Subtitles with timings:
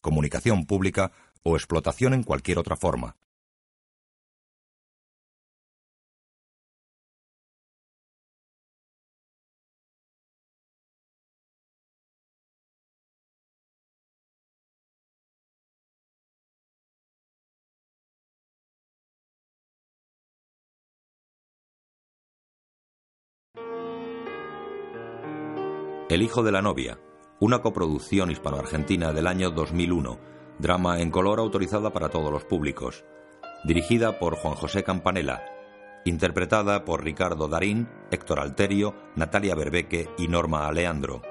[0.00, 1.12] comunicación pública
[1.42, 3.16] o explotación en cualquier otra forma.
[26.10, 26.98] El hijo de la novia,
[27.40, 30.18] una coproducción hispano-argentina del año 2001,
[30.58, 33.04] drama en color autorizada para todos los públicos,
[33.64, 35.44] dirigida por Juan José Campanella,
[36.04, 41.22] interpretada por Ricardo Darín, Héctor Alterio, Natalia Berbeque y Norma Aleandro.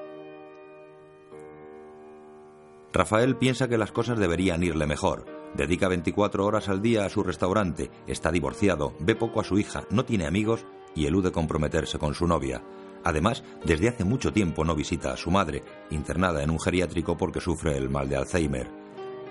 [2.94, 5.26] Rafael piensa que las cosas deberían irle mejor.
[5.56, 9.84] Dedica 24 horas al día a su restaurante, está divorciado, ve poco a su hija,
[9.90, 12.64] no tiene amigos y elude comprometerse con su novia.
[13.04, 17.42] Además, desde hace mucho tiempo no visita a su madre, internada en un geriátrico porque
[17.42, 18.70] sufre el mal de Alzheimer.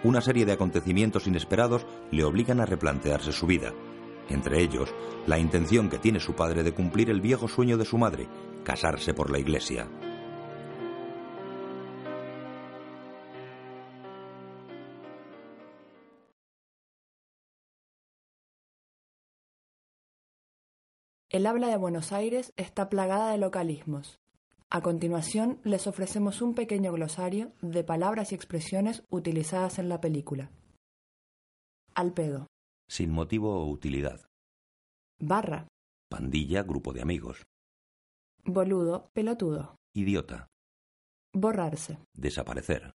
[0.04, 3.72] Una serie de acontecimientos inesperados le obligan a replantearse su vida.
[4.28, 4.94] Entre ellos,
[5.26, 8.28] la intención que tiene su padre de cumplir el viejo sueño de su madre,
[8.64, 9.88] casarse por la iglesia.
[21.36, 24.18] El habla de Buenos Aires está plagada de localismos.
[24.70, 30.50] A continuación, les ofrecemos un pequeño glosario de palabras y expresiones utilizadas en la película.
[31.94, 32.46] Al pedo.
[32.88, 34.22] Sin motivo o utilidad.
[35.20, 35.68] Barra.
[36.08, 37.44] Pandilla, grupo de amigos.
[38.42, 39.76] Boludo, pelotudo.
[39.92, 40.46] Idiota.
[41.34, 41.98] Borrarse.
[42.14, 42.94] Desaparecer.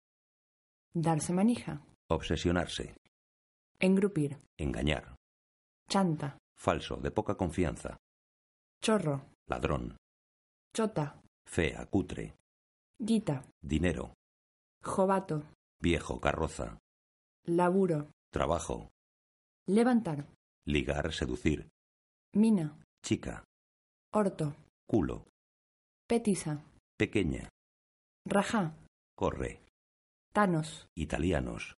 [0.94, 1.82] Darse manija.
[2.08, 2.96] Obsesionarse.
[3.78, 4.38] Engrupir.
[4.56, 5.14] Engañar.
[5.90, 6.38] Chanta.
[6.56, 7.98] Falso, de poca confianza.
[8.82, 9.26] Chorro.
[9.46, 9.96] Ladrón.
[10.74, 11.20] Chota.
[11.46, 12.34] Fea, cutre.
[12.98, 13.44] Guita.
[13.60, 14.14] Dinero.
[14.82, 15.44] Jovato.
[15.82, 16.78] Viejo, carroza.
[17.46, 18.10] Laburo.
[18.32, 18.88] Trabajo.
[19.66, 20.26] Levantar.
[20.66, 21.68] Ligar, seducir.
[22.34, 22.78] Mina.
[23.04, 23.44] Chica.
[24.14, 24.54] Orto.
[24.86, 25.26] Culo.
[26.06, 26.64] Petiza.
[26.96, 27.48] Pequeña.
[28.26, 28.74] Rajá.
[29.14, 29.60] Corre.
[30.32, 30.86] Tanos.
[30.96, 31.74] Italianos.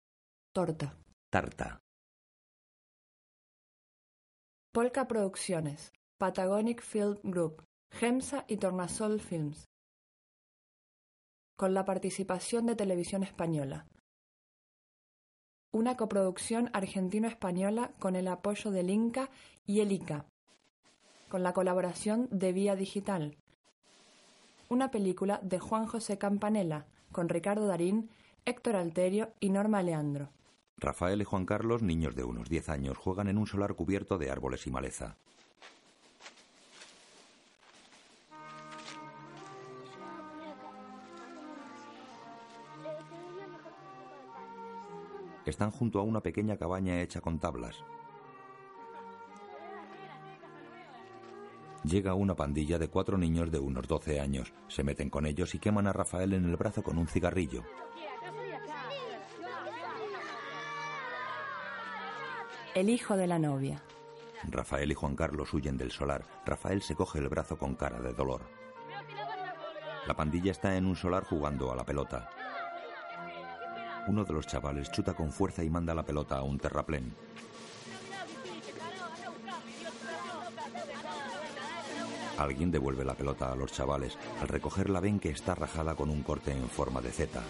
[0.53, 0.97] Torta.
[1.31, 1.81] Tarta.
[4.73, 5.93] Polka Producciones.
[6.23, 9.65] Patagonic Film Group, GEMSA y Tornasol Films.
[11.57, 13.89] Con la participación de Televisión Española.
[15.73, 19.31] Una coproducción argentino-española con el apoyo del Inca
[19.67, 20.25] y el ICA.
[21.29, 23.37] Con la colaboración de Vía Digital.
[24.69, 28.11] Una película de Juan José Campanella con Ricardo Darín,
[28.45, 30.31] Héctor Alterio y Norma Leandro.
[30.77, 34.31] Rafael y Juan Carlos, niños de unos 10 años, juegan en un solar cubierto de
[34.31, 35.19] árboles y maleza.
[45.45, 47.83] Están junto a una pequeña cabaña hecha con tablas.
[51.85, 54.53] Llega una pandilla de cuatro niños de unos 12 años.
[54.69, 57.65] Se meten con ellos y queman a Rafael en el brazo con un cigarrillo.
[62.75, 63.83] El hijo de la novia.
[64.49, 66.25] Rafael y Juan Carlos huyen del solar.
[66.47, 68.43] Rafael se coge el brazo con cara de dolor.
[70.07, 72.31] La pandilla está en un solar jugando a la pelota.
[74.09, 77.15] Uno de los chavales chuta con fuerza y manda la pelota a un terraplén.
[82.39, 84.19] Alguien devuelve la pelota a los chavales.
[84.41, 87.41] Al recogerla ven que está rajada con un corte en forma de Z.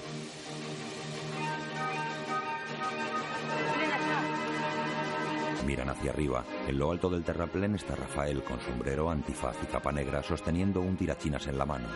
[5.67, 6.45] Miran hacia arriba.
[6.67, 10.97] En lo alto del terraplén está Rafael con sombrero, antifaz y capa negra sosteniendo un
[10.97, 11.89] tirachinas en la mano.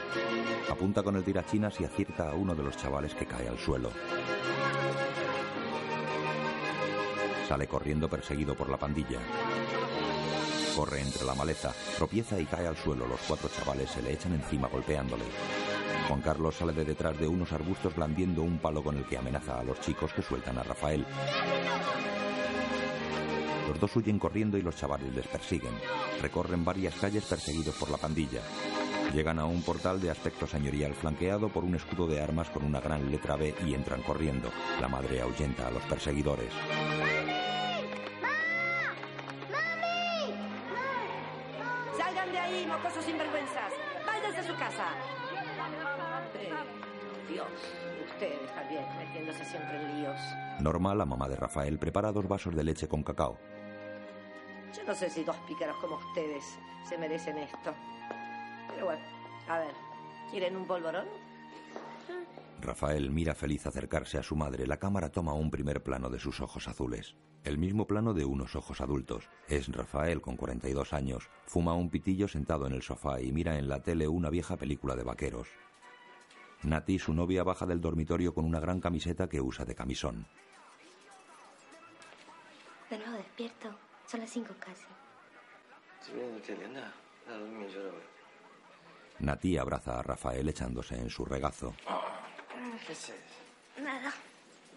[0.70, 3.90] Apunta con el tirachinas y acierta a uno de los chavales que cae al suelo.
[7.48, 9.20] Sale corriendo perseguido por la pandilla.
[10.74, 13.06] Corre entre la maleza, tropieza y cae al suelo.
[13.06, 15.24] Los cuatro chavales se le echan encima golpeándole.
[16.08, 19.60] Juan Carlos sale de detrás de unos arbustos blandiendo un palo con el que amenaza
[19.60, 21.06] a los chicos que sueltan a Rafael.
[23.68, 25.72] Los dos huyen corriendo y los chavales les persiguen.
[26.20, 28.40] Recorren varias calles perseguidos por la pandilla.
[29.12, 32.80] Llegan a un portal de aspecto señorial flanqueado por un escudo de armas con una
[32.80, 34.50] gran letra B y entran corriendo.
[34.80, 36.52] La madre ahuyenta a los perseguidores.
[41.96, 43.72] Salgan de ahí, mocosos sinvergüenzas.
[44.04, 44.88] Váyanse a su casa.
[46.34, 46.52] Eh,
[47.28, 47.48] Dios,
[48.12, 50.20] ustedes también metiéndose siempre en líos.
[50.60, 53.38] Norma, la mamá de Rafael, prepara dos vasos de leche con cacao.
[54.74, 57.74] Yo no sé si dos pícaros como ustedes se merecen esto.
[58.76, 59.02] Pero bueno,
[59.48, 59.74] a ver,
[60.30, 61.06] ¿quieren un polvorón?
[62.60, 64.66] Rafael mira feliz acercarse a su madre.
[64.66, 67.16] La cámara toma un primer plano de sus ojos azules.
[67.42, 69.30] El mismo plano de unos ojos adultos.
[69.48, 71.30] Es Rafael con 42 años.
[71.46, 74.94] Fuma un pitillo sentado en el sofá y mira en la tele una vieja película
[74.94, 75.48] de vaqueros.
[76.62, 80.26] Nati, su novia, baja del dormitorio con una gran camiseta que usa de camisón.
[82.90, 83.74] De nuevo despierto.
[84.06, 84.84] Son las cinco casi.
[86.02, 86.64] ¿Se viene en la tele?
[86.66, 86.92] Anda,
[87.26, 88.15] a dormir, yo ahora voy.
[89.20, 91.74] Nati abraza a Rafael echándose en su regazo.
[92.86, 93.12] ¿Qué es eso?
[93.82, 94.12] Nada.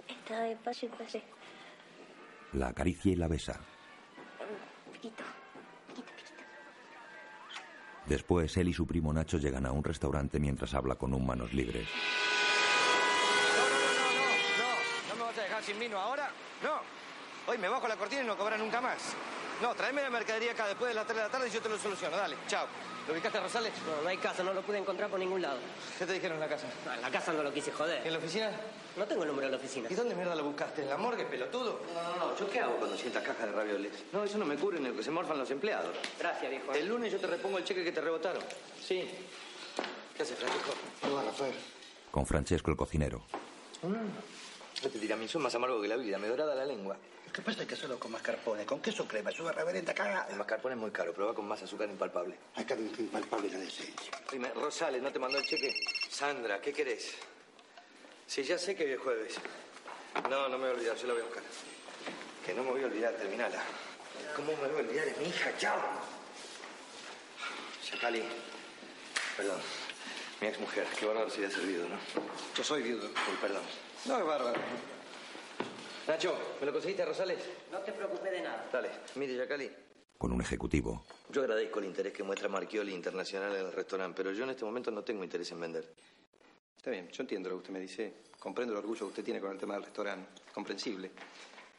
[0.08, 1.24] Estaba de paso y pasé.
[2.54, 3.60] La acaricia y la besa.
[4.94, 5.24] Piquito.
[5.88, 6.44] Piquito, piquito.
[8.06, 11.54] Después, él y su primo Nacho llegan a un restaurante mientras habla con un manos
[11.54, 11.88] libres.
[13.56, 15.10] No, no, no, no, no, no.
[15.10, 16.32] ¿No me vas a dejar sin vino ahora?
[16.64, 16.80] No.
[17.48, 19.16] Hoy me bajo la cortina y no cobra nunca más.
[19.62, 21.68] No, tráeme la mercadería acá después de las 3 de la tarde y yo te
[21.70, 22.16] lo soluciono.
[22.16, 22.66] Dale, chao.
[23.08, 23.74] ¿Lo ubicaste a Rosales?
[23.86, 25.58] No, no hay casa, no lo pude encontrar por ningún lado.
[25.98, 26.68] ¿Qué te dijeron en la casa?
[26.86, 28.06] No, en la casa no lo quise ¿Y joder.
[28.06, 28.52] en la oficina?
[28.96, 29.88] No tengo el número de la oficina.
[29.92, 30.84] ¿Y dónde mierda lo buscaste?
[30.84, 31.82] ¿En la morgue, pelotudo?
[31.94, 32.38] No, no, no.
[32.38, 33.92] ¿Yo qué hago cuando sientas cajas de ravioles?
[34.14, 35.96] No, eso no me cubre en el que se morfan los empleados.
[36.20, 36.72] Gracias, viejo.
[36.74, 38.44] El lunes yo te repongo el cheque que te rebotaron.
[38.86, 39.10] Sí.
[40.16, 40.72] ¿Qué haces, Francisco?
[41.04, 41.54] Hola, Rafael.
[42.12, 43.22] Con Francesco el cocinero.
[44.82, 46.96] Este tiramisú es más amargo que la vida, me dorada la lengua.
[47.30, 50.28] Lo que pasa es que solo con mascarpone, con queso crema, es una reverenda cagada.
[50.32, 52.36] El mascarpone es muy caro, pero va con más azúcar impalpable.
[52.56, 54.20] Acá es impalpable la decencia.
[54.32, 55.72] Dime, Rosales, ¿no te mandó el cheque?
[56.10, 57.14] Sandra, ¿qué querés?
[58.26, 59.36] Sí, ya sé que hoy es jueves.
[60.28, 61.44] No, no me voy a olvidar, yo la voy a buscar.
[62.44, 63.62] Que no me voy a olvidar, terminala.
[64.36, 65.08] ¿Cómo me voy a olvidar?
[65.08, 65.80] Es mi hija, chao.
[67.92, 68.24] Yacali,
[69.38, 69.62] perdón.
[70.42, 71.98] Mi ex mujer, qué bárbaro se le ha servido, ¿no?
[72.58, 73.06] Yo soy viudo.
[73.06, 73.62] Uy, perdón.
[74.06, 74.60] No, es bárbaro.
[76.10, 77.38] Nacho, ¿me lo conseguiste, Rosales?
[77.72, 78.68] No te preocupes de nada.
[78.74, 79.70] Dale, mire, Yacali.
[80.18, 81.06] Con un ejecutivo.
[81.30, 84.66] Yo agradezco el interés que muestra Marchioli Internacional en el restaurante, pero yo en este
[84.66, 85.94] momento no tengo interés en vender.
[86.76, 88.12] Está bien, yo entiendo lo que usted me dice.
[88.40, 90.42] Comprendo el orgullo que usted tiene con el tema del restaurante.
[90.52, 91.12] Comprensible.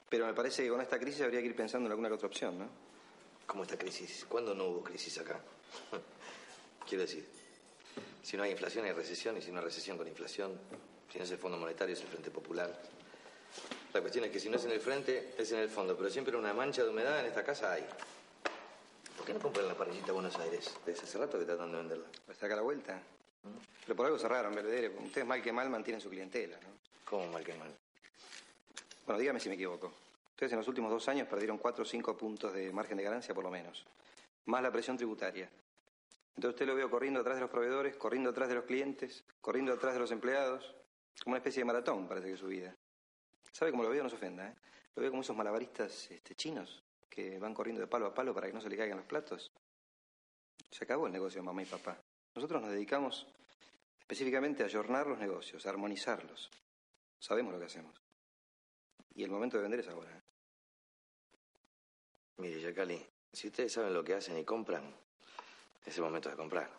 [0.09, 2.29] Pero me parece que con esta crisis habría que ir pensando en alguna que otra
[2.29, 2.69] opción, ¿no?
[3.47, 4.27] ¿Cómo esta crisis?
[4.29, 5.41] ¿Cuándo no hubo crisis acá?
[6.89, 7.27] Quiero decir,
[8.23, 10.53] si no hay inflación hay recesión, y si no hay recesión con inflación,
[11.11, 13.00] si no es el Fondo Monetario es el Frente Popular.
[13.93, 16.09] La cuestión es que si no es en el frente, es en el fondo, pero
[16.09, 17.85] siempre una mancha de humedad en esta casa hay.
[19.17, 20.73] ¿Por qué no compran la parrillita Buenos Aires?
[20.87, 22.07] Desde hace rato que tratan de venderla.
[22.29, 23.03] ¿Está acá a la vuelta?
[23.85, 24.89] Pero por algo cerraron, Belvedere.
[24.91, 26.69] Ustedes mal que mal mantienen su clientela, ¿no?
[27.05, 27.75] ¿Cómo mal que mal?
[29.07, 29.93] Bueno, dígame si me equivoco.
[30.31, 33.35] Ustedes en los últimos dos años perdieron cuatro o cinco puntos de margen de ganancia
[33.35, 33.85] por lo menos.
[34.47, 35.51] Más la presión tributaria.
[36.37, 39.73] Entonces usted lo veo corriendo atrás de los proveedores, corriendo atrás de los clientes, corriendo
[39.73, 40.75] atrás de los empleados.
[41.25, 42.75] Como una especie de maratón parece que es su vida.
[43.53, 44.03] ¿Sabe cómo lo veo?
[44.03, 44.55] No se ofenda, ¿eh?
[44.95, 48.47] Lo veo como esos malabaristas este, chinos que van corriendo de palo a palo para
[48.47, 49.53] que no se le caigan los platos.
[50.71, 52.01] Se acabó el negocio de mamá y papá.
[52.35, 53.27] Nosotros nos dedicamos
[53.99, 56.51] específicamente a ayornar los negocios, a armonizarlos.
[57.19, 58.01] Sabemos lo que hacemos.
[59.15, 60.11] Y el momento de vender es ahora.
[60.11, 60.23] ¿eh?
[62.39, 64.95] Mire, Yacali, si ustedes saben lo que hacen y compran,
[65.85, 66.71] es el momento de comprar.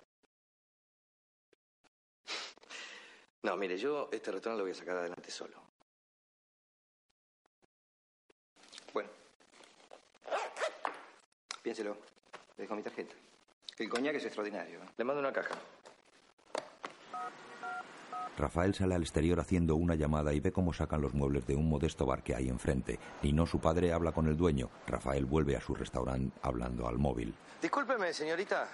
[3.43, 5.61] No, mire, yo este restaurante lo voy a sacar adelante solo.
[8.93, 9.09] Bueno.
[11.61, 11.97] Piénselo.
[12.57, 13.15] Le dejo mi tarjeta.
[13.77, 14.79] El coñac es extraordinario.
[14.79, 14.87] ¿eh?
[14.97, 15.55] Le mando una caja.
[18.37, 21.69] Rafael sale al exterior haciendo una llamada y ve cómo sacan los muebles de un
[21.69, 22.97] modesto bar que hay enfrente.
[23.21, 24.69] Nino, su padre, habla con el dueño.
[24.87, 27.33] Rafael vuelve a su restaurante hablando al móvil.
[27.61, 28.67] Discúlpeme, señorita.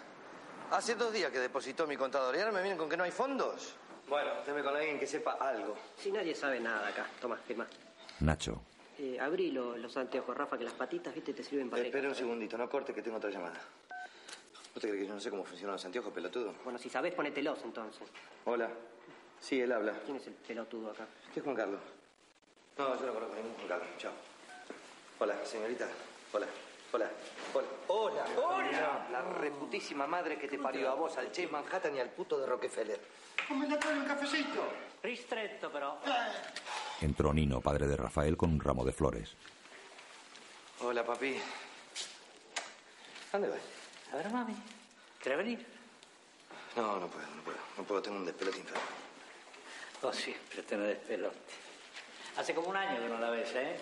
[0.72, 3.12] Hace dos días que depositó mi contador y ahora me vienen con que no hay
[3.12, 3.76] fondos.
[4.08, 5.76] Bueno, déme con alguien que sepa algo.
[5.98, 7.06] Si nadie sabe nada acá.
[7.20, 7.68] Toma, firma.
[8.22, 8.62] Nacho.
[9.00, 11.84] Eh, abrí lo- los anteojos, Rafa, que las patitas, viste, te sirven para...
[11.84, 13.62] Espera un segundito, no corte que tengo otra llamada.
[14.76, 16.54] ¿Usted cree que yo no sé cómo funcionan los anteojos, pelotudo?
[16.64, 18.08] Bueno, si sabés, ponételos entonces.
[18.46, 18.70] Hola.
[19.40, 19.94] Sí, él habla.
[20.06, 21.06] ¿Quién es el pelotudo acá?
[21.34, 21.80] ¿Qué es Juan Carlos?
[22.78, 23.88] No, yo no conozco ningún Juan Carlos.
[24.00, 24.12] Chao.
[25.20, 25.88] Hola, señorita.
[26.34, 26.48] Hola.
[26.92, 27.10] Hola.
[27.54, 27.68] Hola.
[27.88, 28.26] Hola.
[28.38, 29.08] Hola.
[29.12, 32.46] La reputísima madre que te parió a vos, al Che Manhattan y al puto de
[32.48, 33.00] Rockefeller.
[33.48, 34.64] ¿Cómo le trae un cafecito?
[35.04, 35.98] Ristretto, pero...
[37.02, 39.36] Entró Nino, padre de Rafael, con un ramo de flores.
[40.82, 41.38] Hola, papi.
[43.32, 43.60] ¿Dónde vas?
[44.14, 44.56] A ver, mami.
[45.22, 45.66] ¿Querés venir?
[46.76, 47.58] No, no puedo, no puedo.
[47.78, 48.84] No puedo, tengo un despelote infernal.
[50.02, 51.38] Oh, siempre tenés despelote.
[52.38, 53.78] Hace como un año que no la ves, ¿eh?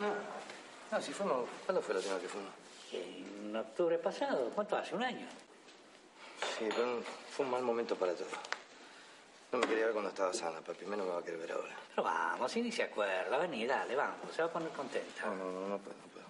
[0.00, 0.12] No,
[0.90, 1.48] no, si fuimos...
[1.64, 2.52] ¿Cuándo fue la última que fuimos?
[2.92, 4.50] En octubre pasado.
[4.54, 4.94] ¿Cuánto hace?
[4.94, 5.26] ¿Un año?
[6.58, 8.28] Sí, pero fue un mal momento para todo.
[9.54, 10.84] No me quería ver cuando estaba sana, papi.
[10.84, 11.76] Menos me va a querer ver ahora.
[11.90, 13.38] Pero vamos, si ni se acuerda.
[13.38, 14.34] Vení, dale, vamos.
[14.34, 15.26] Se va a poner contenta.
[15.26, 16.26] No, no, no, no puedo, no puedo.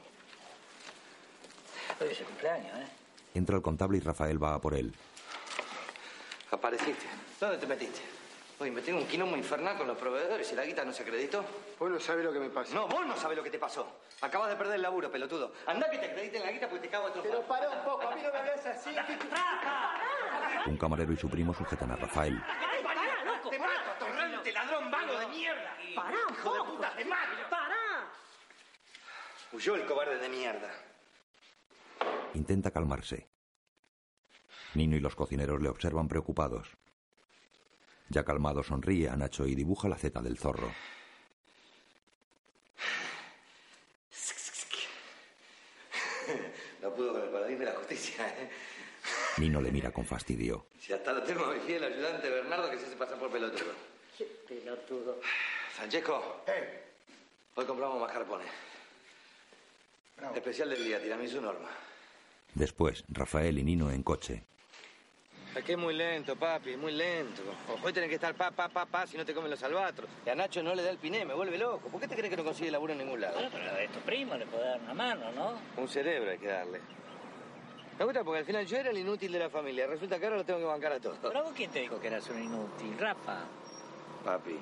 [2.00, 2.86] Hoy es el cumpleaños, ¿eh?
[3.32, 4.92] Entra el contable y Rafael va a por él.
[6.50, 7.06] Apareciste.
[7.40, 8.02] ¿Dónde te metiste?
[8.58, 11.42] Oye, me tengo un quilombo infernal con los proveedores y la guita no se acreditó.
[11.78, 12.74] Vos no sabés lo que me pasa.
[12.74, 13.88] No, vos no sabés lo que te pasó.
[14.20, 15.50] Acabas de perder el laburo, pelotudo.
[15.66, 18.14] Anda que te acrediten la guita porque te cago a Pero pará un poco, a
[18.14, 18.90] mí no me hables así.
[20.66, 22.38] Un camarero y su primo sujetan a Rafael.
[23.64, 23.98] ¡Para, loco!
[23.98, 25.76] ¡Te mato, atorrante, ladrón, vago de mierda!
[25.94, 27.48] ¡Para ¡Hijo de puta, te mato!
[27.50, 28.12] ¡Para!
[29.52, 30.70] Huyó el cobarde de mierda.
[32.34, 33.28] Intenta calmarse.
[34.74, 36.68] Nino y los cocineros le observan preocupados.
[38.08, 40.70] Ya calmado sonríe a Nacho y dibuja la zeta del zorro.
[46.82, 48.50] No pudo con el paladín de la justicia, ¿eh?
[49.38, 50.66] Nino le mira con fastidio.
[50.78, 53.72] Si hasta lo tengo a mi fiel ayudante Bernardo que se hace pasar por pelotudo.
[54.16, 55.20] Qué pelotudo.
[55.72, 56.82] Francesco, Eh,
[57.56, 58.44] hoy compramos mascarpone.
[60.16, 60.34] bravo.
[60.36, 61.68] Especial del día, tiramisú norma.
[62.54, 64.44] Después, Rafael y Nino en coche.
[65.64, 67.42] Que es muy lento, papi, muy lento.
[67.82, 70.08] Hoy tenés que estar pa, pa, pa, pa, si no te comen los albatros.
[70.26, 71.88] Y a Nacho no le da el piné, me vuelve loco.
[71.88, 73.34] ¿Por qué te crees que no consigue laburo en ningún lado?
[73.34, 75.60] Bueno, pero a tu primo le puede dar una mano, ¿no?
[75.76, 76.80] Un cerebro hay que darle.
[77.98, 79.86] Me gusta porque al final yo era el inútil de la familia.
[79.86, 81.18] Resulta que ahora lo tengo que bancar a todos.
[81.22, 82.98] ¿Pero vos quién te dijo que eras un inútil?
[82.98, 83.38] Rafa.
[84.24, 84.58] Papi.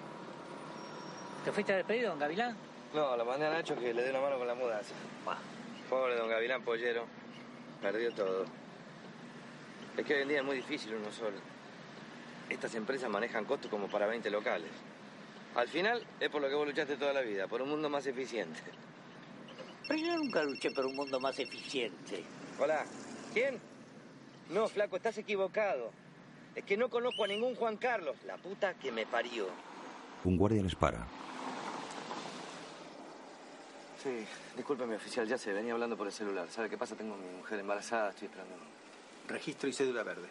[1.44, 2.56] ¿Te fuiste despedido, don Gavilán?
[2.92, 4.94] No, lo mandé a Nacho que le dé una mano con la mudanza.
[5.24, 5.38] Bah.
[5.88, 7.06] Pobre don Gavilán Pollero.
[7.80, 8.44] Perdió todo.
[9.96, 11.36] Es que hoy en día es muy difícil uno solo.
[12.50, 14.70] Estas empresas manejan costos como para 20 locales.
[15.54, 18.06] Al final es por lo que vos luchaste toda la vida, por un mundo más
[18.06, 18.60] eficiente.
[19.88, 22.24] Pero yo nunca luché por un mundo más eficiente.
[22.58, 22.84] Hola,
[23.32, 23.60] ¿quién?
[24.50, 25.90] No, flaco, estás equivocado.
[26.54, 29.46] Es que no conozco a ningún Juan Carlos, la puta que me parió.
[30.24, 31.06] Un guardia les para.
[34.02, 36.48] Sí, discúlpeme, oficial, ya sé, venía hablando por el celular.
[36.50, 36.96] ¿Sabe qué pasa?
[36.96, 38.54] Tengo a mi mujer embarazada, estoy esperando.
[39.28, 40.28] Registro y cédula verde.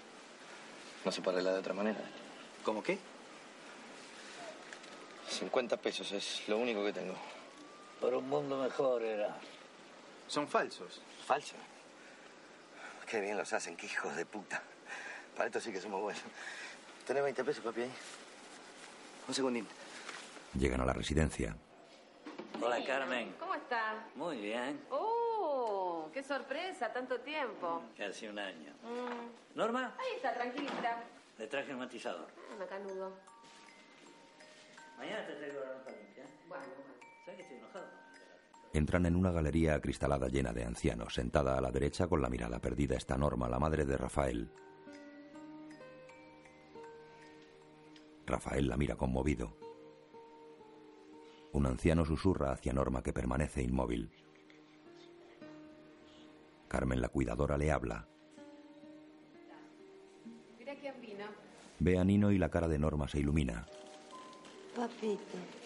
[1.05, 2.01] No se pararla de otra manera.
[2.63, 2.99] ¿Cómo qué?
[5.29, 7.15] 50 pesos es lo único que tengo.
[7.99, 9.37] Por un mundo mejor era.
[10.27, 11.01] Son falsos.
[11.25, 11.55] ¿Falso?
[13.11, 14.63] Qué bien los hacen, qué hijos de puta.
[15.35, 16.23] Para esto sí que somos buenos.
[17.05, 17.91] ¿Tenés 20 pesos, papi, ahí?
[19.27, 19.67] Un segundín.
[20.57, 21.53] Llegan a la residencia.
[22.61, 23.35] Hola, Carmen.
[23.37, 24.05] ¿Cómo está?
[24.15, 24.79] Muy bien.
[24.91, 26.09] ¡Oh!
[26.13, 26.93] ¡Qué sorpresa!
[26.93, 27.81] Tanto tiempo.
[27.97, 28.71] Casi un año.
[28.81, 31.03] Mm, Norma, Ahí está, tranquilita.
[31.37, 32.29] le traje el matizador.
[32.49, 33.11] Ah, macanudo.
[34.97, 36.23] Mañana te traigo la ropa limpia.
[36.47, 36.93] Bueno, bueno.
[37.25, 37.87] ¿Sabes que estoy enojado?
[38.73, 41.15] Entran en una galería acristalada llena de ancianos.
[41.15, 44.49] Sentada a la derecha con la mirada perdida está Norma, la madre de Rafael.
[48.25, 49.57] Rafael la mira conmovido.
[51.51, 54.09] Un anciano susurra hacia Norma que permanece inmóvil.
[56.69, 58.07] Carmen, la cuidadora, le habla.
[60.57, 61.25] Mira quién vino.
[61.79, 63.67] Ve a Nino y la cara de Norma se ilumina.
[64.73, 65.60] Papito.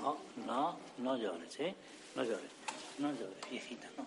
[0.00, 0.16] No,
[0.46, 1.74] no, no llores, ¿eh?
[2.16, 2.50] No llores.
[2.98, 4.06] No llores, viejita, no.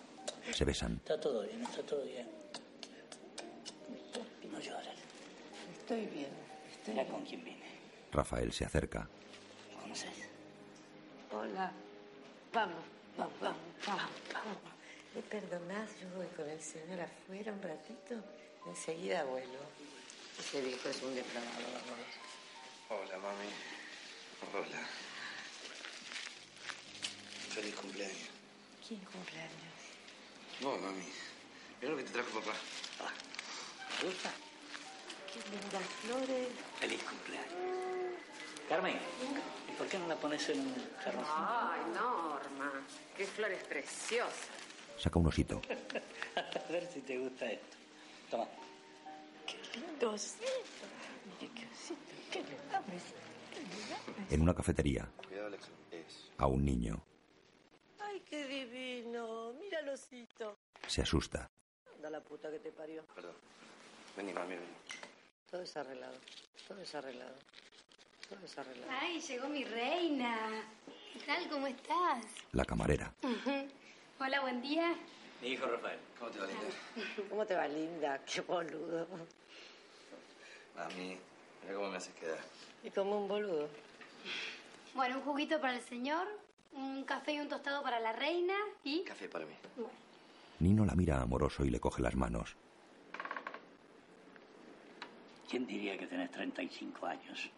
[0.52, 0.94] Se besan.
[0.94, 2.28] Está todo bien, está todo bien.
[4.50, 4.98] No llores.
[5.78, 6.30] Estoy bien.
[6.72, 7.64] Estoy Mira con quién vine.
[8.12, 9.08] Rafael se acerca.
[9.70, 10.10] ¿Me conoces?
[11.32, 11.72] Hola.
[12.52, 12.84] Vamos,
[13.16, 14.58] vamos, vamos, vamos, vamos.
[15.14, 15.90] ¿Me perdonás?
[16.00, 18.14] Yo voy con el señor afuera un ratito.
[18.66, 19.58] Enseguida vuelvo.
[20.40, 23.08] Ese viejo es un depravado, vamos.
[23.08, 23.48] Hola, mami.
[24.52, 25.13] Hola.
[27.54, 28.28] Feliz cumpleaños.
[28.86, 29.74] ¿Quién cumpleaños?
[30.60, 31.04] No, mami.
[31.80, 32.52] Mira lo que te trajo papá.
[34.00, 34.30] ¿Te gusta?
[35.32, 36.48] Qué lindas flores.
[36.80, 38.20] Feliz cumpleaños.
[38.68, 38.98] Carmen,
[39.68, 41.24] ¿y por qué no la pones en un jarrón?
[41.26, 42.72] Ay, Norma.
[43.16, 44.34] Qué flores preciosas.
[44.98, 45.60] Saca un osito.
[46.36, 47.76] A ver si te gusta esto.
[48.30, 48.46] Toma.
[49.46, 50.44] Qué lindo osito.
[51.40, 52.00] Mire qué osito.
[52.32, 53.18] Qué lindo osito.
[53.52, 54.34] Qué lindo.
[54.34, 55.68] En una cafetería, Cuidado, Alex.
[55.92, 56.30] Es.
[56.38, 57.02] a un niño.
[58.34, 59.52] Ay, qué divino.
[59.60, 60.58] Mira el osito.
[60.88, 61.48] Se asusta.
[61.94, 63.04] Anda la puta que te parió.
[63.14, 63.36] Perdón.
[64.16, 64.66] Vení, mami, vení.
[65.50, 66.16] Todo es arreglado.
[66.66, 67.34] Todo es arreglado.
[68.28, 68.92] Todo es arreglado.
[69.00, 70.64] Ay, llegó mi reina.
[71.12, 71.48] ¿Qué tal?
[71.48, 72.24] ¿Cómo estás?
[72.52, 73.14] La camarera.
[74.18, 74.96] Hola, buen día.
[75.40, 75.98] Mi hijo Rafael.
[76.18, 76.66] ¿Cómo te va, linda?
[77.28, 78.24] ¿Cómo te va, linda?
[78.24, 79.06] Qué boludo.
[80.76, 81.16] A mí,
[81.62, 82.40] mira cómo me haces quedar.
[82.82, 83.68] Y como un boludo.
[84.94, 86.26] Bueno, un juguito para el señor,
[86.74, 89.02] un café y un tostado para la reina y...
[89.04, 89.54] Café para mí.
[90.60, 92.56] Nino la mira amoroso y le coge las manos.
[95.48, 97.50] ¿Quién diría que tenés 35 años?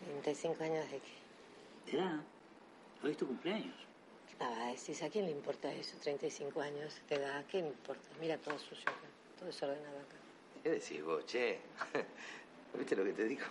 [0.00, 1.90] 35 años de qué.
[1.92, 2.20] ¿De edad?
[3.02, 3.74] Hoy es tu cumpleaños.
[4.38, 5.98] Ah, decís, ¿a quién le importa eso?
[5.98, 8.08] 35 años de edad, ¿qué me importa?
[8.20, 10.16] Mira todo suyo acá, todo desordenado acá.
[10.62, 11.60] ¿Qué decís vos, che?
[12.78, 13.44] ¿Viste lo que te digo?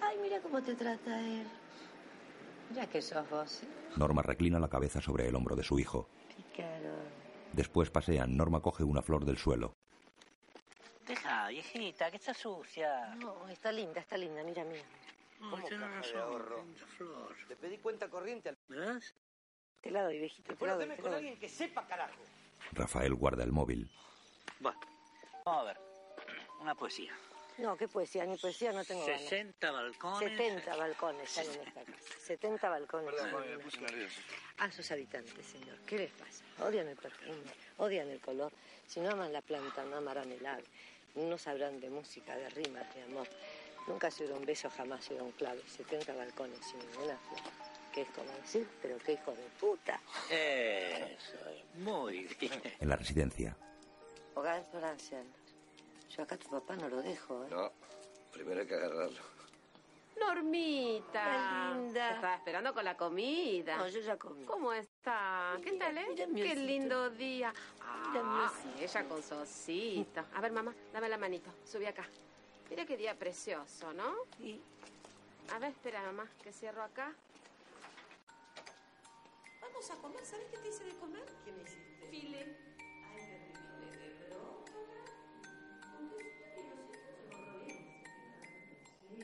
[0.00, 1.46] Ay, mira cómo te trata él.
[2.70, 3.68] Mira que sos vos, ¿eh?
[3.96, 6.08] Norma reclina la cabeza sobre el hombro de su hijo.
[6.36, 6.94] Pícaro.
[7.52, 8.36] Después pasean.
[8.36, 9.74] Norma coge una flor del suelo.
[11.06, 13.14] Deja, viejita, que está sucia.
[13.14, 14.82] No, está linda, está linda, mira, mira.
[15.38, 16.64] ¿Cómo caja de ahorro?
[17.48, 18.58] Le pedí cuenta corriente al...
[18.68, 19.00] ¿Verdad?
[19.80, 21.14] Te la doy, viejito, te la doy, con doy.
[21.14, 22.18] alguien que sepa, carajo.
[22.72, 23.88] Rafael guarda el móvil.
[24.58, 24.80] Bueno,
[25.44, 25.80] vamos a ver.
[26.60, 27.12] Una poesía.
[27.58, 29.22] No, qué poesía, ni poesía no tengo ganas.
[29.22, 30.18] 60 balcones.
[30.18, 32.18] 70 balcones hay en esta casa.
[32.26, 33.14] 70 balcones.
[33.14, 33.44] Perdón.
[34.58, 35.76] A sus habitantes, señor.
[35.86, 36.44] ¿Qué les pasa?
[36.60, 38.52] Odian el perfume, odian el color.
[38.86, 40.64] Si no aman la planta, no amarán el ave.
[41.14, 43.26] No sabrán de música, de rimas, de amor.
[43.86, 45.62] Nunca se un beso, jamás se un clave.
[45.66, 47.40] 70 balcones sin ninguna flor.
[47.94, 48.68] ¿Qué es como decir?
[48.82, 49.98] Pero qué hijo de puta.
[50.30, 51.38] Eso,
[51.76, 52.60] muy bien.
[52.80, 53.56] En la residencia.
[54.34, 55.45] Hogar ancianos.
[56.10, 57.48] Yo acá a tu papá no lo dejo, ¿eh?
[57.50, 57.72] No,
[58.32, 59.20] primero hay que agarrarlo.
[60.18, 61.22] Normita.
[61.74, 62.08] Qué linda.
[62.08, 63.76] Te Estaba esperando con la comida.
[63.76, 64.44] No, yo ya comí.
[64.46, 65.56] ¿Cómo está?
[65.62, 66.06] ¿Qué tal, eh?
[66.08, 66.62] mira mi Qué osito.
[66.66, 67.52] lindo día.
[68.12, 70.24] Mira Ah, ella con su osito.
[70.34, 71.50] A ver, mamá, dame la manito.
[71.64, 72.06] Subí acá.
[72.70, 74.14] Mira qué día precioso, ¿no?
[74.38, 74.60] Sí.
[75.52, 77.12] A ver, espera, mamá, que cierro acá.
[79.60, 81.26] Vamos a comer, ¿sabes qué te hice de comer?
[81.44, 82.06] ¿Qué me hiciste?
[82.10, 82.56] File.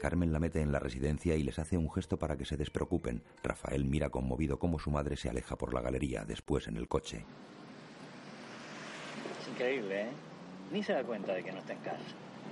[0.01, 3.23] Carmen la mete en la residencia y les hace un gesto para que se despreocupen.
[3.43, 7.25] Rafael mira conmovido cómo su madre se aleja por la galería, después en el coche.
[9.41, 10.09] Es increíble, ¿eh?
[10.73, 11.99] Ni se da cuenta de que no está en casa.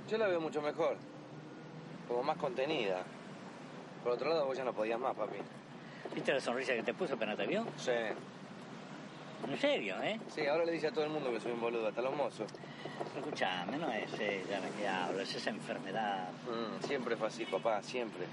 [0.09, 0.97] Yo la veo mucho mejor.
[2.07, 3.03] Como más contenida.
[4.03, 5.37] Por otro lado, vos ya no podías más, papi.
[6.13, 7.65] ¿Viste la sonrisa que te puso apenas te vio?
[7.77, 7.91] Sí.
[9.49, 10.19] En serio, ¿eh?
[10.29, 12.51] Sí, ahora le dice a todo el mundo que soy un boludo, hasta los mozos.
[13.15, 16.29] Escuchame, no es ella la que habla, es esa enfermedad.
[16.45, 18.25] Mm, siempre fue así, papá, siempre.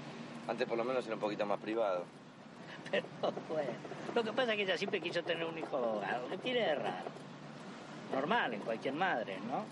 [0.47, 2.05] Antes por lo menos era un poquito más privado.
[2.91, 3.05] Pero
[3.49, 3.71] bueno,
[4.15, 6.27] lo que pasa es que ella siempre quiso tener un hijo abogado.
[6.29, 7.09] ¿Qué tiene de raro?
[8.13, 9.65] Normal en cualquier madre, ¿no?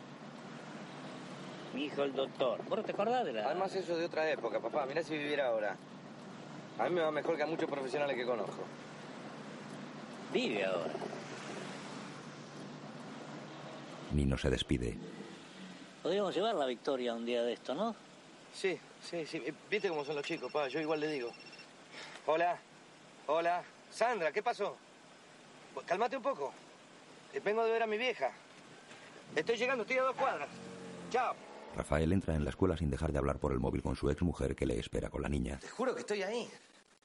[1.73, 2.59] Mi hijo el doctor.
[2.67, 3.45] ¿Vos no te acordás de la...?
[3.45, 4.85] Además eso es de otra época, papá.
[4.85, 5.75] Mirá si viviera ahora.
[6.79, 8.63] A mí me va mejor que a muchos profesionales que conozco.
[10.31, 10.91] Vive ahora.
[14.13, 14.95] Nino se despide.
[16.03, 17.95] Podríamos llevar la victoria un día de esto, ¿no?
[18.53, 19.37] Sí, sí, sí.
[19.45, 20.67] Eh, ¿Viste cómo son los chicos, papá?
[20.67, 21.31] Yo igual le digo.
[22.25, 22.57] Hola,
[23.27, 23.63] hola.
[23.91, 24.77] Sandra, ¿qué pasó?
[25.73, 26.53] Pues, Cálmate un poco.
[27.33, 28.31] Eh, Vengo de ver a mi vieja.
[29.35, 30.47] Estoy llegando, estoy a dos cuadras.
[31.11, 31.35] Chao.
[31.75, 34.55] Rafael entra en la escuela sin dejar de hablar por el móvil con su exmujer
[34.55, 35.59] que le espera con la niña.
[35.59, 36.49] Te juro que estoy ahí.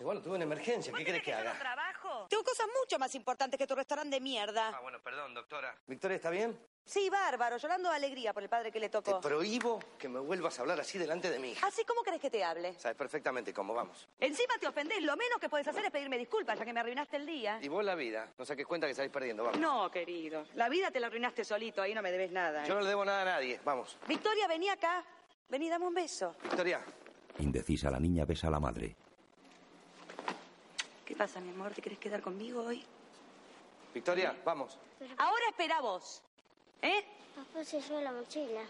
[0.02, 0.92] Y bueno, tuve una emergencia.
[0.92, 1.56] ¿Qué crees que haga?
[1.56, 2.26] trabajo?
[2.28, 4.72] Tengo cosas mucho más importantes que tu restaurante de mierda.
[4.74, 5.76] Ah, bueno, perdón, doctora.
[5.86, 6.58] ¿Victoria está bien?
[6.84, 9.20] Sí, bárbaro, llorando de alegría por el padre que le Te tocó.
[9.20, 11.64] prohíbo que me vuelvas a hablar así delante de hija.
[11.64, 12.76] ¿Así cómo querés que te hable?
[12.80, 14.08] Sabes perfectamente cómo vamos.
[14.18, 17.18] Encima te ofendés, lo menos que puedes hacer es pedirme disculpas, ya que me arruinaste
[17.18, 17.60] el día.
[17.62, 18.28] Y vos la vida.
[18.36, 19.60] No saques cuenta que salís perdiendo, vamos.
[19.60, 20.46] No, querido.
[20.54, 22.64] La vida te la arruinaste solito, ahí no me debes nada.
[22.64, 22.66] ¿eh?
[22.66, 23.60] Yo no le debo nada a nadie.
[23.64, 23.96] Vamos.
[24.08, 25.04] Victoria, vení acá.
[25.48, 26.34] Vení, dame un beso.
[26.42, 26.84] Victoria.
[27.38, 28.96] Indecisa, la niña besa a la madre.
[31.12, 31.74] ¿Qué pasa, mi amor?
[31.74, 32.82] ¿Te querés quedar conmigo hoy?
[33.92, 34.78] Victoria, vamos.
[35.18, 36.22] Ahora espera vos.
[36.80, 37.04] ¿Eh?
[37.36, 38.62] Papá se lleva la mochila.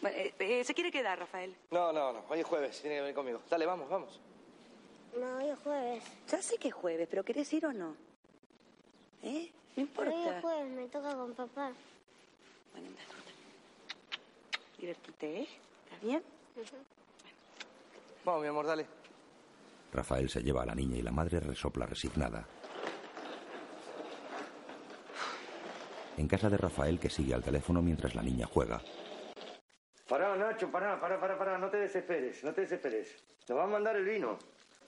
[0.00, 1.54] Bueno, eh, eh, se quiere quedar, Rafael.
[1.70, 2.24] No, no, no.
[2.28, 2.80] Hoy es jueves.
[2.80, 3.42] Tiene que venir conmigo.
[3.48, 4.18] Dale, vamos, vamos.
[5.16, 6.02] No, hoy es jueves.
[6.28, 7.94] Ya sé que es jueves, pero ¿querés ir o no?
[9.22, 9.48] ¿Eh?
[9.76, 10.40] No Pero hoy es importa.
[10.40, 11.70] jueves, me toca con papá.
[12.72, 13.02] Bueno, anda,
[14.78, 15.48] Divertite, ¿eh?
[15.84, 16.24] ¿Está bien?
[18.24, 19.05] Vamos, mi amor, dale.
[19.92, 22.46] Rafael se lleva a la niña y la madre resopla resignada.
[26.16, 28.80] En casa de Rafael que sigue al teléfono mientras la niña juega.
[30.08, 31.58] Pará, Nacho, pará, pará, pará, pará.
[31.58, 33.16] No te desesperes, no te desesperes.
[33.48, 34.38] Nos va a mandar el vino.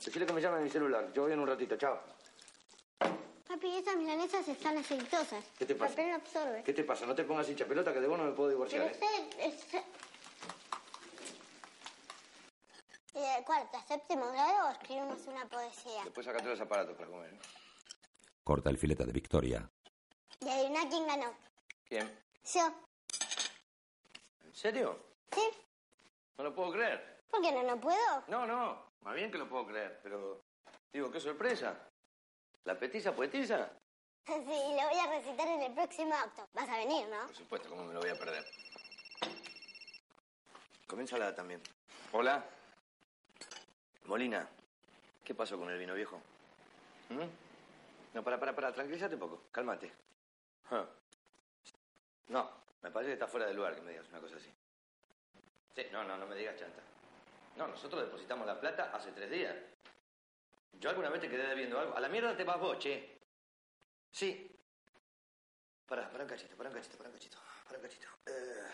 [0.05, 1.13] Decirle que me llame a mi celular.
[1.13, 1.77] Yo voy en un ratito.
[1.77, 1.99] Chao.
[3.49, 5.45] Papi, esas milanesas están aceitosas.
[5.59, 5.91] ¿Qué te pasa?
[5.91, 6.63] El papel no absorbe.
[6.63, 7.07] ¿Qué te pasa?
[7.07, 9.85] No te pongas hincha pelota que de vos no me puedo divorciar, Pero ¿eh?
[13.15, 16.05] Y de cuarto a séptimo grado escribimos una poesía.
[16.05, 17.33] Después sacate los aparatos para comer.
[17.33, 17.39] ¿eh?
[18.45, 19.71] Corta el filete de Victoria.
[20.41, 21.35] Y adivina quién ganó.
[21.89, 22.15] ¿Quién?
[22.53, 22.67] Yo.
[24.45, 24.99] ¿En serio?
[25.33, 25.41] ¿Sí?
[26.37, 27.23] puedo creer.
[27.31, 28.25] ¿Por qué no, no puedo?
[28.27, 30.43] No, no, más bien que lo puedo creer, pero
[30.93, 31.75] digo, qué sorpresa.
[32.65, 33.71] ¿La petiza poetisa?
[34.27, 36.47] Sí, lo voy a recitar en el próximo acto.
[36.53, 37.29] Vas a venir, ¿no?
[37.29, 38.45] Por supuesto, ¿cómo me lo voy a perder?
[40.87, 41.63] Comienza también.
[42.13, 42.45] Hola.
[44.09, 44.49] Molina,
[45.23, 46.19] ¿qué pasó con el vino viejo?
[47.11, 48.15] ¿Mm?
[48.15, 49.93] No, para, para, para, tranquilízate un poco, cálmate.
[52.29, 52.51] No,
[52.83, 54.51] me parece que está fuera de lugar que me digas una cosa así.
[55.75, 56.81] Sí, no, no, no me digas chanta.
[57.57, 59.55] No, nosotros depositamos la plata hace tres días.
[60.81, 61.95] Yo alguna vez te quedé debiendo algo.
[61.95, 63.19] A la mierda te vas vos, che.
[64.11, 64.51] Sí.
[65.87, 67.37] Pará, pará un cachito, pará un cachito, pará un cachito.
[67.67, 68.09] Pará un cachito.
[68.27, 68.65] Eh.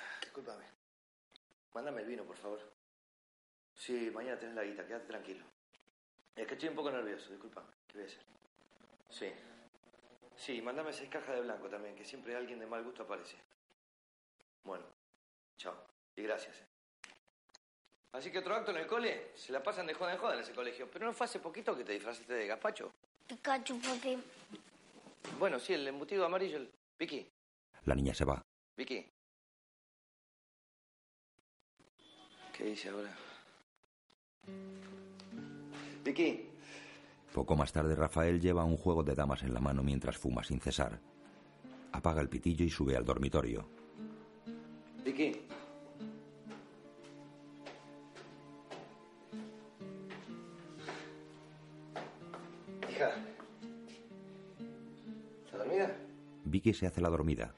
[1.73, 2.74] Mándame el vino, por favor.
[3.75, 5.45] Sí, mañana tenés la guita, quédate tranquilo.
[6.37, 7.69] Es que estoy un poco nervioso, discúlpame.
[7.87, 8.23] ¿Qué voy a hacer?
[9.11, 9.33] Sí.
[10.37, 13.37] Sí, mándame seis cajas de blanco también, que siempre alguien de mal gusto aparece.
[14.65, 14.85] Bueno,
[15.57, 15.75] chao.
[16.17, 16.57] Y gracias.
[16.61, 16.67] eh.
[18.13, 20.41] Así que otro acto en el cole, se la pasan de joda en joda en
[20.41, 20.89] ese colegio.
[20.91, 22.93] Pero no fue hace poquito que te disfrazaste de gazpacho.
[23.27, 24.23] Pikachu, papi.
[25.39, 26.71] Bueno, sí, el embutido amarillo, el...
[26.99, 27.29] Vicky,
[27.87, 28.41] La niña se va.
[28.77, 29.05] Vicky.
[32.57, 33.13] ¿Qué dice ahora?
[36.05, 36.49] Vicky.
[37.33, 40.61] Poco más tarde Rafael lleva un juego de damas en la mano mientras fuma sin
[40.61, 41.01] cesar.
[41.93, 43.69] Apaga el pitillo y sube al dormitorio.
[45.05, 45.47] Vicky.
[52.91, 53.11] Hija.
[55.45, 55.97] ¿Está dormida?
[56.45, 57.55] Vicky se hace la dormida.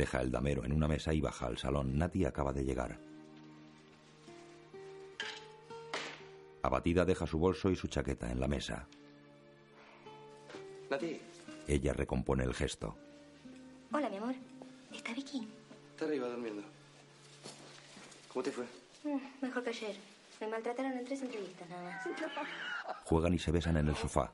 [0.00, 1.98] Deja el damero en una mesa y baja al salón.
[1.98, 2.98] Nati acaba de llegar.
[6.62, 8.88] Abatida deja su bolso y su chaqueta en la mesa.
[10.88, 11.20] Nati.
[11.68, 12.96] Ella recompone el gesto.
[13.92, 14.34] Hola, mi amor.
[14.90, 15.46] ¿Está Vicky?
[15.90, 16.62] Está arriba durmiendo.
[18.32, 18.64] ¿Cómo te fue?
[19.04, 19.96] Mm, mejor que ayer.
[20.40, 22.06] Me maltrataron en tres entrevistas nada más.
[23.04, 24.32] Juegan y se besan en el sofá.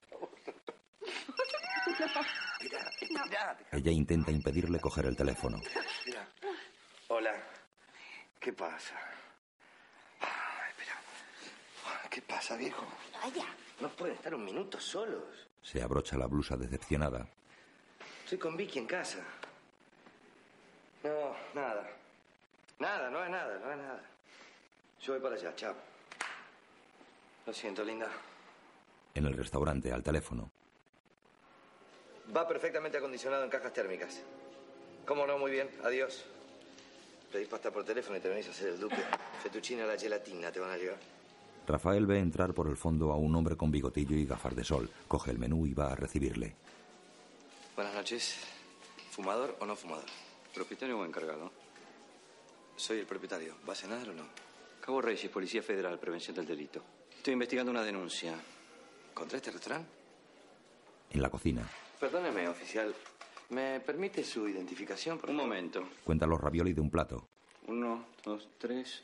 [3.72, 5.60] Ella intenta impedirle coger el teléfono.
[6.06, 6.26] Mira.
[7.08, 7.32] Hola.
[8.40, 8.94] ¿Qué pasa?
[10.20, 12.08] Ay, espera.
[12.10, 12.86] ¿Qué pasa, viejo?
[13.22, 13.46] Vaya.
[13.80, 15.48] No pueden estar un minuto solos.
[15.62, 17.28] Se abrocha la blusa decepcionada.
[18.24, 19.18] Estoy con Vicky en casa.
[21.02, 21.88] No, nada.
[22.78, 24.02] Nada, no es nada, no es nada.
[25.00, 25.74] Yo voy para allá, chao.
[27.46, 28.10] Lo siento, linda.
[29.14, 30.50] En el restaurante, al teléfono.
[32.34, 34.22] Va perfectamente acondicionado en cajas térmicas.
[35.04, 35.38] ¿Cómo no?
[35.38, 35.68] Muy bien.
[35.84, 36.24] Adiós.
[37.30, 38.96] Pedís pasta por teléfono y te venís a hacer el duque.
[39.42, 40.98] Fettuccine a la gelatina te van a llegar.
[41.66, 44.88] Rafael ve entrar por el fondo a un hombre con bigotillo y gafas de sol.
[45.08, 46.54] Coge el menú y va a recibirle.
[47.74, 48.36] Buenas noches.
[49.10, 50.06] ¿Fumador o no fumador?
[50.54, 51.50] ¿Propietario o encargado?
[52.76, 53.56] Soy el propietario.
[53.68, 54.24] ¿Va a cenar o no?
[54.80, 56.82] Cabo Reyes, Policía Federal, Prevención del Delito.
[57.16, 58.34] Estoy investigando una denuncia.
[59.12, 59.88] ¿Contra este restaurante?
[61.10, 61.68] En la cocina.
[62.00, 62.94] Perdóneme, oficial.
[63.50, 65.18] ¿Me permite su identificación?
[65.18, 65.82] Por Un momento.
[66.04, 67.28] Cuenta los ravioli de un plato.
[67.68, 69.02] Uno, dos, tres,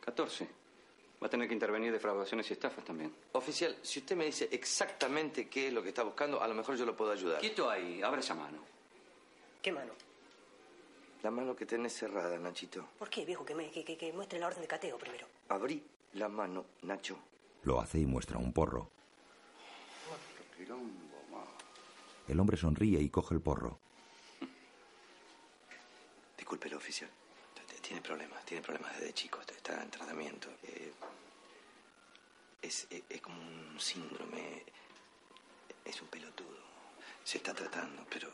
[0.00, 0.48] catorce.
[1.22, 3.14] Va a tener que intervenir defraudaciones y estafas también.
[3.32, 6.76] Oficial, si usted me dice exactamente qué es lo que está buscando, a lo mejor
[6.76, 7.40] yo lo puedo ayudar.
[7.40, 8.58] Quieto ahí, abre esa mano.
[9.62, 9.92] ¿Qué mano?
[11.22, 12.84] La mano que tenés cerrada, Nachito.
[12.98, 13.44] ¿Por qué, viejo?
[13.44, 15.26] Que, me, que, que, que muestre la orden de cateo primero.
[15.48, 15.82] Abrí
[16.14, 17.16] la mano, Nacho.
[17.62, 18.90] Lo hace y muestra un porro.
[22.32, 23.78] El hombre sonríe y coge el porro.
[26.36, 27.10] Disculpe, oficial.
[27.82, 29.40] Tiene problemas, tiene problemas desde chico.
[29.42, 30.48] Está en tratamiento.
[30.62, 30.92] Eh,
[32.62, 34.64] es, es- es como un síndrome.
[35.84, 36.56] Es un pelotudo.
[37.24, 38.28] Se está tratando, pero.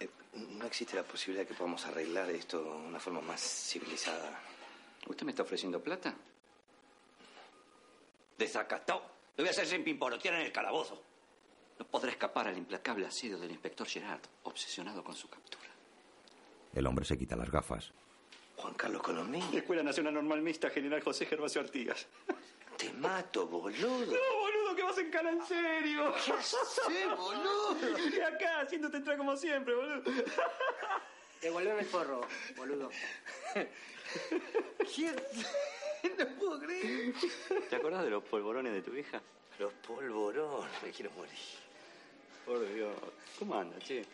[0.00, 4.40] eh, no existe la posibilidad de que podamos arreglar esto de una forma más civilizada.
[5.06, 6.14] ¿Usted me está ofreciendo plata?
[8.38, 9.02] Desacatado.
[9.36, 11.00] Le voy a hacer sin pimporotear en el calabozo.
[11.78, 15.68] No podrá escapar al implacable asedio del inspector Gerard, obsesionado con su captura.
[16.74, 17.92] El hombre se quita las gafas.
[18.56, 19.44] Juan Carlos Colomín.
[19.52, 22.06] Escuela Nacional Normal Mixta, General José Gervasio Artigas.
[22.76, 23.88] Te mato, boludo.
[23.88, 26.14] No, boludo, que vas en cana en serio.
[26.24, 27.76] ¿Qué haces, boludo?
[28.10, 30.02] Y acá, haciéndote entrar como siempre, boludo.
[31.40, 32.20] Devuélveme el porro,
[32.56, 32.90] boludo.
[34.94, 35.16] ¿Quién?
[36.18, 37.14] No puedo creer.
[37.68, 39.20] ¿Te acordás de los polvorones de tu hija?
[39.58, 40.82] Los polvorones.
[40.82, 41.65] Me quiero morir.
[42.46, 42.94] Por Dios.
[43.40, 44.04] ¿Cómo anda, che?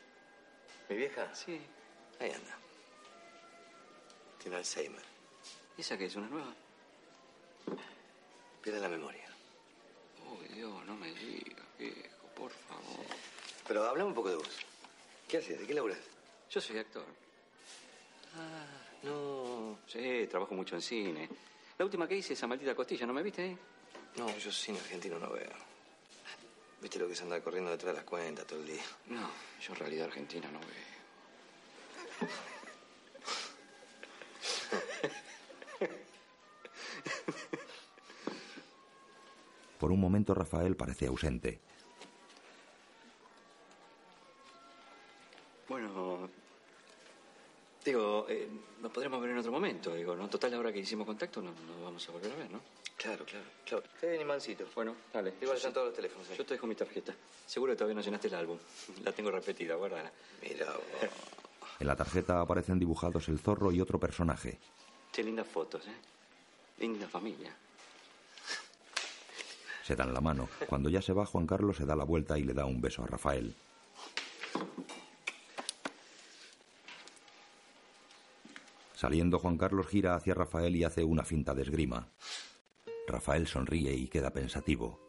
[0.89, 1.33] ¿Mi vieja?
[1.35, 1.61] Sí.
[2.19, 2.59] Ahí anda.
[4.39, 5.03] Tiene Alzheimer.
[5.77, 6.55] ¿Esa qué es, una nueva?
[8.63, 9.29] Pierde la memoria.
[10.27, 13.05] Oh, Dios, no me digas, viejo, por favor.
[13.69, 14.49] Pero hablame un poco de vos.
[15.29, 15.61] ¿Qué haces?
[15.61, 15.99] ¿De qué laburas?
[16.51, 17.05] Yo soy actor.
[18.35, 18.67] Ah,
[19.03, 19.79] no.
[19.87, 21.29] Sí, trabajo mucho en cine.
[21.77, 23.59] La última que hice, esa maldita costilla, ¿no me viste ahí?
[24.17, 25.72] No, yo cine argentino no veo.
[26.83, 28.83] ¿Viste lo que es andar corriendo detrás de las cuentas todo el día?
[29.07, 30.69] No, yo en realidad argentina no veo.
[39.79, 41.61] Por un momento Rafael parece ausente.
[48.83, 49.95] Nos podremos ver en otro momento.
[49.95, 50.29] Digo, ¿no?
[50.29, 52.61] Total, ahora que hicimos contacto, nos no vamos a volver a ver, ¿no?
[52.97, 53.85] Claro, claro, claro.
[54.01, 54.67] Qué mancito.
[54.75, 55.35] Bueno, dale.
[55.41, 56.37] Igual están todos los teléfonos ahí.
[56.37, 57.15] Yo te dejo mi tarjeta.
[57.47, 58.59] Seguro que todavía no llenaste el álbum.
[59.05, 60.11] La tengo repetida, guárdala.
[60.43, 61.11] Mira, vos.
[61.81, 64.59] En la tarjeta aparecen dibujados el zorro y otro personaje.
[65.11, 65.95] Qué lindas fotos, ¿eh?
[66.79, 67.53] Linda familia.
[69.83, 70.49] Se dan la mano.
[70.69, 73.03] Cuando ya se va, Juan Carlos se da la vuelta y le da un beso
[73.03, 73.53] a Rafael.
[79.03, 82.13] Saliendo, Juan Carlos gira hacia Rafael y hace una finta de esgrima.
[83.09, 85.01] Rafael sonríe y queda pensativo.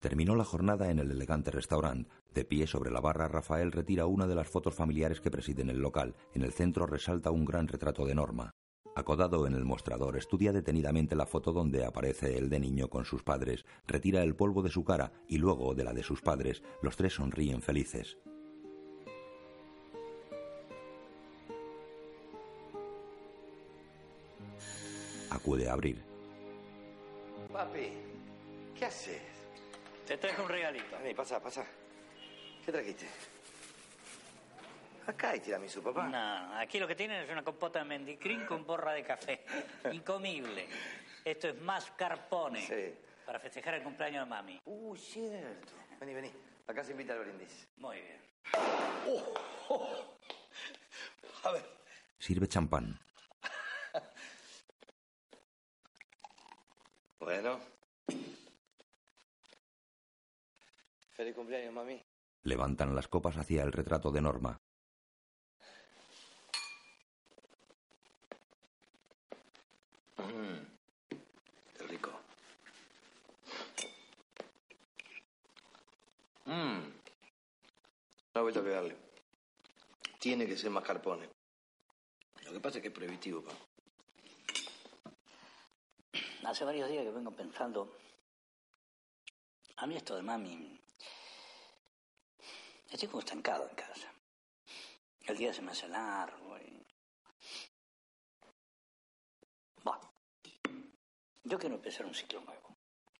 [0.00, 2.10] Terminó la jornada en el elegante restaurante.
[2.34, 5.78] De pie sobre la barra, Rafael retira una de las fotos familiares que presiden el
[5.78, 6.16] local.
[6.32, 8.50] En el centro resalta un gran retrato de Norma.
[8.96, 13.22] Acodado en el mostrador, estudia detenidamente la foto donde aparece el de niño con sus
[13.22, 16.64] padres, retira el polvo de su cara y luego de la de sus padres.
[16.82, 18.18] Los tres sonríen felices.
[25.34, 26.00] Acude a abrir.
[27.52, 27.92] Papi,
[28.78, 29.20] ¿qué haces?
[30.06, 30.96] Te traigo un regalito.
[30.98, 31.66] Vení, pasa, pasa.
[32.64, 33.06] ¿Qué trajiste?
[35.06, 36.06] Acá hay tiramisú, papá.
[36.06, 39.44] No, aquí lo que tienen es una compota de mendicrín con borra de café.
[39.92, 40.68] Incomible.
[41.24, 42.62] Esto es mascarpone.
[42.62, 42.94] Sí.
[43.26, 44.60] Para festejar el cumpleaños de mami.
[44.66, 45.72] Uy, cierto.
[45.98, 46.32] Vení, vení.
[46.66, 47.66] Acá se invita al brindis.
[47.78, 48.20] Muy bien.
[51.42, 51.64] A ver.
[52.18, 52.98] Sirve champán.
[57.24, 57.58] Bueno.
[61.12, 61.98] Feliz cumpleaños, mami.
[62.42, 64.60] Levantan las copas hacia el retrato de Norma.
[70.18, 70.58] Mm,
[71.78, 72.10] Qué rico.
[76.44, 76.78] Mmm.
[78.34, 78.96] No ha vuelto a pegarle.
[80.18, 81.26] Tiene que ser mascarpone.
[82.44, 83.52] Lo que pasa es que es prohibitivo, pa.
[86.46, 87.96] Hace varios días que vengo pensando.
[89.76, 90.78] A mí esto de mami.
[92.90, 94.12] Estoy como estancado en casa.
[95.22, 96.86] El día se me hace largo y.
[99.82, 100.12] Bueno.
[101.44, 102.76] Yo quiero empezar un ciclo nuevo.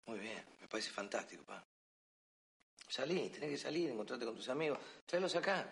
[0.06, 1.64] Muy bien, me parece fantástico, pa.
[2.88, 4.78] Salí, tenés que salir, encontrarte con tus amigos.
[5.06, 5.66] Tráelos acá.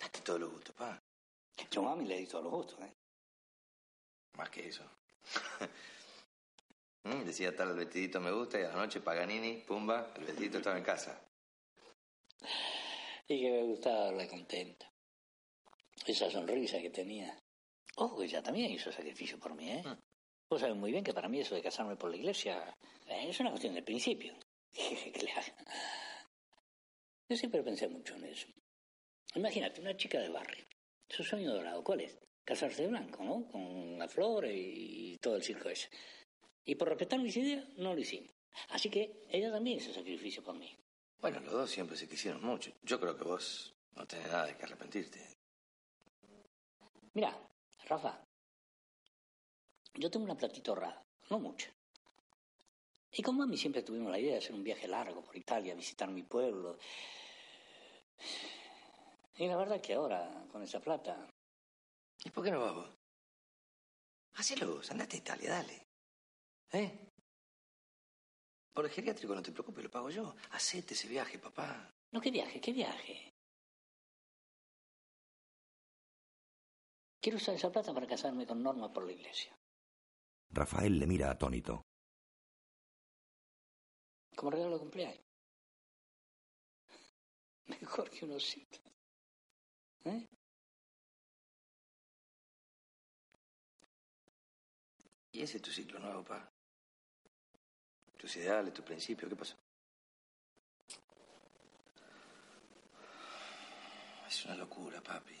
[0.00, 1.02] Date todos los gustos, pa.
[1.70, 2.94] Yo a mami le di todos los gustos, ¿eh?
[4.34, 4.84] Más que eso.
[7.04, 10.58] Mm, Decía tal el vestidito me gusta y a la noche Paganini, pumba, el vestidito
[10.58, 11.20] estaba en casa.
[13.28, 14.90] Y que me gustaba verla contenta.
[16.06, 17.38] Esa sonrisa que tenía.
[17.96, 19.82] Ojo, que ella también hizo sacrificio por mí, ¿eh?
[20.48, 23.40] Vos sabés muy bien que para mí eso de casarme por la iglesia eh, es
[23.40, 24.34] una cuestión de principio.
[25.36, 25.64] haga.
[27.28, 28.48] Yo siempre pensé mucho en eso.
[29.34, 30.64] Imagínate, una chica de barrio.
[31.08, 32.18] Su sueño dorado, ¿cuál es?
[32.44, 33.46] Casarse de blanco, ¿no?
[33.50, 35.88] Con la flor y todo el circo ese.
[36.64, 38.30] Y por respetar mis ideas, no lo hicimos.
[38.68, 40.76] Así que ella también hizo sacrificio por mí.
[41.20, 42.72] Bueno, los dos siempre se quisieron mucho.
[42.82, 45.36] Yo creo que vos no tenés nada de que arrepentirte.
[47.14, 47.38] Mira,
[47.84, 48.24] Rafa,
[49.94, 51.70] yo tengo una platita ahorrada, no mucha.
[53.12, 56.10] Y con mami siempre tuvimos la idea de hacer un viaje largo por Italia, visitar
[56.10, 56.78] mi pueblo.
[59.36, 61.28] Y la verdad que ahora, con esa plata...
[62.24, 62.90] ¿Y por qué no vas vos?
[64.34, 65.91] Hacelo vos, andate a Italia, dale.
[66.72, 67.12] ¿Eh?
[68.72, 70.34] Por el geriátrico no te preocupes, lo pago yo.
[70.52, 71.92] Hacete ese viaje, papá.
[72.12, 72.60] No, ¿qué viaje?
[72.60, 73.32] ¿Qué viaje?
[77.20, 79.56] Quiero usar esa plata para casarme con Norma por la iglesia.
[80.50, 81.82] Rafael le mira atónito.
[84.34, 85.24] Como regalo de cumpleaños.
[87.66, 88.78] Mejor que un osito.
[90.04, 90.26] ¿Eh?
[95.32, 96.51] Y ese es tu ciclo nuevo, pa.
[98.22, 99.56] Tus ideales, tus principios, ¿qué pasó?
[104.28, 105.34] Es una locura, papi.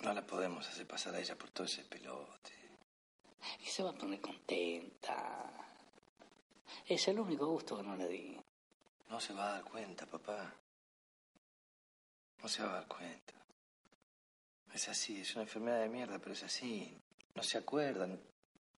[0.00, 2.52] No la podemos hacer pasar a ella por todo ese pelote.
[3.60, 5.50] Y se va a poner contenta.
[6.86, 8.38] Es el único gusto que no le di.
[9.08, 10.54] No se va a dar cuenta, papá.
[12.42, 13.32] No se va a dar cuenta.
[14.74, 16.94] Es así, es una enfermedad de mierda, pero es así.
[17.34, 18.20] No se acuerdan.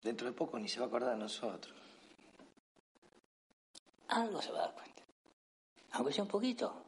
[0.03, 1.73] Dentro de poco ni se va a acordar de nosotros.
[4.09, 5.03] Algo se va a dar cuenta.
[5.91, 6.85] Aunque sea un poquito,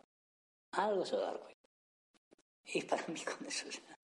[0.72, 1.70] algo se va a dar cuenta.
[2.66, 3.98] Y para mí con eso ya.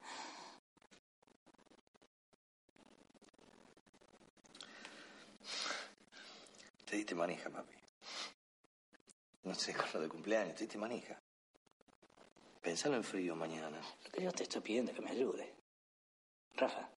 [6.85, 7.75] Te diste manija, papi.
[9.43, 11.19] No sé, con lo de cumpleaños, te diste manija.
[12.61, 13.81] Pensalo en frío mañana.
[14.05, 15.55] Lo que yo te estoy pidiendo es que me ayude.
[16.55, 16.89] Rafa.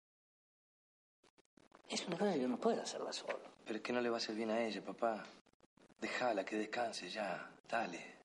[1.94, 3.40] Es una cosa que yo no puedo hacerla solo.
[3.64, 5.24] Pero es que no le va a hacer bien a ella, papá.
[6.02, 7.48] Déjala que descanse ya.
[7.70, 8.16] Dale.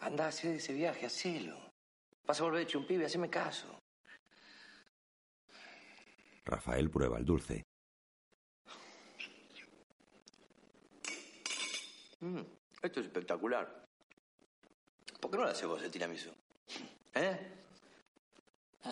[0.00, 1.56] Anda a hacer ese viaje, hacelo.
[2.26, 3.78] Vas a volver hecho un pibe, haceme caso.
[6.44, 7.62] Rafael prueba el dulce.
[12.18, 12.40] Mm,
[12.82, 13.86] esto es espectacular.
[15.20, 16.32] ¿Por qué no lo haces vos el tiramisú?
[17.14, 17.38] ¿Eh?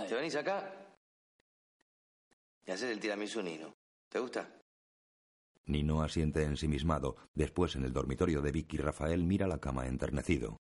[0.09, 0.73] ¿Te venís acá?
[2.65, 3.76] Y haces el tiramisú Nino.
[4.09, 4.49] ¿Te gusta?
[5.67, 7.17] Nino asiente ensimismado.
[7.35, 10.57] Después, en el dormitorio de Vicky, Rafael mira la cama enternecido.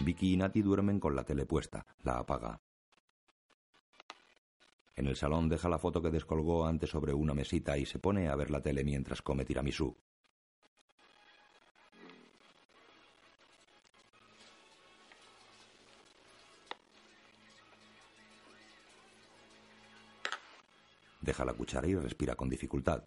[0.00, 1.86] Vicky y Nati duermen con la tele puesta.
[2.02, 2.60] La apaga.
[4.96, 8.28] En el salón deja la foto que descolgó antes sobre una mesita y se pone
[8.28, 9.96] a ver la tele mientras come tiramisú.
[21.34, 23.02] Deja la cuchara y respira con dificultad.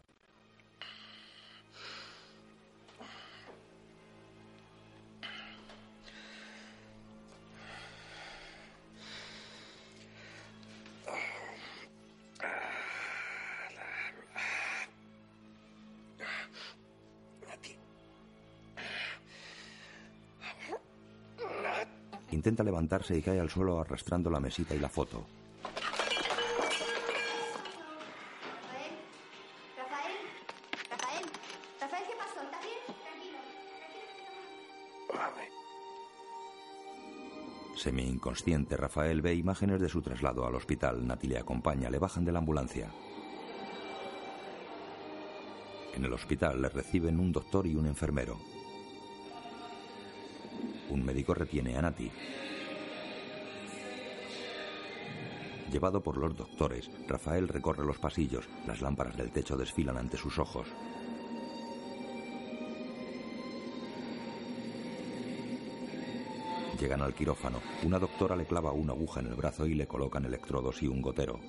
[22.32, 25.26] Intenta levantarse y cae al suelo arrastrando la mesita y la foto.
[38.28, 41.08] Semi-inconsciente, Rafael ve imágenes de su traslado al hospital.
[41.08, 42.92] Nati le acompaña, le bajan de la ambulancia.
[45.96, 48.38] En el hospital le reciben un doctor y un enfermero.
[50.90, 52.12] Un médico retiene a Nati.
[55.72, 58.50] Llevado por los doctores, Rafael recorre los pasillos.
[58.66, 60.68] Las lámparas del techo desfilan ante sus ojos.
[66.80, 67.60] Llegan al quirófano.
[67.84, 71.02] Una doctora le clava una aguja en el brazo y le colocan electrodos y un
[71.02, 71.40] gotero.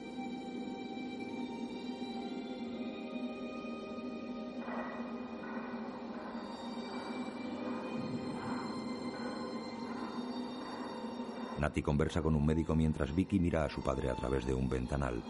[11.59, 14.69] Nati conversa con un médico mientras Vicky mira a su padre a través de un
[14.69, 15.23] ventanal.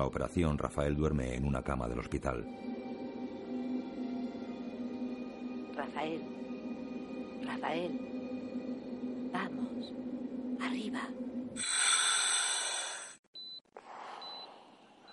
[0.00, 2.46] La operación, Rafael duerme en una cama del hospital.
[5.76, 6.22] Rafael.
[7.44, 9.30] Rafael.
[9.30, 9.92] Vamos.
[10.62, 11.02] Arriba.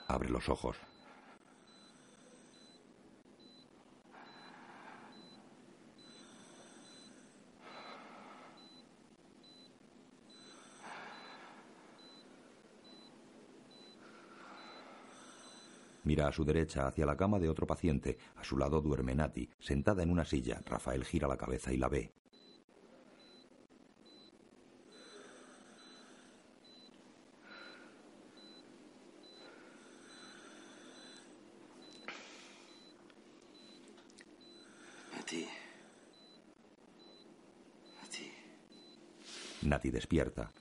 [0.08, 0.78] Abre los ojos.
[16.28, 18.18] Mira a su derecha hacia la cama de otro paciente.
[18.36, 20.62] A su lado duerme Nati, sentada en una silla.
[20.66, 22.12] Rafael gira la cabeza y la ve.
[39.62, 39.92] Nati.
[39.92, 40.52] Despierta.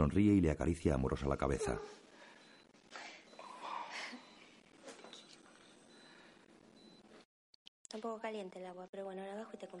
[0.00, 1.78] Sonríe y le acaricia amorosa la cabeza.
[7.82, 9.04] Está un poco caliente el agua, pero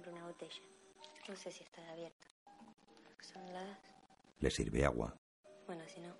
[0.08, 0.62] una botella.
[1.28, 2.26] No sé si está abierta.
[3.20, 3.78] ¿Son heladas?
[4.38, 5.14] Le sirve agua.
[5.66, 6.16] Bueno, si no.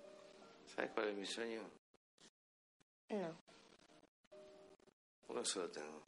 [0.75, 1.61] ¿Sabes cuál es mi sueño?
[3.09, 3.35] No.
[5.27, 6.03] Uno solo tengo.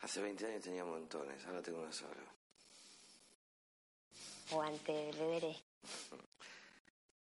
[0.00, 2.22] Hace 20 años tenía montones, ahora tengo uno solo.
[4.50, 5.56] Guante, le veré.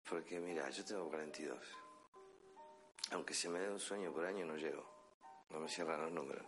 [0.09, 1.59] Porque mira, yo tengo 42.
[3.11, 4.83] Aunque se me dé un sueño por año, no llego.
[5.49, 6.45] No me cierran los números.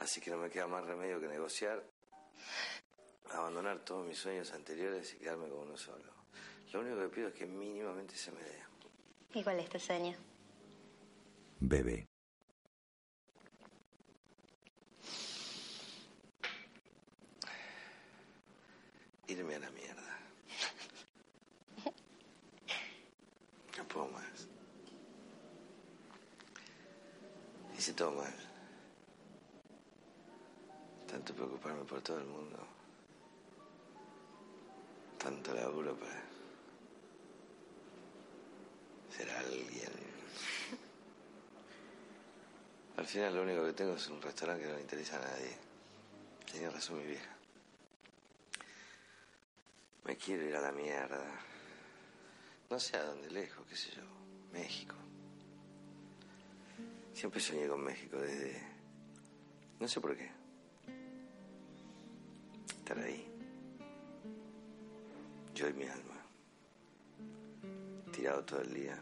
[0.00, 1.82] Así que no me queda más remedio que negociar,
[3.30, 6.12] abandonar todos mis sueños anteriores y quedarme con uno solo.
[6.72, 8.62] Lo único que pido es que mínimamente se me dé.
[9.34, 10.16] ¿Y cuál es tu sueño?
[11.60, 12.06] Bebe.
[19.26, 20.18] Irme a la mierda.
[23.78, 24.48] No puedo más.
[27.76, 28.43] Hice todo mal.
[31.24, 32.58] Tanto preocuparme por todo el mundo.
[35.16, 36.22] Tanto laburo para
[39.08, 39.88] ser alguien.
[42.98, 45.56] Al final lo único que tengo es un restaurante que no le interesa a nadie.
[46.52, 47.34] Tenía razón mi vieja.
[50.04, 51.24] Me quiero ir a la mierda.
[52.68, 54.02] No sé a dónde lejos, qué sé yo.
[54.52, 54.94] México.
[57.14, 58.62] Siempre soñé con México desde...
[59.80, 60.43] No sé por qué.
[62.84, 63.26] Estar ahí.
[65.54, 66.20] Yo y mi alma.
[68.12, 69.00] Tirado todo el día.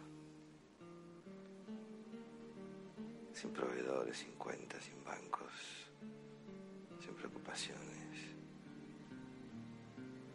[3.33, 5.53] Sin proveedores, sin cuentas, sin bancos.
[7.01, 8.37] Sin preocupaciones.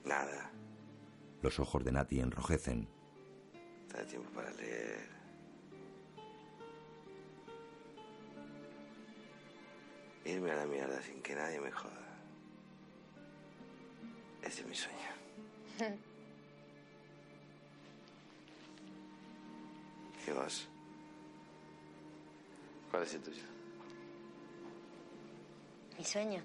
[0.03, 0.51] Nada.
[1.41, 2.85] Los ojos de Nati enrojecen.
[3.87, 5.07] Da tiempo para leer.
[10.25, 12.06] Irme a la mierda sin que nadie me joda.
[14.47, 14.97] Ese es mi sueño.
[20.27, 20.67] ¿Y vos?
[22.89, 23.43] ¿Cuál es el tuyo?
[25.97, 26.41] ¿Mi sueño?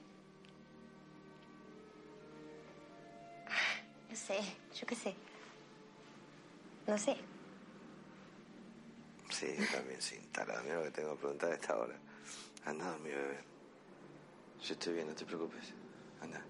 [3.48, 3.80] Ah,
[4.10, 4.40] No sé,
[4.74, 5.14] yo qué sé.
[6.88, 7.16] No sé.
[9.30, 10.60] Sí, yo también, sin tarada.
[10.62, 11.94] Mira lo que tengo que preguntar a esta hora.
[12.64, 13.38] Anda a dormir, bebé.
[14.64, 15.72] Yo estoy bien, no te preocupes.
[16.20, 16.44] Anda.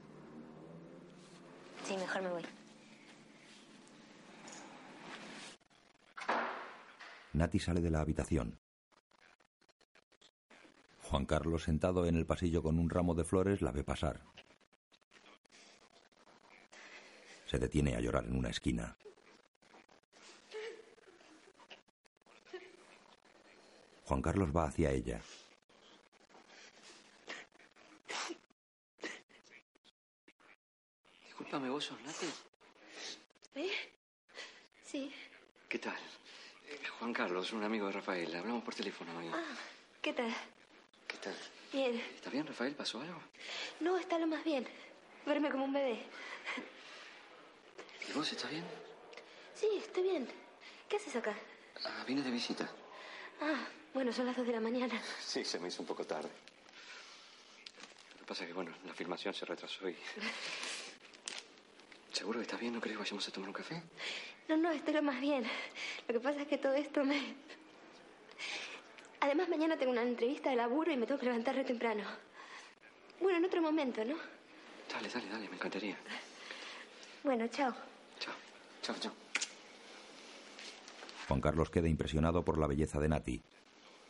[1.85, 2.43] Sí, mejor me voy.
[7.33, 8.59] Nati sale de la habitación.
[11.03, 14.21] Juan Carlos, sentado en el pasillo con un ramo de flores, la ve pasar.
[17.47, 18.97] Se detiene a llorar en una esquina.
[24.05, 25.21] Juan Carlos va hacia ella.
[31.63, 32.27] Discúlpame, ¿vos sos Nati?
[33.55, 33.71] ¿Eh?
[34.85, 35.13] Sí.
[35.69, 35.97] ¿Qué tal?
[36.69, 38.35] Eh, Juan Carlos, un amigo de Rafael.
[38.35, 39.31] Hablamos por teléfono hoy.
[39.33, 39.55] Ah,
[40.01, 40.35] ¿qué tal?
[41.07, 41.35] ¿Qué tal?
[41.73, 41.95] Bien.
[42.17, 42.75] ¿Está bien, Rafael?
[42.75, 43.21] ¿Pasó algo?
[43.79, 44.67] No, está lo más bien.
[45.25, 46.05] Verme como un bebé.
[48.09, 48.65] ¿Y vos estás bien?
[49.55, 50.29] Sí, estoy bien.
[50.89, 51.35] ¿Qué haces acá?
[51.85, 52.69] Ah, vine de visita.
[53.41, 55.01] Ah, bueno, son las dos de la mañana.
[55.25, 56.31] Sí, se me hizo un poco tarde.
[58.15, 59.97] Lo que pasa es que, bueno, la filmación se retrasó y...
[62.13, 62.75] ¿Seguro que estás bien?
[62.75, 63.83] ¿No crees que vayamos a tomar un café?
[64.49, 65.45] No, no, estoy lo más bien.
[66.09, 67.35] Lo que pasa es que todo esto me...
[69.21, 72.03] Además, mañana tengo una entrevista de laburo y me tengo que levantar re temprano.
[73.21, 74.17] Bueno, en otro momento, ¿no?
[74.93, 75.97] Dale, dale, dale, me encantaría.
[77.23, 77.73] Bueno, chao.
[78.83, 79.13] Chao, chao.
[81.29, 83.41] Juan Carlos queda impresionado por la belleza de Nati.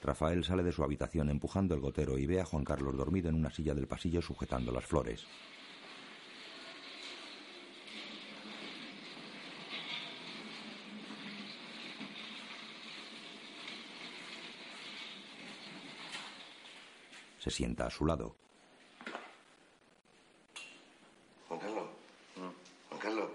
[0.03, 3.37] Rafael sale de su habitación empujando el gotero y ve a Juan Carlos dormido en
[3.37, 5.27] una silla del pasillo sujetando las flores.
[17.43, 18.37] Se sienta a su lado.
[21.49, 21.89] Juan Carlos.
[22.89, 23.31] Juan Carlos.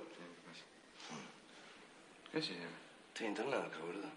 [2.32, 2.58] ¿Qué haces?
[3.14, 4.08] Estoy internado boludo.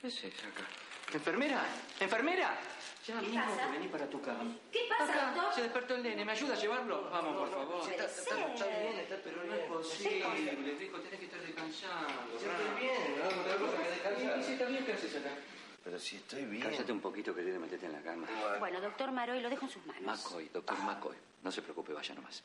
[0.00, 0.64] ¿Qué haces acá?
[1.12, 1.62] ¡Enfermera!
[2.00, 2.58] ¡Enfermera!
[3.06, 3.66] Ya ¿Qué mismo pasa?
[3.66, 4.56] que vení para tu cama.
[4.72, 5.54] ¿Qué pasa, Acá, doctor?
[5.54, 6.24] Se despertó el nene.
[6.24, 7.10] ¿Me ayuda a llevarlo?
[7.10, 7.84] Vamos, por favor.
[7.84, 10.54] Sí, está- está- está bien, está- pero no es posible.
[10.78, 12.38] Rico, tenés que estar descansando.
[12.40, 14.38] Sí, estoy bien, otra cosa que descansar.
[14.38, 15.30] ¿Y si está bien, qué haces acá?
[15.84, 16.62] Pero si estoy bien.
[16.62, 18.26] Cállate un poquito, querido, y metete en la cama.
[18.58, 20.02] Bueno, doctor Maroy, lo dejo en sus manos.
[20.02, 21.16] McCoy, doctor McCoy.
[21.42, 22.42] No se preocupe, vaya nomás.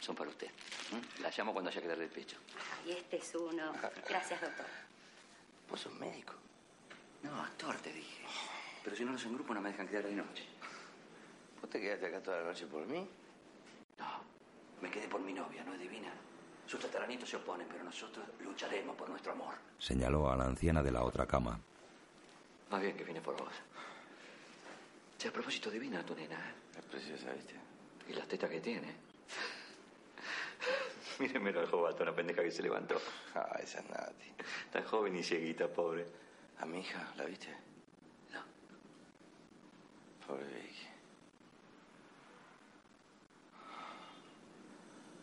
[0.00, 0.48] Son para usted.
[0.92, 1.00] ¿m?
[1.20, 2.36] La llamo cuando haya que darle el pecho.
[2.84, 3.72] Y este es uno.
[4.08, 4.66] Gracias, doctor.
[5.70, 6.34] ¿Vos sos médico?
[7.22, 8.24] No, actor, te dije.
[8.82, 10.44] Pero si no los en grupo no me dejan quedar de noche.
[11.60, 13.06] ¿Vos te quedaste acá toda la noche por mí?
[13.98, 14.24] No,
[14.80, 16.10] me quedé por mi novia, ¿no es divina?
[16.66, 19.54] Sus tataranitos se oponen, pero nosotros lucharemos por nuestro amor.
[19.78, 21.60] Señaló a la anciana de la otra cama.
[22.70, 23.52] Más bien que vine por vos.
[25.18, 26.78] Che, a propósito, divina tu nena, ¿eh?
[26.78, 27.54] Es preciosa, ¿viste?
[28.08, 28.88] Y las tetas que tiene.
[31.18, 33.00] Mírenmelo al jovato, una pendeja que se levantó.
[33.34, 34.32] Ah, esa es Nati.
[34.72, 36.06] Tan joven y cieguita, pobre.
[36.58, 37.48] A mi hija, ¿la viste?
[40.26, 40.86] Pobre Vicky.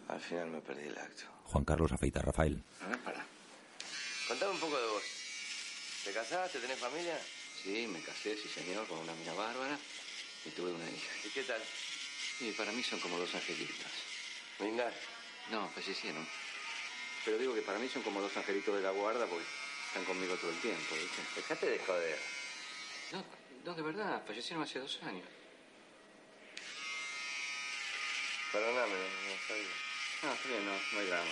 [0.10, 1.24] Al final me perdí el acto.
[1.46, 2.62] Juan Carlos afeita a Rafael.
[2.82, 3.26] A ver, para.
[4.28, 5.04] Contame un poco de vos.
[6.04, 6.60] ¿Te casaste?
[6.60, 7.18] ¿Tenés familia?
[7.64, 9.78] Sí, me casé, sí señor, con una mina bárbara
[10.46, 11.12] y tuve una hija.
[11.26, 11.62] ¿Y qué tal?
[12.40, 13.92] Y para mí son como dos angelitos.
[14.60, 14.92] ¿Venga?
[15.52, 16.28] No, fallecieron.
[17.26, 19.46] Pero digo que para mí son como dos angelitos de la guarda porque
[19.88, 21.22] están conmigo todo el tiempo, ¿viste?
[21.36, 22.20] Dejate de joder.
[23.12, 23.26] No,
[23.66, 25.28] no, de verdad, fallecieron hace dos años.
[28.52, 29.64] Perdóname, no sabía.
[30.24, 31.32] No, está bien, no, no hay drama.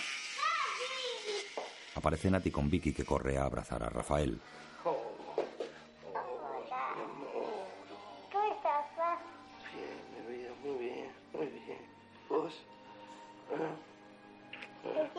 [1.94, 4.38] Aparece Nati con Vicky que corre a abrazar a Rafael.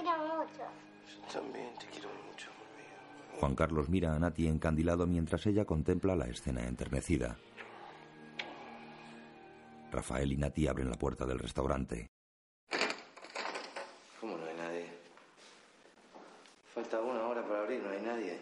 [0.08, 0.64] Quiero mucho.
[1.08, 2.50] Yo también te quiero mucho.
[3.40, 7.38] Juan Carlos mira a Nati encandilado mientras ella contempla la escena enternecida.
[9.92, 12.10] Rafael y Nati abren la puerta del restaurante.
[14.20, 14.86] ¿Cómo no hay nadie?
[16.74, 18.40] Falta una hora para abrir, no hay nadie.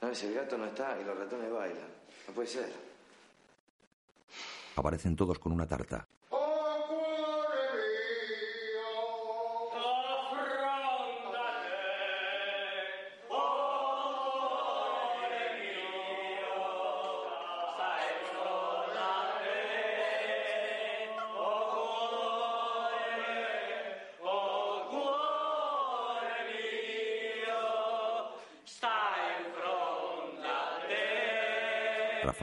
[0.00, 1.88] No ves, el gato no está y los ratones bailan.
[2.28, 2.72] No puede ser.
[4.76, 6.06] Aparecen todos con una tarta.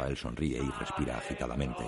[0.10, 1.84] Rafael sonríe y respira agitadamente.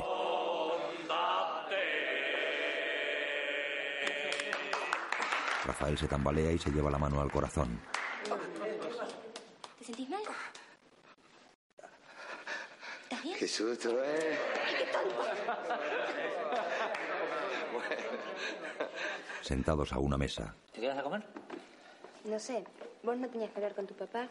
[5.66, 7.82] Rafael se tambalea y se lleva la mano al corazón.
[9.80, 10.22] ¿Te sentís mal?
[13.04, 13.40] ¿Estás bien?
[13.40, 14.38] Qué susto, ¿eh?
[19.42, 21.24] Sentados a una mesa, ¿Te quedas a comer?
[22.26, 22.64] No sé,
[23.02, 24.28] vos no tenías que hablar con tu papá.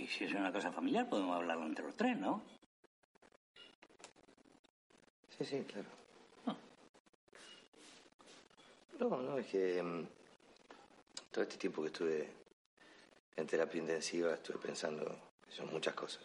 [0.00, 2.42] Sí, si es una cosa familiar, podemos hablarlo entre los tres, ¿no?
[5.36, 5.88] Sí, sí, claro.
[8.98, 10.06] No, no, es que mm,
[11.30, 12.32] todo este tiempo que estuve
[13.36, 15.04] en terapia intensiva estuve pensando
[15.46, 16.22] que son muchas cosas.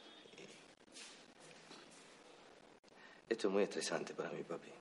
[3.29, 4.71] Y esto es muy estresante para mi papi.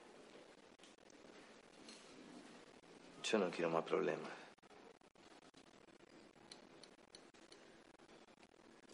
[3.24, 4.44] Yo no quiero más problemas.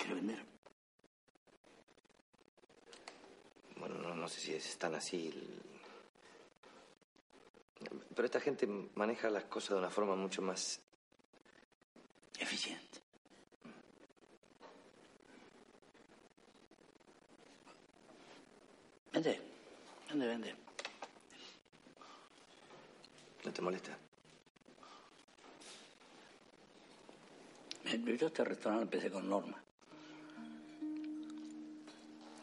[0.00, 0.42] Quiero vender.
[3.76, 4.14] Bueno, no,
[4.88, 5.32] no sé si es tan así.
[8.14, 10.80] Pero esta gente maneja las cosas de una forma mucho más
[12.40, 13.00] Eficiente.
[19.12, 19.40] Vende,
[20.08, 20.54] vende, vende.
[23.44, 23.98] ¿No te molesta?
[27.84, 29.62] Yo este restaurante empecé con Norma.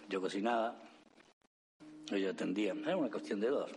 [0.09, 0.75] Yo cocinaba,
[2.11, 2.73] ella atendía.
[2.73, 3.71] Era una cuestión de dos.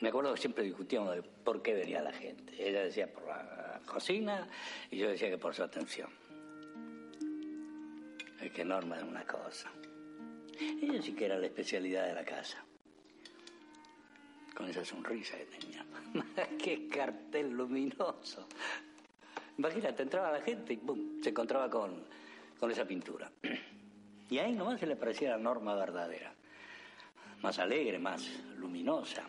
[0.00, 2.54] Me acuerdo que siempre discutíamos de por qué venía la gente.
[2.58, 4.48] Ella decía por la cocina
[4.90, 6.08] y yo decía que por su atención.
[8.40, 9.70] Es que Norma es una cosa.
[10.58, 12.64] Ella sí que era la especialidad de la casa.
[14.54, 15.84] Con esa sonrisa que tenía.
[16.58, 18.46] ¡Qué cartel luminoso!
[19.58, 21.22] Imagínate, entraba la gente y ¡pum!
[21.22, 22.04] se encontraba con,
[22.58, 23.30] con esa pintura.
[24.30, 26.32] Y ahí nomás se le parecía la norma verdadera.
[27.42, 29.28] Más alegre, más luminosa.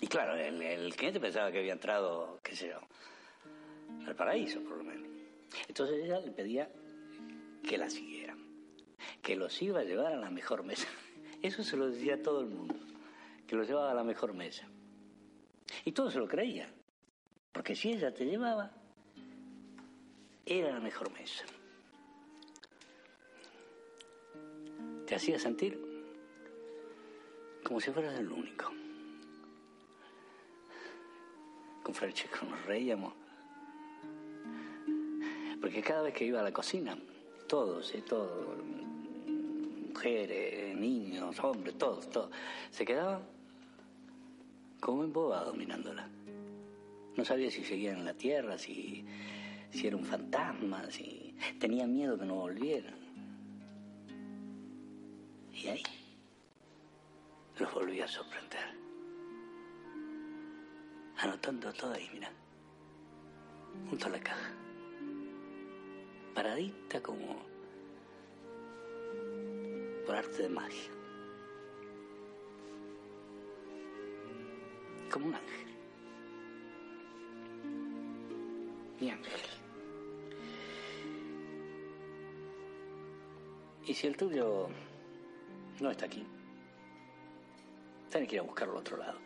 [0.00, 2.80] Y claro, el, cliente pensaba que había entrado, qué sé yo,
[4.06, 5.06] al paraíso por lo menos.
[5.68, 6.70] Entonces ella le pedía
[7.68, 8.34] que la siguiera,
[9.20, 10.88] que los iba a llevar a la mejor mesa.
[11.42, 12.74] Eso se lo decía a todo el mundo,
[13.46, 14.66] que los llevaba a la mejor mesa.
[15.84, 16.70] Y todos se lo creían,
[17.52, 18.70] porque si ella te llevaba,
[20.46, 21.44] era la mejor mesa.
[25.06, 25.89] Te hacía sentir
[27.70, 28.72] como si fueras el único.
[31.84, 33.12] Con Francesco nos reíamos.
[35.60, 36.98] Porque cada vez que iba a la cocina,
[37.46, 38.02] todos, ¿eh?
[38.02, 38.58] todos,
[39.86, 42.30] mujeres, niños, hombres, todos, todos,
[42.72, 43.22] se quedaban
[44.80, 46.08] como embobados mirándola.
[47.16, 49.04] No sabía si seguían en la tierra, si,
[49.70, 52.92] si era un fantasma, si tenía miedo que no volviera.
[55.54, 55.84] Y ahí
[57.60, 58.74] los volví a sorprender.
[61.18, 62.32] Anotando todo ahí, mira.
[63.88, 64.52] Junto a la caja.
[66.34, 67.44] Paradita como...
[70.06, 70.90] por arte de magia.
[75.12, 75.66] Como un ángel.
[79.00, 79.40] Mi ángel.
[83.86, 84.68] Y si el tuyo
[85.80, 86.24] no está aquí,
[88.10, 89.18] tenés que ir a buscarlo al otro lado.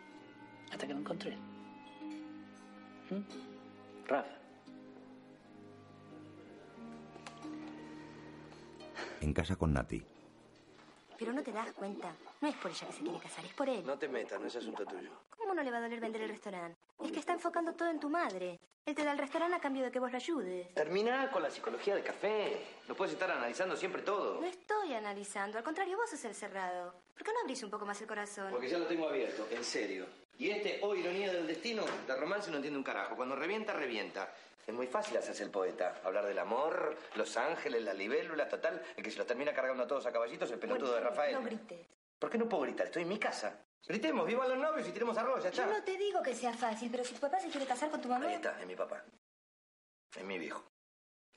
[0.71, 1.35] Hasta que lo encontré.
[3.09, 4.07] ¿Mm?
[4.07, 4.35] Rafa.
[9.21, 10.03] En casa con Nati.
[11.17, 12.13] Pero no te das cuenta.
[12.41, 13.85] No es por ella que se quiere casar, es por él.
[13.85, 15.09] No te metas, no es asunto tuyo.
[15.37, 16.74] ¿Cómo no le va a doler vender el restaurante?
[17.03, 18.59] Es que está enfocando todo en tu madre.
[18.85, 20.73] Él te da el restaurante a cambio de que vos lo ayudes.
[20.73, 22.57] Termina con la psicología de café.
[22.87, 24.39] No puedes estar analizando siempre todo.
[24.39, 26.93] No estoy analizando, al contrario, vos sos el cerrado.
[27.13, 28.51] ¿Por qué no abrís un poco más el corazón?
[28.51, 30.05] Porque ya lo tengo abierto, en serio.
[30.37, 33.15] Y este, o ironía del destino, de romance no entiende un carajo.
[33.15, 34.31] Cuando revienta, revienta.
[34.67, 36.01] Es muy fácil hacerse el poeta.
[36.03, 38.81] Hablar del amor, los ángeles, las libélulas, total.
[38.95, 41.35] El que se los termina cargando a todos a caballitos, el pelotudo de Rafael.
[41.35, 41.87] No grites.
[42.25, 42.87] ¿Por qué no puedo gritar?
[42.87, 43.55] Estoy en mi casa.
[43.87, 45.77] Gritemos, vivan los novios y tiremos arroz, ya Yo está.
[45.77, 48.09] no te digo que sea fácil, pero si tu papá se quiere casar con tu
[48.09, 48.25] mamá...
[48.25, 49.03] Ahí está, es mi papá.
[50.15, 50.63] Es mi viejo.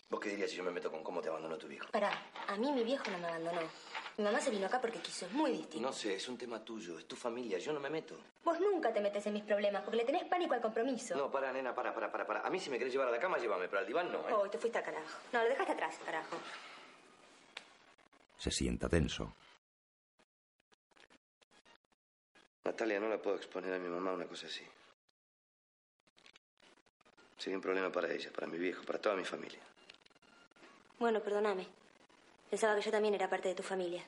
[0.09, 1.91] ¿Vos qué dirías si yo me meto con cómo te abandonó tu viejo?
[1.91, 2.11] Pará,
[2.47, 3.61] a mí mi viejo no me abandonó.
[4.17, 5.87] Mi mamá se vino acá porque quiso, es muy distinto.
[5.87, 8.17] No sé, es un tema tuyo, es tu familia, yo no me meto.
[8.43, 11.15] Vos nunca te metes en mis problemas porque le tenés pánico al compromiso.
[11.17, 12.41] No, para, nena, para, para, para, para.
[12.47, 14.33] A mí si me querés llevar a la cama, llévame, pero al diván no, ¿eh?
[14.33, 15.19] Oh, te fuiste a carajo.
[15.35, 16.39] No, lo dejaste atrás, carajo.
[18.39, 19.35] Se sienta tenso.
[22.69, 24.63] Natalia, no la puedo exponer a mi mamá a una cosa así.
[27.39, 29.61] Sería un problema para ella, para mi viejo, para toda mi familia.
[30.99, 31.67] Bueno, perdóname.
[32.51, 34.05] Pensaba que yo también era parte de tu familia.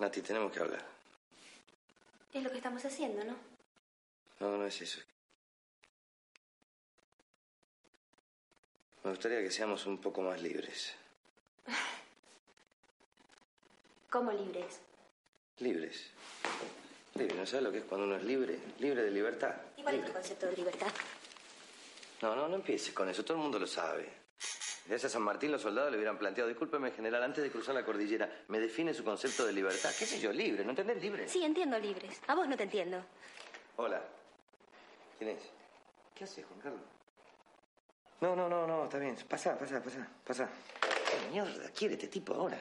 [0.00, 0.84] Nati, tenemos que hablar.
[2.32, 3.36] Es lo que estamos haciendo, ¿no?
[4.40, 5.00] No, no es eso.
[9.04, 10.94] Me gustaría que seamos un poco más libres.
[14.10, 14.80] ¿Cómo libres?
[15.58, 16.10] Libres.
[17.14, 18.58] Libre, ¿no sabes lo que es cuando uno es libre?
[18.78, 19.54] Libre de libertad.
[19.76, 20.92] ¿Y cuál es tu concepto de libertad?
[22.20, 24.08] No, no, no empieces con eso, todo el mundo lo sabe.
[24.86, 27.84] Gracias a San Martín los soldados le hubieran planteado, discúlpeme general, antes de cruzar la
[27.84, 29.90] cordillera, ¿me define su concepto de libertad?
[29.98, 30.64] ¿Qué sé yo, libre?
[30.64, 31.28] ¿No entendés libre?
[31.28, 32.20] Sí, entiendo libres.
[32.26, 33.02] A vos no te entiendo.
[33.76, 34.02] Hola.
[35.18, 35.42] ¿Quién es?
[36.14, 36.91] ¿Qué haces, Juan Carlos?
[38.22, 39.16] No, no, no, no, está bien.
[39.28, 40.48] Pasa, pasa, pasa, pasa.
[40.80, 42.56] ¿Qué mierda quiere este tipo ahora?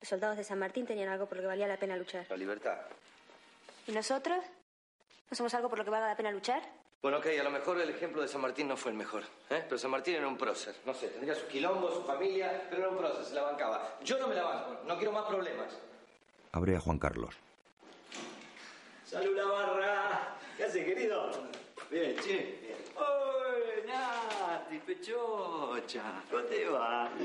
[0.00, 2.26] Los soldados de San Martín tenían algo por lo que valía la pena luchar.
[2.28, 2.76] La libertad.
[3.86, 4.44] ¿Y nosotros?
[5.30, 6.60] ¿No somos algo por lo que valga la pena luchar?
[7.00, 9.62] Bueno, ok, a lo mejor el ejemplo de San Martín no fue el mejor, ¿eh?
[9.64, 10.74] Pero San Martín era un prócer.
[10.84, 13.98] No sé, tendría sus quilombos, su familia, pero era un prócer, se la bancaba.
[14.02, 15.78] Yo no me la banco, no quiero más problemas.
[16.50, 17.36] Abre a Juan Carlos.
[19.04, 20.36] ¡Salud la barra!
[20.56, 21.30] ¿Qué hace, querido?
[21.90, 22.58] Bien, che.
[22.60, 22.76] Bien.
[22.96, 24.37] ¡Uy, Nati,
[24.84, 26.22] pechocha!
[26.30, 27.10] ¿Cómo te va?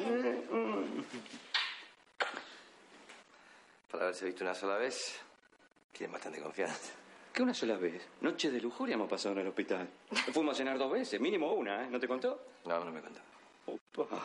[3.91, 5.19] Para haberse visto una sola vez,
[5.91, 6.93] tiene bastante confianza.
[7.31, 8.07] ¿Qué una sola vez?
[8.21, 9.87] Noche de lujuria hemos pasado en el hospital.
[10.33, 11.87] Fuimos a cenar dos veces, mínimo una, ¿eh?
[11.89, 12.45] ¿No te contó?
[12.65, 13.19] No, no me contó.
[13.97, 14.21] Opa.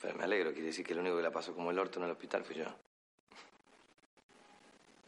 [0.00, 2.06] Pero me alegro, quiere decir que el único que la pasó como el orto en
[2.06, 2.66] el hospital fui yo.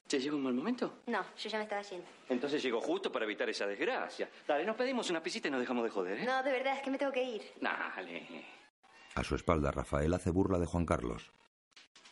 [0.06, 1.00] ¿Te llegó un mal momento?
[1.06, 2.06] No, yo ya me estaba yendo.
[2.28, 4.28] Entonces llegó justo para evitar esa desgracia.
[4.46, 6.24] Dale, nos pedimos una pisita y nos dejamos de joder, ¿eh?
[6.24, 7.52] No, de verdad, es que me tengo que ir.
[7.60, 8.44] Dale.
[9.16, 11.32] A su espalda, Rafael hace burla de Juan Carlos.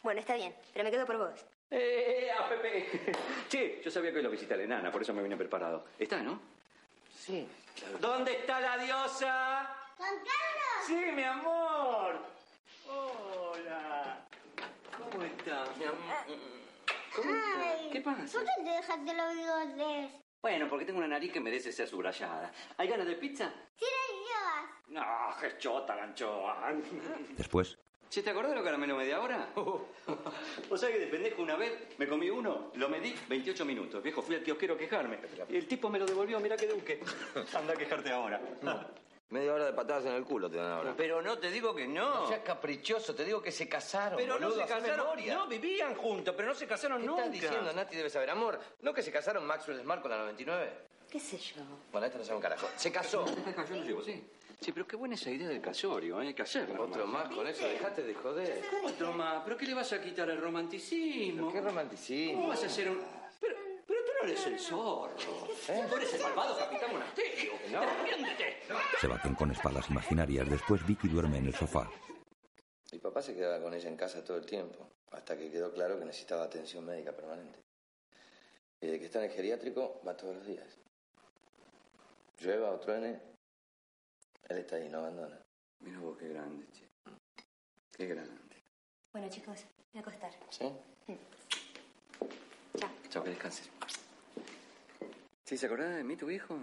[0.03, 1.47] Bueno, está bien, pero me quedo por vos.
[1.71, 3.13] ¡Eh, a Pepe!
[3.49, 5.87] Che, yo sabía que hoy lo visita la enana, por eso me vine preparado.
[5.99, 6.41] ¿Está, no?
[7.17, 7.47] Sí.
[8.01, 9.71] ¿Dónde está la diosa?
[9.97, 10.87] ¡Juan Carlos!
[10.87, 12.19] Sí, mi amor.
[12.89, 14.19] Hola.
[15.11, 16.64] ¿Cómo estás, mi amor?
[17.15, 17.33] ¿Cómo?
[17.93, 18.39] ¿Qué pasa?
[18.39, 20.11] ¿Por qué te dejaste los bigotes?
[20.43, 22.53] Bueno, porque tengo una nariz que merece ser subrayada.
[22.77, 23.53] ¿Hay ganas de pizza?
[23.77, 24.71] Sí, llevas.
[24.89, 26.73] No, qué chota la anchoa.
[27.37, 27.79] Después,
[28.15, 29.49] ¿Sí te acordás de los caramelos media hora?
[29.57, 34.03] o sea que de pendejo una vez me comí uno, lo medí 28 minutos.
[34.05, 35.19] Viejo, fui al kiosquero a quejarme.
[35.49, 37.01] Y el tipo me lo devolvió, mira qué duque.
[37.55, 38.41] Anda a quejarte ahora.
[39.31, 40.95] Media hora de patadas en el culo te dan ahora.
[40.97, 42.23] Pero no te digo que no.
[42.23, 44.97] No seas caprichoso, te digo que se casaron, Pero boludo, no se casaron.
[44.99, 45.35] memoria.
[45.35, 47.25] No, vivían juntos, pero no se casaron ¿Qué nunca.
[47.25, 47.97] estás diciendo, Nati?
[47.97, 48.61] Debe saber, amor.
[48.83, 50.73] ¿No que se casaron Maxwell Smart con la 99?
[51.11, 51.63] ¿Qué sé yo?
[51.91, 52.67] Bueno, esto no sabe un carajo.
[52.77, 53.25] Se casó.
[53.69, 54.23] Yo lo llevo, sí.
[54.61, 56.29] Sí, pero qué buena esa idea del casorio, ¿eh?
[56.29, 56.85] hay que hacerlo.
[56.85, 58.63] Otro más con eso, dejate de joder.
[58.85, 59.43] Otro más.
[59.45, 61.53] ¿Pero qué le vas a quitar al romanticismo?
[61.53, 62.35] ¿Qué romanticismo?
[62.37, 63.01] ¿Cómo vas a hacer un...?
[63.41, 63.57] Pero,
[63.87, 65.15] pero tú no eres el zorro.
[65.17, 67.53] Tú eres el malvado capitán monasterio.
[67.63, 68.55] ¡Defiéndete!
[69.01, 70.49] se baten con espadas imaginarias.
[70.49, 71.91] Después, Vicky duerme en el sofá.
[72.93, 75.99] Mi papá se quedaba con ella en casa todo el tiempo, hasta que quedó claro
[75.99, 77.59] que necesitaba atención médica permanente.
[78.81, 80.79] Y de que está en el geriátrico, va todos los días.
[82.41, 83.21] Llueva o truene,
[84.49, 85.41] él está ahí, no abandona.
[85.81, 86.89] Mira vos qué grande, che.
[87.97, 88.63] Qué grande.
[89.13, 90.33] Bueno, chicos, voy a acostar.
[90.51, 90.73] ¿Sí?
[93.11, 93.71] Chao, que descanses.
[95.45, 96.57] ¿Sí se acordaba de mí, tu hijo?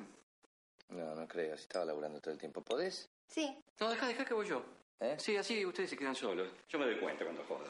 [0.90, 2.62] No, no creo, si estaba laburando todo el tiempo.
[2.62, 3.10] ¿Podés?
[3.28, 3.56] Sí.
[3.80, 4.64] No, deja, deja que voy yo.
[5.00, 5.16] ¿Eh?
[5.20, 6.50] Sí, así ustedes se quedan solos.
[6.68, 7.66] Yo me doy cuenta cuando jodo.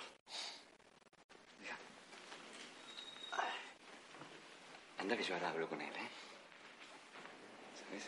[1.60, 1.78] Deja.
[5.00, 6.10] Anda que yo ahora hablo con él, ¿eh?
[7.76, 8.06] ¿Sabes?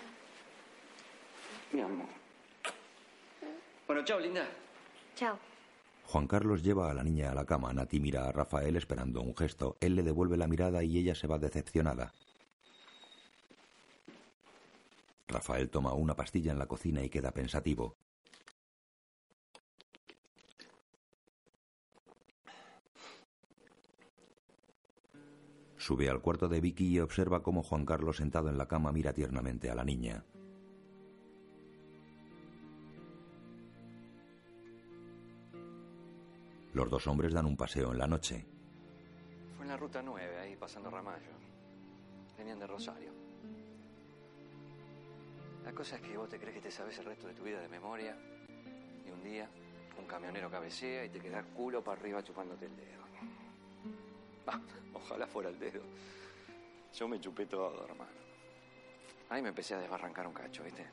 [1.73, 2.07] Mi amor.
[3.85, 4.47] Bueno, chao, linda.
[5.15, 5.37] Chao.
[6.05, 7.73] Juan Carlos lleva a la niña a la cama.
[7.73, 9.75] Nati mira a Rafael esperando un gesto.
[9.81, 12.13] Él le devuelve la mirada y ella se va decepcionada.
[15.33, 17.97] Rafael toma una pastilla en la cocina y queda pensativo.
[25.75, 29.11] Sube al cuarto de Vicky y observa cómo Juan Carlos sentado en la cama mira
[29.11, 30.23] tiernamente a la niña.
[36.73, 38.45] Los dos hombres dan un paseo en la noche.
[39.55, 41.33] Fue en la ruta 9, ahí pasando Ramallo.
[42.37, 43.22] Venían de Rosario.
[45.63, 47.59] La cosa es que vos te crees que te sabes el resto de tu vida
[47.59, 48.15] de memoria
[49.05, 49.47] y un día
[49.97, 53.03] un camionero cabecea y te quedas culo para arriba chupándote el dedo.
[54.45, 54.59] Bah,
[54.93, 55.81] ojalá fuera el dedo.
[56.93, 58.11] Yo me chupé todo, hermano.
[59.29, 60.85] Ahí me empecé a desbarrancar un cacho, ¿viste?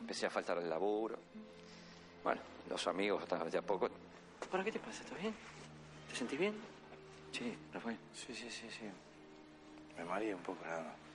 [0.00, 1.18] Empecé a faltar el laburo.
[2.22, 3.90] Bueno, los amigos hasta de a poco.
[4.50, 5.02] ¿Para qué te pasa?
[5.02, 5.34] ¿Estás bien?
[6.08, 6.54] ¿Te sentís bien?
[7.32, 7.98] Sí, Rafael.
[8.14, 8.84] Sí, sí, sí, sí.
[9.96, 11.09] Me mareé un poco nada más.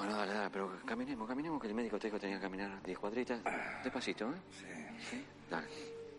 [0.00, 2.82] Bueno, dale, dale, pero caminemos, caminemos, que el médico te dijo que tenía que caminar
[2.82, 3.42] 10 cuadritas.
[3.84, 4.36] Despacito, ¿eh?
[4.50, 4.66] Sí.
[5.10, 5.66] Sí, dale.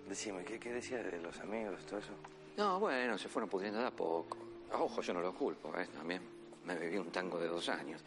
[0.07, 2.11] Decime, ¿qué, qué decías de los amigos, todo eso?
[2.57, 4.37] No, bueno, se fueron pudriendo de a poco.
[4.73, 5.87] Ojo, yo no lo culpo, ¿eh?
[5.87, 6.21] También
[6.63, 8.03] me bebí un tango de dos años.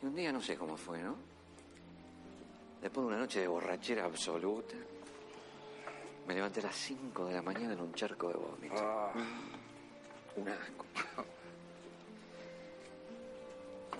[0.00, 1.16] Y un día no sé cómo fue, ¿no?
[2.80, 4.76] Después de una noche de borrachera absoluta,
[6.28, 8.76] me levanté a las 5 de la mañana en un charco de vómito.
[8.78, 9.12] Ah.
[10.36, 10.86] Un asco.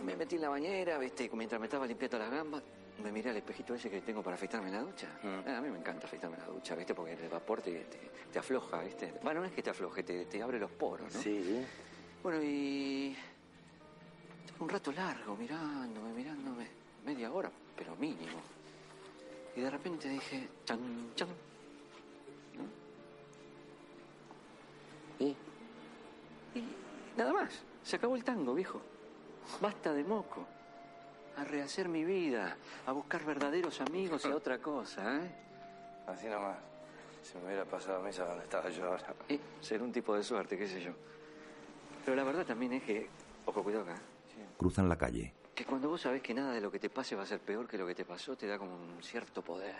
[0.04, 1.30] Me metí en la bañera, ¿viste?
[1.32, 2.62] Mientras me estaba limpiando las gambas,
[3.02, 5.08] me miré al espejito ese que tengo para afeitarme la ducha.
[5.46, 6.94] Ah, a mí me encanta afeitarme la ducha, ¿viste?
[6.94, 7.98] Porque el vapor te, te,
[8.32, 9.14] te afloja, ¿viste?
[9.22, 11.20] Bueno, no es que te afloje, te, te abre los poros, ¿no?
[11.20, 11.64] Sí.
[12.22, 13.16] Bueno, y...
[14.46, 16.66] Estuve un rato largo mirándome, mirándome.
[17.04, 18.40] Media hora, pero mínimo.
[19.56, 21.28] Y de repente dije, chan, chan.
[22.56, 22.64] ¿No?
[25.24, 25.36] ¿Y?
[26.54, 26.64] Y
[27.16, 27.62] nada más.
[27.82, 28.80] Se acabó el tango, viejo.
[29.60, 30.46] Basta de moco.
[31.36, 35.30] A rehacer mi vida, a buscar verdaderos amigos y a otra cosa, ¿eh?
[36.06, 36.58] Así nomás.
[37.22, 39.14] Si me hubiera pasado a mesa donde estaba yo ahora.
[39.28, 40.92] Y ser un tipo de suerte, qué sé yo.
[42.04, 43.08] Pero la verdad también es que,
[43.46, 44.00] ojo, cuidado acá,
[44.58, 45.32] Cruzan la calle.
[45.54, 47.66] que cuando vos sabés que nada de lo que te pase va a ser peor
[47.66, 49.74] que lo que te pasó, te da como un cierto poder.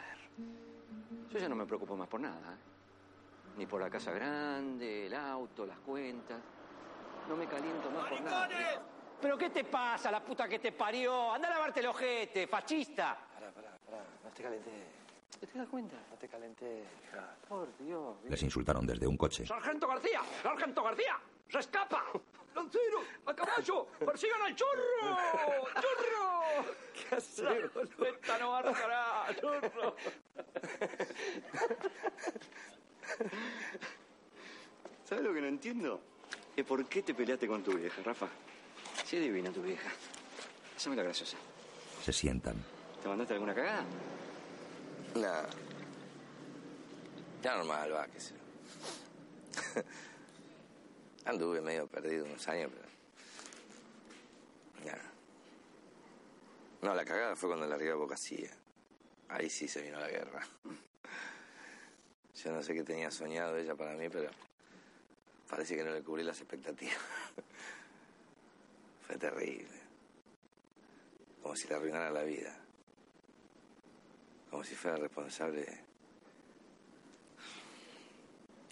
[1.31, 3.59] Yo ya no me preocupo más por nada, ¿eh?
[3.59, 6.39] Ni por la casa grande, el auto, las cuentas.
[7.29, 8.49] No me caliento más por nada.
[9.23, 11.33] ¿Pero qué te pasa, la puta que te parió?
[11.33, 13.17] Anda a lavarte el ojete, fascista.
[13.33, 14.03] Pará, pará, pará.
[14.25, 14.71] No te calenté.
[15.41, 15.97] ¿Te das cuenta?
[16.11, 16.83] No te calenté.
[17.49, 18.17] Por Dios.
[18.29, 19.47] Les insultaron desde un coche.
[19.47, 20.23] ¡Sargento García!
[20.43, 21.21] ¡Sargento García!
[21.49, 22.05] ¡Se escapa!
[22.57, 22.99] ¡Lancero!
[23.27, 23.87] ¡A caballo!
[24.05, 24.83] ¡Persigan al chorro!
[25.75, 26.65] ¡Chorro!
[27.09, 27.71] ¿Qué haces?
[28.05, 29.27] ¡Esta no arcará!
[29.41, 29.97] ¡Chorro!
[35.05, 36.01] ¿Sabes lo que no entiendo?
[36.57, 38.29] Es por qué te peleaste con tu vieja, Rafa.
[39.05, 39.91] Sí, divina tu vieja.
[40.77, 41.37] Haceme la graciosa.
[42.03, 42.57] Se sientan.
[43.03, 43.85] ¿Te mandaste alguna cagada?
[45.15, 45.49] Nada.
[47.43, 49.83] Ya normal, va, qué sé yo.
[51.25, 52.89] Anduve medio perdido unos años, pero...
[54.87, 54.99] Ya.
[56.81, 58.51] No, la cagada fue cuando largué a Bocacía.
[59.29, 60.47] Ahí sí se vino la guerra.
[62.35, 64.31] Yo no sé qué tenía soñado ella para mí, pero
[65.49, 66.97] parece que no le cubrí las expectativas.
[69.19, 69.81] Terrible.
[71.43, 72.57] Como si le arruinara la vida.
[74.51, 75.67] Como si fuera responsable.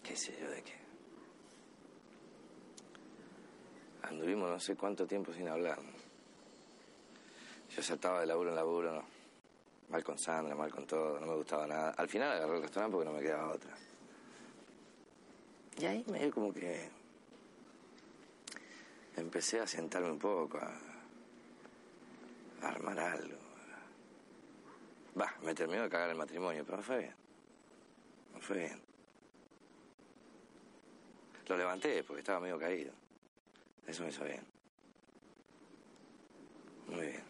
[0.02, 0.74] qué sé yo de qué.
[4.02, 5.78] Anduvimos no sé cuánto tiempo sin hablar.
[7.70, 9.04] Yo saltaba de laburo en laburo.
[9.88, 11.90] Mal con Sandra, mal con todo, no me gustaba nada.
[11.90, 13.76] Al final agarré el restaurante porque no me quedaba otra.
[15.78, 16.90] Y ahí medio como que
[19.20, 20.72] empecé a sentarme un poco, a,
[22.66, 23.38] armar algo.
[25.18, 27.14] Va, me terminó de cagar el matrimonio, pero me fue bien.
[28.34, 28.80] Me fue bien.
[31.48, 32.92] Lo levanté porque estaba medio caído.
[33.86, 34.42] Eso me hizo bien.
[36.86, 37.24] Muy bien.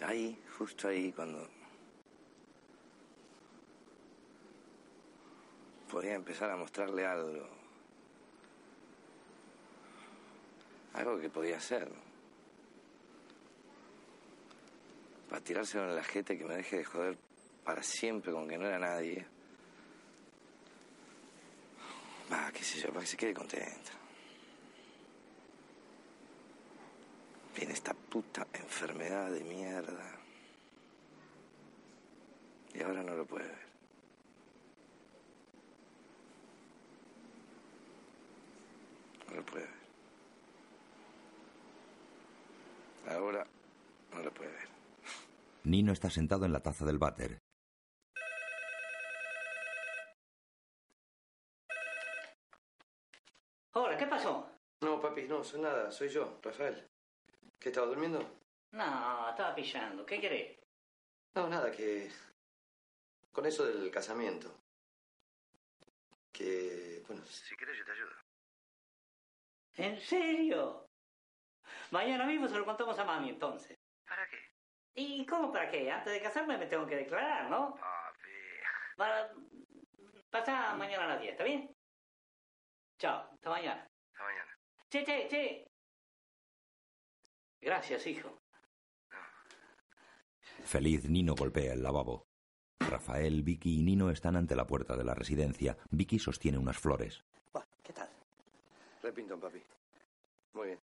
[0.00, 1.48] Ahí, justo ahí, cuando
[5.90, 7.63] podía empezar a mostrarle algo.
[10.94, 11.90] Algo que podía hacer.
[15.28, 17.18] Para tirárselo en la y que me deje de joder
[17.64, 19.26] para siempre con que no era nadie.
[22.30, 23.92] Va, qué sé yo, para que se quede contenta.
[27.56, 30.18] Viene esta puta enfermedad de mierda.
[32.74, 33.66] Y ahora no lo puede ver.
[39.28, 39.73] No lo puede ver.
[43.08, 43.46] Ahora
[44.12, 44.68] no lo puede ver.
[45.64, 47.38] Nino está sentado en la taza del váter.
[53.72, 54.48] Hola, ¿qué pasó?
[54.82, 56.86] No, papi, no, soy nada, soy yo, Rafael.
[57.58, 58.18] ¿Qué estaba durmiendo?
[58.72, 60.04] No, estaba pillando.
[60.06, 60.58] ¿Qué querés?
[61.34, 62.10] No, nada, que.
[63.32, 64.54] Con eso del casamiento.
[66.32, 67.02] Que.
[67.06, 68.12] Bueno, si quieres yo te ayudo.
[69.76, 70.83] ¿En serio?
[71.90, 73.78] Mañana mismo se lo contamos a mami, entonces.
[74.06, 74.38] ¿Para qué?
[74.94, 75.90] ¿Y cómo para qué?
[75.90, 77.74] Antes de casarme me tengo que declarar, ¿no?
[77.74, 78.30] Papi.
[78.96, 79.32] Para...
[80.30, 81.74] Pasá mañana a las 10, ¿está bien?
[82.98, 83.88] Chao, hasta mañana.
[84.12, 84.58] Hasta mañana.
[84.88, 85.66] Che, che, che.
[87.60, 88.40] Gracias, hijo.
[90.64, 92.26] Feliz, Nino golpea el lavabo.
[92.80, 95.76] Rafael, Vicky y Nino están ante la puerta de la residencia.
[95.90, 97.24] Vicky sostiene unas flores.
[97.82, 98.08] ¿Qué tal?
[99.02, 99.62] Repinton, papi.
[100.54, 100.80] Muy bien.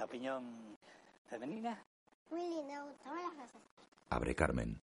[0.00, 0.76] ¿Opinión
[1.28, 1.82] femenina?
[2.30, 3.62] Muy lindo, gustan las rosas.
[4.10, 4.80] Abre Carmen.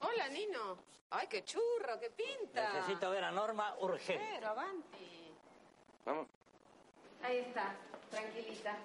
[0.00, 0.78] Hola, Nino.
[1.10, 2.74] Ay, qué churro, qué pinta.
[2.74, 4.24] Necesito ver a Norma urgente.
[4.34, 5.32] Pero, avanti.
[6.04, 6.28] Vamos.
[7.22, 7.74] Ahí está,
[8.10, 8.76] tranquilita.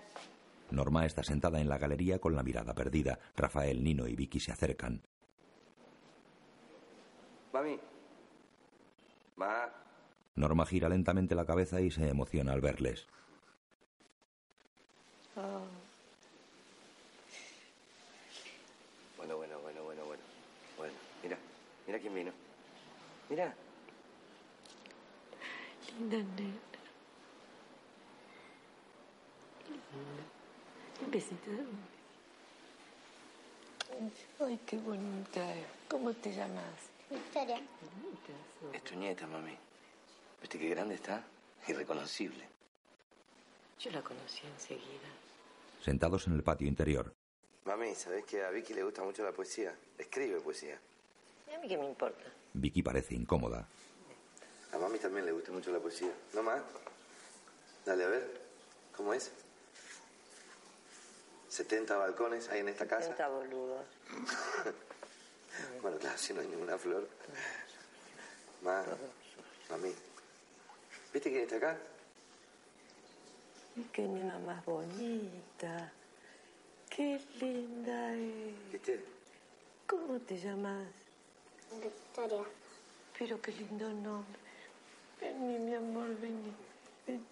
[0.72, 3.20] Norma está sentada en la galería con la mirada perdida.
[3.36, 5.02] Rafael, Nino y Vicky se acercan.
[7.54, 7.80] Mami.
[9.36, 9.70] Ma.
[10.36, 13.08] Norma gira lentamente la cabeza y se emociona al verles.
[15.36, 15.68] Bueno,
[19.18, 20.24] bueno, bueno, bueno, bueno.
[20.78, 21.38] Bueno, mira.
[21.86, 22.32] Mira quién vino.
[23.30, 23.54] Mira.
[25.98, 26.56] Linda nena.
[31.04, 31.52] Un besito.
[34.40, 35.54] Ay, qué bonita.
[35.90, 36.64] ¿Cómo te llamas?
[37.10, 37.62] Victoria.
[38.74, 39.58] Es tu nieta, mami.
[40.42, 41.24] ¿Viste qué grande está?
[41.68, 42.48] Irreconocible.
[43.80, 45.10] Yo la conocí enseguida.
[45.86, 47.14] Sentados en el patio interior.
[47.66, 49.72] Mami, ¿sabés que a Vicky le gusta mucho la poesía?
[50.00, 50.80] Escribe poesía.
[51.48, 52.26] ¿Y a mí qué me importa?
[52.54, 53.68] Vicky parece incómoda.
[54.74, 56.12] A mami también le gusta mucho la poesía.
[56.34, 56.60] ¿No más?
[57.86, 58.42] Dale, a ver.
[58.98, 59.32] ¿Cómo es?
[61.50, 63.16] 70 balcones hay en esta casa.
[63.16, 63.86] 70 boludos.
[65.82, 67.08] Bueno, claro, si no hay ninguna flor.
[68.64, 68.86] Más.
[69.70, 69.94] Mami.
[71.14, 71.78] ¿Viste quién está acá?
[73.76, 75.92] Y qué nena más bonita.
[76.90, 79.00] Qué linda es.
[79.86, 80.88] ¿Cómo te llamas?
[81.84, 82.44] Victoria.
[83.18, 84.40] Pero qué lindo nombre.
[85.20, 86.54] Vení, mi amor, vení.
[87.06, 87.26] Ven.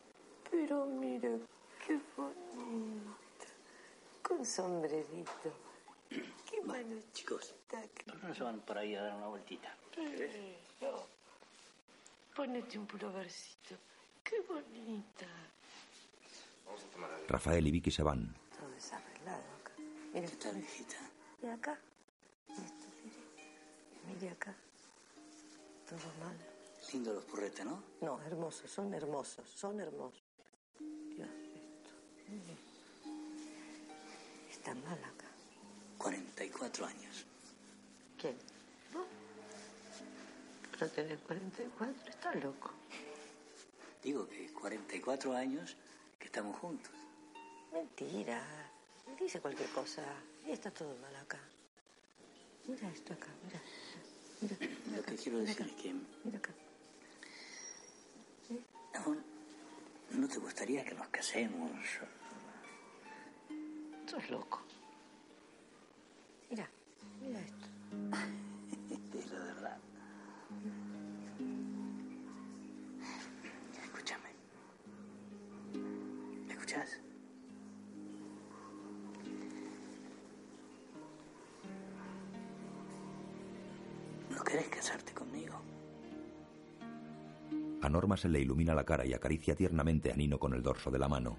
[0.51, 1.29] Pero mira,
[1.85, 3.47] qué bonita.
[4.21, 5.51] Con sombrerito.
[6.09, 9.75] Qué mano Chicos, ¿por qué no se van por ahí a dar una vueltita?
[9.97, 11.07] Eso.
[12.35, 13.75] Ponete un pulovercito.
[14.23, 15.25] Qué bonita.
[15.25, 16.52] Vamos a tomar algo.
[17.27, 18.33] Rafael y Vicky se van.
[18.57, 19.71] Todo desarreglado acá.
[20.13, 20.97] Mira esta viejita.
[21.41, 21.79] Y acá.
[22.49, 24.13] Esto, mire.
[24.13, 24.55] Mire acá.
[25.89, 26.37] Todo mal.
[26.91, 27.81] Lindo los purretes, ¿no?
[28.01, 30.21] No, hermosos, son hermosos, son hermosos.
[30.79, 31.89] Dios, esto.
[32.29, 32.57] mire.
[34.51, 35.27] Está mal acá.
[35.97, 37.25] 44 años.
[38.19, 38.37] ¿Quién?
[38.93, 39.07] ¿Vos?
[40.71, 42.71] Pero tenés 44, está loco.
[44.03, 45.75] Digo que 44 años
[46.23, 46.93] que estamos juntos.
[47.73, 48.41] Mentira.
[49.19, 50.01] Dice cualquier cosa.
[50.47, 51.37] Y está todo mal acá.
[52.65, 53.61] Mira esto acá, mira.
[54.39, 54.55] Mira,
[54.85, 55.93] mira Lo que quiero decir es que
[56.23, 56.51] mira acá.
[58.93, 61.71] no, no te gustaría que nos casemos.
[64.09, 64.61] Sos loco.
[66.49, 66.69] Mira,
[67.19, 67.67] mira esto.
[69.13, 69.77] Es la verdad.
[88.03, 90.99] Norma se le ilumina la cara y acaricia tiernamente a Nino con el dorso de
[90.99, 91.37] la mano.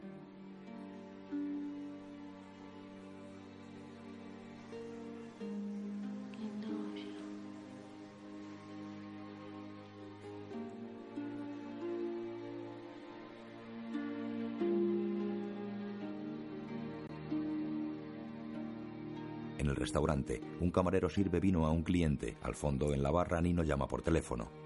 [19.58, 22.38] En el restaurante, un camarero sirve vino a un cliente.
[22.40, 24.63] Al fondo, en la barra, Nino llama por teléfono.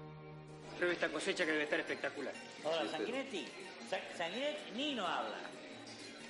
[0.99, 2.33] Esta cosecha que debe estar espectacular.
[2.61, 3.47] Hola, Sanguinetti.
[3.89, 5.37] Sa- Sanguinetti, Nino habla.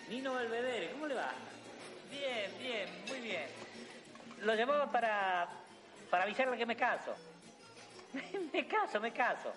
[0.10, 1.32] Nino Belvedere, ¿cómo le va?
[2.12, 3.48] Bien, bien, muy bien.
[4.44, 5.50] Lo llamaba para,
[6.12, 7.16] para avisarle que me caso.
[8.54, 9.52] me caso, me caso.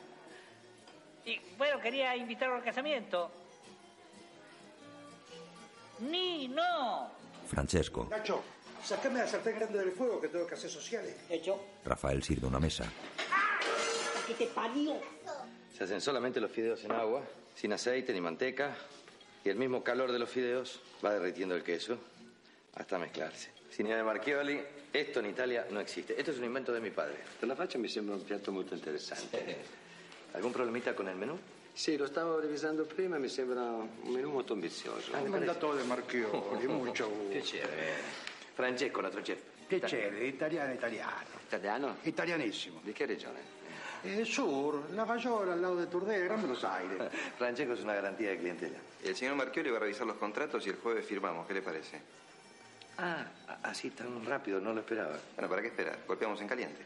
[1.26, 3.30] Y bueno, quería invitarlo al casamiento.
[5.98, 7.10] Nino.
[7.48, 8.06] Francesco.
[8.08, 8.42] Nacho,
[8.82, 11.14] sacame la sartén grande del fuego que tengo que hacer sociales.
[11.28, 11.60] Hecho.
[11.84, 12.90] Rafael sirve una mesa.
[14.32, 14.94] ¿Qué te parió?
[15.76, 17.22] Se hacen solamente los fideos en agua,
[17.54, 18.74] sin aceite ni manteca,
[19.44, 21.98] y el mismo calor de los fideos va derritiendo el queso
[22.74, 23.50] hasta mezclarse.
[23.70, 24.58] Signore Marchioli,
[24.90, 26.18] esto en Italia no existe.
[26.18, 27.16] Esto es un invento de mi padre.
[27.38, 29.56] Per la faccia mi sembra un piatto molto interessante.
[30.32, 31.38] ¿Algún problemita con el menú?
[31.74, 35.12] Sì, lo stavo revisando prima e mi sembra un menù molto ambizioso.
[35.14, 37.28] Ah, le Mandatore Marchioli, mucho gusto.
[37.28, 37.92] Piacere.
[38.54, 39.40] Francesco, nostro chef.
[39.66, 41.40] Piacere, italiano, italiano.
[41.46, 41.96] Italiano?
[42.02, 42.80] Italianissimo.
[42.82, 43.60] Di che regione?
[44.04, 46.98] Eh, sur, Lavaggiola, al lado de Turdera, Gran Buenos Aires.
[47.38, 48.78] Francesco es una garantía de clientela.
[49.04, 51.46] El señor Marchioli va a revisar los contratos y el jueves firmamos.
[51.46, 52.00] ¿Qué le parece?
[52.98, 53.24] Ah,
[53.62, 55.16] así tan rápido, no lo esperaba.
[55.36, 55.98] Bueno, ¿para qué esperar?
[56.06, 56.84] Golpeamos en caliente.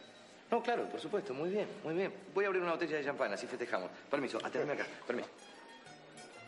[0.51, 2.13] No, claro, por supuesto, muy bien, muy bien.
[2.35, 3.91] Voy a abrir una botella de champán, así festejamos.
[4.11, 5.29] Permiso, atendeme acá, permiso.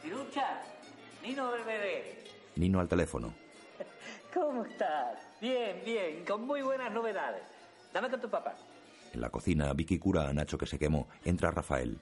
[0.02, 0.62] Tirucha,
[1.22, 2.24] Nino Belvedere.
[2.56, 3.34] Nino al teléfono.
[4.34, 5.18] ¿Cómo estás?
[5.40, 7.42] Bien, bien, con muy buenas novedades.
[7.92, 8.54] Dame con tu papá.
[9.12, 11.08] En la cocina, Vicky cura a Nacho que se quemó.
[11.24, 11.98] Entra Rafael.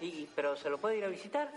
[0.00, 1.50] Y, ¿Pero se lo puede ir a visitar?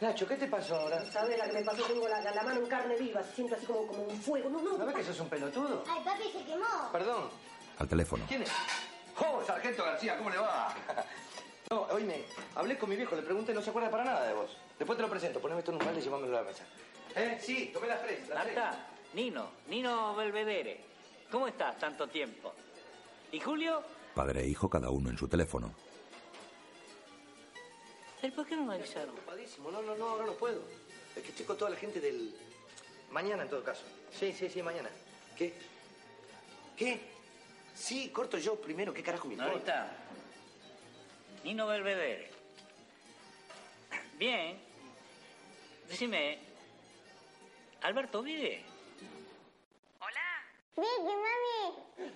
[0.00, 1.04] Nacho, ¿qué te pasó ahora?
[1.06, 1.82] ¿Sabes la que me pasó?
[1.84, 4.48] Tengo la, la mano en carne viva, se siente así como, como un fuego.
[4.48, 4.78] No, no.
[4.78, 5.82] ¿No ves que sos un pelotudo?
[5.88, 6.92] Ay, papi se quemó.
[6.92, 7.28] Perdón,
[7.78, 8.24] Al teléfono.
[8.28, 8.50] ¿quién es?
[9.16, 10.74] ¡Oh, Sargento García, ¿cómo le va?
[11.70, 12.24] No, oíme,
[12.54, 14.56] hablé con mi viejo, le pregunté, no se acuerda para nada de vos.
[14.78, 16.64] Después te lo presento, poneme esto en un balde y llévamelo a la mesa.
[17.14, 17.36] ¿Eh?
[17.42, 18.58] Sí, tomé las tres, las tres.
[19.12, 20.80] Nino, Nino Belvedere.
[21.30, 22.54] ¿Cómo estás tanto tiempo?
[23.32, 23.82] ¿Y Julio?
[24.14, 25.72] Padre e hijo, cada uno en su teléfono.
[28.22, 29.10] ¿El por qué no me avisaron?
[29.10, 30.62] Ocupadísimo, no, no, no, ahora no puedo.
[31.14, 32.34] Es que estoy con toda la gente del...
[33.10, 33.84] Mañana, en todo caso.
[34.12, 34.90] Sí, sí, sí, mañana.
[35.36, 35.54] ¿Qué?
[36.76, 37.00] ¿Qué?
[37.74, 39.52] Sí, corto yo primero, ¿qué carajo me importa?
[39.52, 39.96] Norita,
[41.44, 42.30] Nino Belvedere.
[44.18, 44.60] Bien.
[45.88, 46.40] Decime,
[47.82, 48.64] ¿Alberto vive?
[50.76, 52.12] Vicky, mami.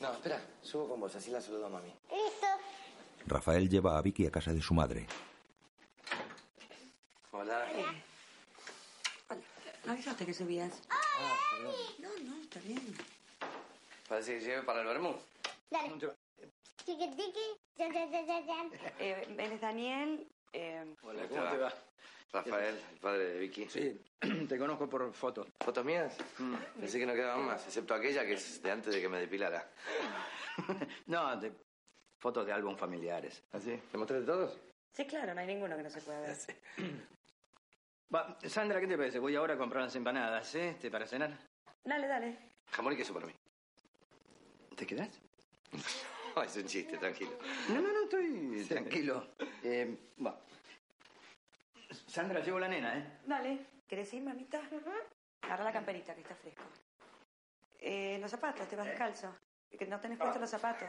[0.00, 1.88] No, espera, subo con vos, así la saludo a mami.
[2.10, 2.46] Listo.
[3.26, 5.06] Rafael lleva a Vicky a casa de su madre.
[7.32, 7.66] Hola.
[9.84, 10.82] ¿No avisaste que subías?
[10.90, 11.00] Ah,
[11.52, 11.74] perdón.
[11.98, 12.96] No, no, está bien.
[14.08, 15.14] Parece que lleve para el vermú.
[15.70, 15.90] Dale.
[16.84, 17.40] Tiki, tiki.
[18.98, 20.26] Eh, él es Daniel.
[20.52, 21.74] eh, Hola, ¿cómo te va?
[22.32, 23.68] Rafael, el padre de Vicky.
[23.68, 24.00] Sí,
[24.48, 25.46] te conozco por fotos.
[25.60, 26.16] ¿Fotos mías?
[26.78, 29.68] Pensé que no quedaban más, excepto aquella que es de antes de que me depilara.
[31.06, 31.52] No, de
[32.18, 33.42] fotos de álbum familiares.
[33.52, 33.78] ¿Así?
[33.92, 34.58] ¿Te mostré de todos?
[34.92, 36.36] Sí, claro, no hay ninguno que no se pueda ver.
[38.14, 39.18] Va, Sandra, ¿qué te parece?
[39.18, 40.70] Voy ahora a comprar unas empanadas, ¿eh?
[40.70, 41.36] Este, ¿Para cenar?
[41.84, 42.38] Dale, dale.
[42.70, 43.32] Jamón y queso para mí.
[44.76, 45.20] ¿Te quedás?
[46.36, 47.30] No, es un chiste, tranquilo.
[47.70, 49.26] No, no, no, estoy tranquilo.
[49.64, 50.38] Eh, va.
[52.16, 53.04] Sandra, llevo la nena, ¿eh?
[53.26, 53.58] Dale.
[53.86, 54.58] ¿Querés ir, mamita?
[55.42, 56.62] Agarra la camperita, que está fresco.
[57.78, 59.36] Eh, los zapatos, te vas descalzo.
[59.78, 60.88] Que no tenés puestos los zapatos.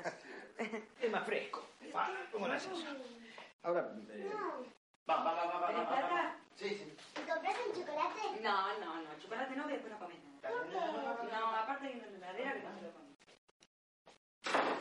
[1.01, 1.67] Es más fresco.
[1.93, 2.71] Va, ¿cómo lo haces?
[3.61, 3.93] Ahora...
[4.09, 4.31] eh,
[5.09, 5.97] va, va, va, va, va, ¿Tenés va, va.
[5.97, 6.37] plata?
[6.55, 6.95] Sí, sí.
[7.21, 8.41] ¿Y compraste un chocolate?
[8.41, 9.19] No, no, no.
[9.21, 10.63] Chocolate no, que después no comes nada.
[11.29, 14.76] No, aparte hay una heladera que no se lo comes.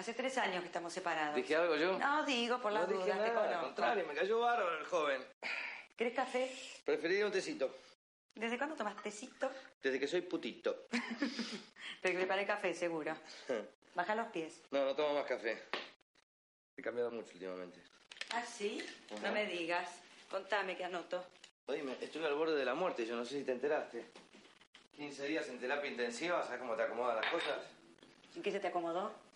[0.00, 1.36] Hace tres años que estamos separados.
[1.36, 1.98] ¿Dije algo yo?
[1.98, 4.86] No, digo, por las No dije dudas, te nada, al contrario, me cayó bárbaro el
[4.86, 5.22] joven.
[5.94, 6.50] ¿Querés café?
[6.86, 7.76] Preferiría un tecito,
[8.34, 9.50] ¿Desde cuándo tomas tecito?
[9.82, 10.86] desde que soy putito.
[12.00, 13.14] Te preparé café, seguro.
[13.94, 14.62] Baja los pies.
[14.70, 15.64] No, no tomo más café.
[16.78, 17.82] He cambiado mucho últimamente.
[18.32, 18.82] ¿Ah, sí?
[19.22, 19.86] No me digas.
[20.30, 21.22] Contame que anoto.
[21.66, 24.06] Oye, estoy al borde de la muerte, yo no sé si te enteraste.
[24.96, 27.58] 15 días en terapia intensiva, ¿sabes cómo te acomodan las cosas?
[28.34, 29.28] ¿En qué se te acomodó?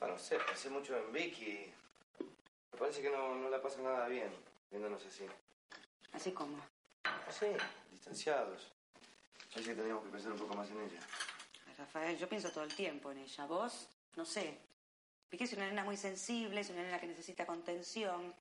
[0.00, 1.72] Ah, no sé, pensé mucho en Vicky.
[2.72, 4.30] Me parece que no, no la pasa nada bien,
[4.70, 5.26] viéndonos así.
[6.12, 6.56] ¿Así como?
[6.56, 7.56] No sé,
[7.90, 8.72] distanciados.
[9.52, 11.00] Sé que tendríamos que pensar un poco más en ella.
[11.76, 13.46] Rafael, yo pienso todo el tiempo en ella.
[13.46, 13.88] ¿Vos?
[14.16, 14.58] No sé.
[15.30, 18.34] Vicky es una nena muy sensible, es una nena que necesita contención.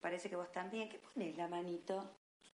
[0.00, 0.88] Parece que vos también.
[0.88, 2.08] ¿Qué pones la manito?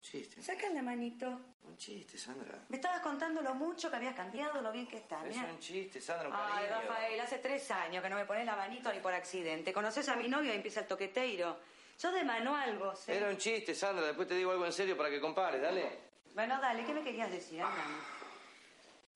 [0.03, 0.43] Chiste.
[0.43, 1.27] Saca la manito.
[1.65, 2.59] Un chiste, Sandra.
[2.69, 5.25] Me estabas contando lo mucho que habías cambiado, lo bien que estás.
[5.27, 5.53] Es mirá.
[5.53, 6.89] un chiste, Sandra, un Ay, cariño.
[6.89, 9.73] Rafael, hace tres años que no me pones la manito ni por accidente.
[9.73, 11.59] ¿Conoces a mi novio y empieza el toqueteiro?
[11.99, 13.17] Yo de manual vos, ¿eh?
[13.19, 14.07] Era un chiste, Sandra.
[14.07, 15.61] Después te digo algo en serio para que compares.
[15.61, 15.99] Dale.
[16.35, 17.63] Bueno, dale, ¿qué me querías decir?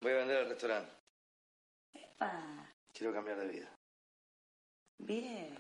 [0.01, 0.93] Voy a vender el restaurante.
[2.19, 3.71] Pa, Quiero cambiar de vida.
[4.99, 5.57] bien.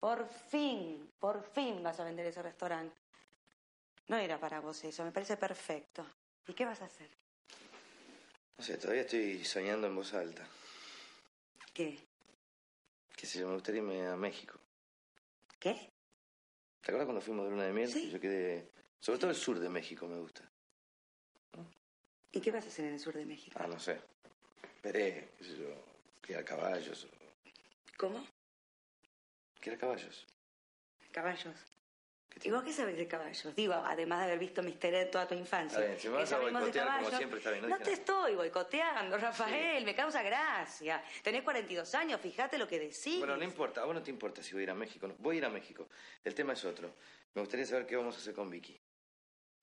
[0.00, 2.96] Por fin, por fin vas a vender ese restaurante.
[4.08, 6.06] No era para vos eso, me parece perfecto.
[6.46, 7.08] ¿Y qué vas a hacer?
[8.56, 10.46] No sé, todavía estoy soñando en voz alta.
[11.74, 11.98] ¿Qué?
[13.16, 14.58] Que si me gustaría irme a México.
[15.60, 15.92] ¿Qué?
[16.80, 17.88] ¿Te acuerdas cuando fuimos de luna de miel?
[17.92, 18.10] Sí.
[18.10, 18.70] Yo quedé...
[19.00, 20.42] Sobre todo el sur de México me gusta.
[22.32, 23.58] ¿Y qué vas a hacer en el sur de México?
[23.62, 24.00] Ah, no sé.
[24.62, 25.68] Esperé, qué sé yo,
[26.20, 27.04] criar caballos.
[27.04, 27.08] o-
[27.96, 28.26] ¿Cómo?
[29.60, 30.26] Criar caballos.
[31.12, 31.56] Caballos.
[32.42, 33.54] ¿Y vos qué sabes de caballos?
[33.56, 35.80] Digo, además de haber visto Mister Ed toda tu infancia.
[35.98, 37.92] Si me ¿Qué vas a de boicotear como siempre, está bien, no te nada.
[37.92, 41.02] estoy boicoteando, Rafael, me causa gracia.
[41.22, 43.18] Tenés 42 años, fíjate lo que decís.
[43.18, 45.08] Bueno, no importa, a vos no te importa si voy a ir a México.
[45.08, 45.14] no.
[45.18, 45.88] Voy a ir a México.
[46.22, 46.94] El tema es otro.
[47.34, 48.80] Me gustaría saber qué vamos a hacer con Vicky.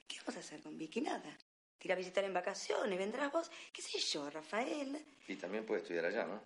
[0.07, 1.01] ¿Qué vamos a hacer con Vicky?
[1.01, 1.38] Nada.
[1.78, 5.05] Te irá a visitar en vacaciones, vendrás vos, qué sé yo, Rafael.
[5.28, 6.26] Y también puede estudiar allá.
[6.26, 6.41] No,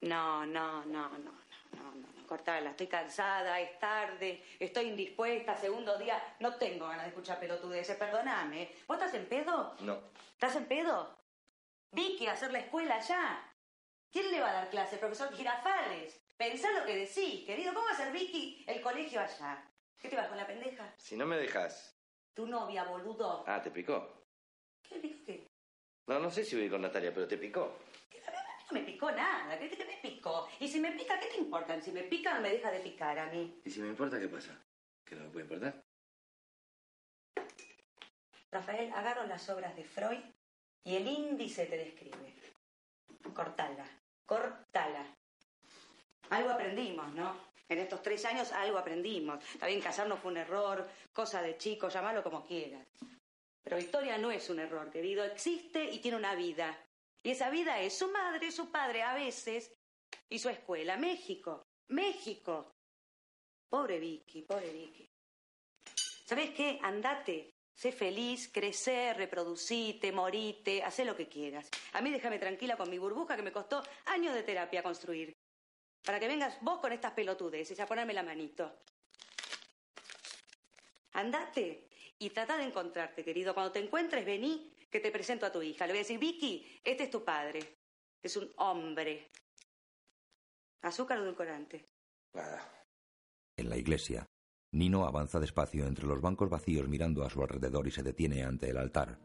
[0.00, 1.32] no, no, no, no, no,
[1.72, 2.70] no, no, cortala.
[2.70, 8.70] Estoy cansada, es tarde, estoy indispuesta, segundo día, no tengo ganas de escuchar pelotudeces, perdóname.
[8.86, 9.74] ¿Vos estás en pedo?
[9.80, 9.98] No.
[10.32, 11.16] ¿Estás en pedo?
[11.92, 13.52] Vicky, a hacer la escuela ya.
[14.10, 14.96] ¿Quién le va a dar clase?
[14.96, 16.20] Profesor Girafales.
[16.36, 17.72] Pensá lo que decís, querido.
[17.72, 19.64] ¿Cómo va a ser Vicky el colegio allá?
[20.00, 20.92] ¿Qué te vas con la pendeja?
[20.96, 21.96] Si no me dejas.
[22.34, 23.44] Tu novia, boludo.
[23.46, 24.26] Ah, ¿te picó?
[24.82, 25.46] ¿Qué picó qué?
[26.06, 27.78] No, no sé si voy con Natalia, pero te picó.
[28.74, 29.56] Me picó nada.
[29.56, 30.48] ¿Qué, qué me picó?
[30.58, 31.80] Y si me pica, ¿qué te importa?
[31.80, 33.60] Si me pica, no me deja de picar a mí.
[33.64, 34.50] ¿Y si me importa, qué pasa?
[35.04, 35.80] ¿Que no me puede importar?
[38.50, 40.18] Rafael, agarro las obras de Freud
[40.82, 42.34] y el índice te describe.
[43.32, 43.86] Cortala,
[44.26, 45.06] cortala.
[46.30, 47.36] Algo aprendimos, ¿no?
[47.68, 49.44] En estos tres años algo aprendimos.
[49.54, 52.84] Está bien, casarnos fue un error, cosa de chico, llamalo como quieras.
[53.62, 55.22] Pero Victoria no es un error, querido.
[55.24, 56.76] Existe y tiene una vida.
[57.24, 59.72] Y esa vida es su madre, su padre a veces
[60.28, 60.98] y su escuela.
[60.98, 62.74] México, México.
[63.66, 65.08] Pobre Vicky, pobre Vicky.
[66.26, 66.78] ¿Sabes qué?
[66.82, 67.54] Andate.
[67.74, 71.68] Sé feliz, crecer, reproducite, morite, hacé lo que quieras.
[71.94, 75.32] A mí déjame tranquila con mi burbuja que me costó años de terapia construir.
[76.04, 78.70] Para que vengas vos con estas pelotudes y a ponerme la manito.
[81.14, 83.54] Andate y trata de encontrarte, querido.
[83.54, 85.88] Cuando te encuentres, vení, que te presento a tu hija.
[85.88, 87.58] Le voy a decir, Vicky, este es tu padre.
[88.22, 89.28] Es un hombre.
[90.82, 91.84] Azúcar edulcorante.
[93.56, 94.24] En la iglesia,
[94.70, 98.70] Nino avanza despacio entre los bancos vacíos mirando a su alrededor y se detiene ante
[98.70, 99.18] el altar.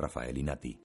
[0.00, 0.80] Rafael y Nati.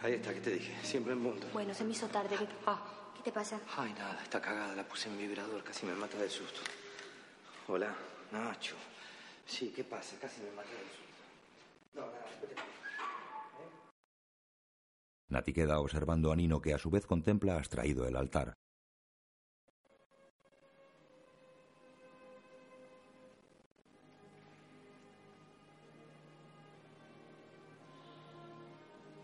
[0.00, 0.74] Ahí está, ¿qué te dije?
[0.84, 1.46] Siempre en punto.
[1.52, 2.36] Bueno, se me hizo tarde.
[2.36, 3.60] ¿Qué, ¿qué te pasa?
[3.76, 6.60] Ay, nada, está cagada, la puse en vibrador, casi me mata del susto.
[7.68, 7.94] Hola,
[8.32, 8.74] Nacho.
[9.46, 10.16] Sí, ¿qué pasa?
[10.20, 11.12] Casi me mata del susto.
[11.94, 12.62] No, nada, espérate.
[15.28, 18.54] Nati queda observando a Nino que a su vez contempla abstraído el altar.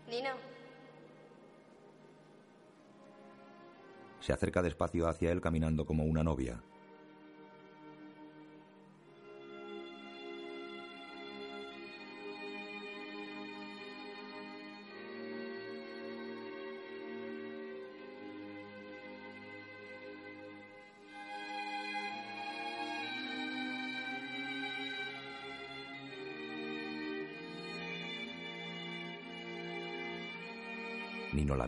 [0.09, 0.31] Nino,
[4.19, 6.61] Se acerca despacio hacia él caminando como una novia.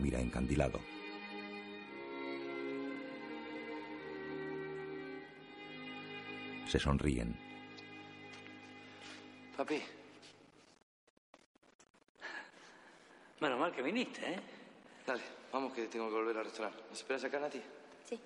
[0.02, 0.80] Mira encandilado.
[6.66, 7.36] Se sonríen.
[9.56, 9.80] Papi.
[13.40, 14.40] Menos mal que viniste, ¿eh?
[15.06, 15.22] Dale,
[15.52, 16.82] vamos que tengo que volver al restaurante.
[16.88, 17.62] ¿Nos esperas acá, Nati?
[18.04, 18.20] Sí.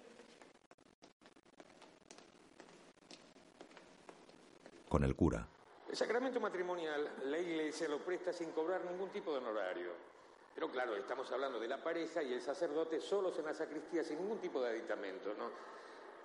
[4.89, 5.47] Con el cura.
[5.89, 10.16] El sacramento matrimonial, la iglesia lo presta sin cobrar ningún tipo de honorario.
[10.57, 14.19] Pero claro, estamos hablando de la pareja y el sacerdote solos en la sacristía sin
[14.19, 15.51] ningún tipo de aditamento, ¿no?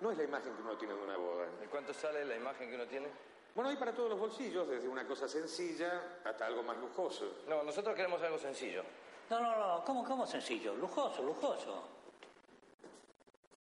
[0.00, 1.46] No es la imagen que uno tiene de una boda.
[1.62, 3.08] ¿Y cuánto sale la imagen que uno tiene?
[3.54, 7.42] Bueno, hay para todos los bolsillos, desde una cosa sencilla hasta algo más lujoso.
[7.46, 8.82] No, nosotros queremos algo sencillo.
[9.28, 10.74] No, no, no, ¿cómo, cómo sencillo?
[10.76, 11.88] Lujoso, lujoso.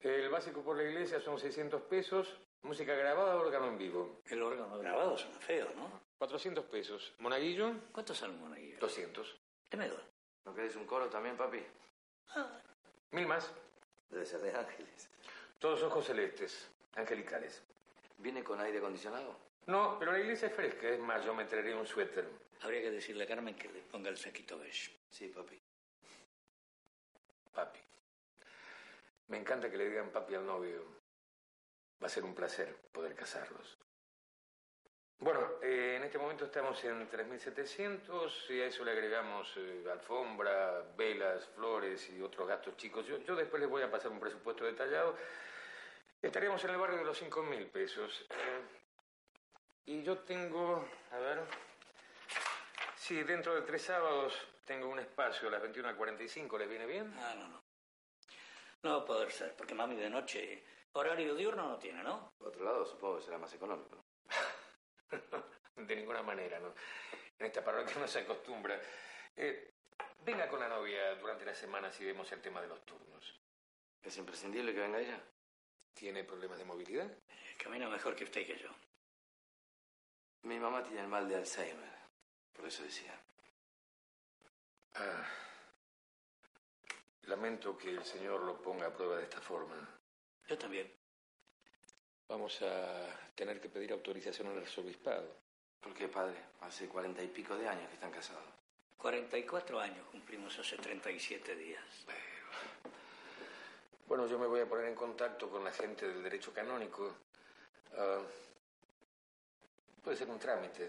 [0.02, 4.20] El básico por la iglesia son 600 pesos, música grabada, órgano en vivo.
[4.26, 5.90] El órgano grabado suena feo, ¿no?
[6.18, 7.14] 400 pesos.
[7.18, 7.72] ¿Monaguillo?
[7.92, 8.78] ¿Cuánto sale un monaguillo?
[8.78, 9.40] 200.
[9.70, 10.09] Deme dos.
[10.44, 11.64] ¿No querés un coro también, papi?
[13.12, 13.50] Mil más.
[14.10, 15.08] Debe ser de ángeles.
[15.58, 17.62] Todos ojos celestes, angelicales.
[18.18, 19.36] ¿Viene con aire acondicionado?
[19.66, 20.88] No, pero la iglesia es fresca.
[20.88, 22.28] Es más, yo me traería un suéter.
[22.62, 24.90] Habría que decirle a Carmen que le ponga el saquito beige.
[25.10, 25.60] Sí, papi.
[27.54, 27.80] Papi.
[29.28, 30.84] Me encanta que le digan papi al novio.
[32.02, 33.78] Va a ser un placer poder casarlos.
[35.20, 40.82] Bueno, eh, en este momento estamos en 3.700 y a eso le agregamos eh, alfombra,
[40.96, 43.06] velas, flores y otros gastos chicos.
[43.06, 45.14] Yo, yo después les voy a pasar un presupuesto detallado.
[46.22, 48.24] Estaríamos en el barrio de los 5.000 pesos.
[48.30, 48.62] Eh,
[49.84, 51.40] y yo tengo, a ver,
[52.96, 54.32] sí, dentro de tres sábados
[54.64, 57.12] tengo un espacio a las 21.45, ¿les viene bien?
[57.18, 57.62] Ah, no, no.
[58.84, 62.32] No va a poder ser, porque mami de noche horario diurno no tiene, ¿no?
[62.38, 64.02] Por otro lado, supongo que será más económico.
[65.76, 66.74] De ninguna manera, ¿no?
[67.38, 68.80] En esta parroquia no se acostumbra.
[69.36, 69.72] Eh,
[70.24, 73.40] venga con la novia durante la semana si vemos el tema de los turnos.
[74.02, 75.20] ¿Es imprescindible que venga ella?
[75.94, 77.10] ¿Tiene problemas de movilidad?
[77.58, 78.70] Camina mejor que usted y que yo.
[80.42, 81.98] Mi mamá tiene el mal de Alzheimer.
[82.52, 83.18] Por eso decía.
[84.94, 85.26] Ah,
[87.22, 89.76] lamento que el Señor lo ponga a prueba de esta forma.
[90.46, 90.99] Yo también.
[92.30, 95.26] Vamos a tener que pedir autorización al arzobispado.
[95.80, 96.36] ¿Por qué, padre?
[96.60, 98.44] Hace cuarenta y pico de años que están casados.
[98.98, 101.82] 44 años cumplimos hace 37 días.
[104.06, 107.12] Bueno, yo me voy a poner en contacto con la gente del derecho canónico.
[107.96, 108.22] Ah,
[110.04, 110.88] puede ser un trámite.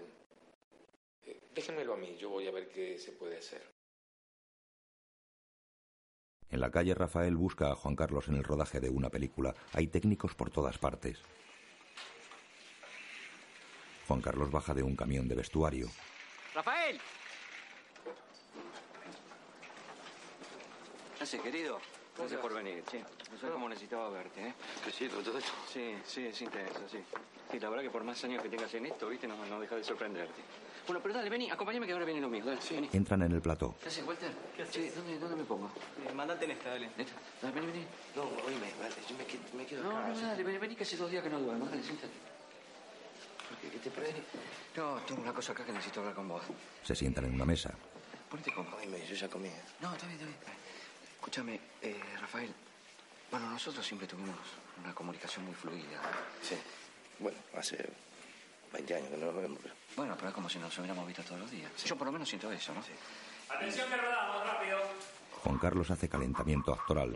[1.25, 3.63] Eh, déjenmelo a mí, yo voy a ver qué se puede hacer.
[6.51, 9.55] En la calle Rafael busca a Juan Carlos en el rodaje de una película.
[9.73, 11.17] Hay técnicos por todas partes.
[14.07, 15.87] Juan Carlos baja de un camión de vestuario.
[16.53, 16.99] ¡Rafael!
[21.17, 21.79] ¿Qué haces, querido?
[22.17, 22.99] Gracias por venir, che.
[22.99, 24.53] No sé cómo necesitaba verte, ¿eh?
[24.83, 25.51] ¿Qué sirve todo esto?
[25.71, 26.99] Sí, sí, es intenso, sí.
[27.49, 29.77] Sí, la verdad que por más años que tengas en esto, viste, no, no deja
[29.77, 30.41] de sorprenderte.
[30.87, 32.43] Bueno, pero dale, vení, acompáñame que ahora viene lo mío.
[32.43, 32.89] Dale, vení.
[32.93, 33.75] Entran en el plató.
[33.81, 34.31] ¿Qué haces, Walter?
[34.55, 34.95] ¿Qué haces?
[34.95, 35.69] ¿dónde, ¿dónde me pongo?
[36.15, 36.89] mandate en esta, dale.
[36.97, 37.13] ¿Esta?
[37.41, 37.85] Dale, vení, vení.
[38.15, 40.07] No, oíme, vale, yo me quedo, me quedo No, acá.
[40.09, 41.65] no, dale, vení, vení, que hace dos días que no duermo.
[41.65, 42.13] Dale, siéntate.
[43.49, 43.69] ¿Por qué?
[43.69, 44.07] ¿Qué te pasa?
[44.75, 46.41] No, tengo una cosa acá que necesito hablar con vos.
[46.83, 47.71] Se sientan en una mesa.
[48.29, 48.77] Ponete cómodo.
[48.77, 49.49] Oíme, yo ya comí.
[49.49, 49.61] ¿eh?
[49.81, 50.57] No, está bien, está bien.
[51.15, 52.51] Escúchame, eh, Rafael.
[53.29, 54.35] Bueno, nosotros siempre tuvimos
[54.83, 56.01] una comunicación muy fluida.
[56.41, 56.55] Sí.
[57.19, 57.77] Bueno, hace
[58.73, 59.59] 20 años que no nos vemos.
[59.95, 61.71] Bueno, pero es como si nos hubiéramos visto todos los días.
[61.83, 62.81] Yo por lo menos siento eso, ¿no?
[63.49, 64.79] Atención que rodamos, rápido.
[65.43, 67.11] Juan Carlos hace calentamiento actoral.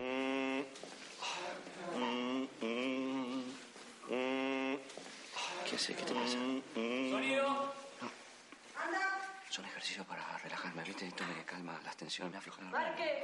[5.66, 5.96] ¿Qué haces?
[5.96, 6.38] ¿Qué te pasa?
[6.74, 7.74] Sonido.
[9.50, 11.08] Son ejercicios para relajarme, ¿viste?
[11.08, 13.24] Esto me calma las tensiones, me afloja la Marque.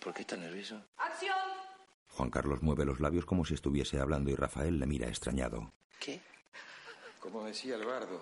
[0.00, 0.82] ¿Por qué estás nervioso?
[0.98, 1.36] Acción.
[2.08, 5.72] Juan Carlos mueve los labios como si estuviese hablando y Rafael le mira extrañado.
[6.00, 6.20] ¿Qué?
[7.20, 8.20] Como decía el bardo,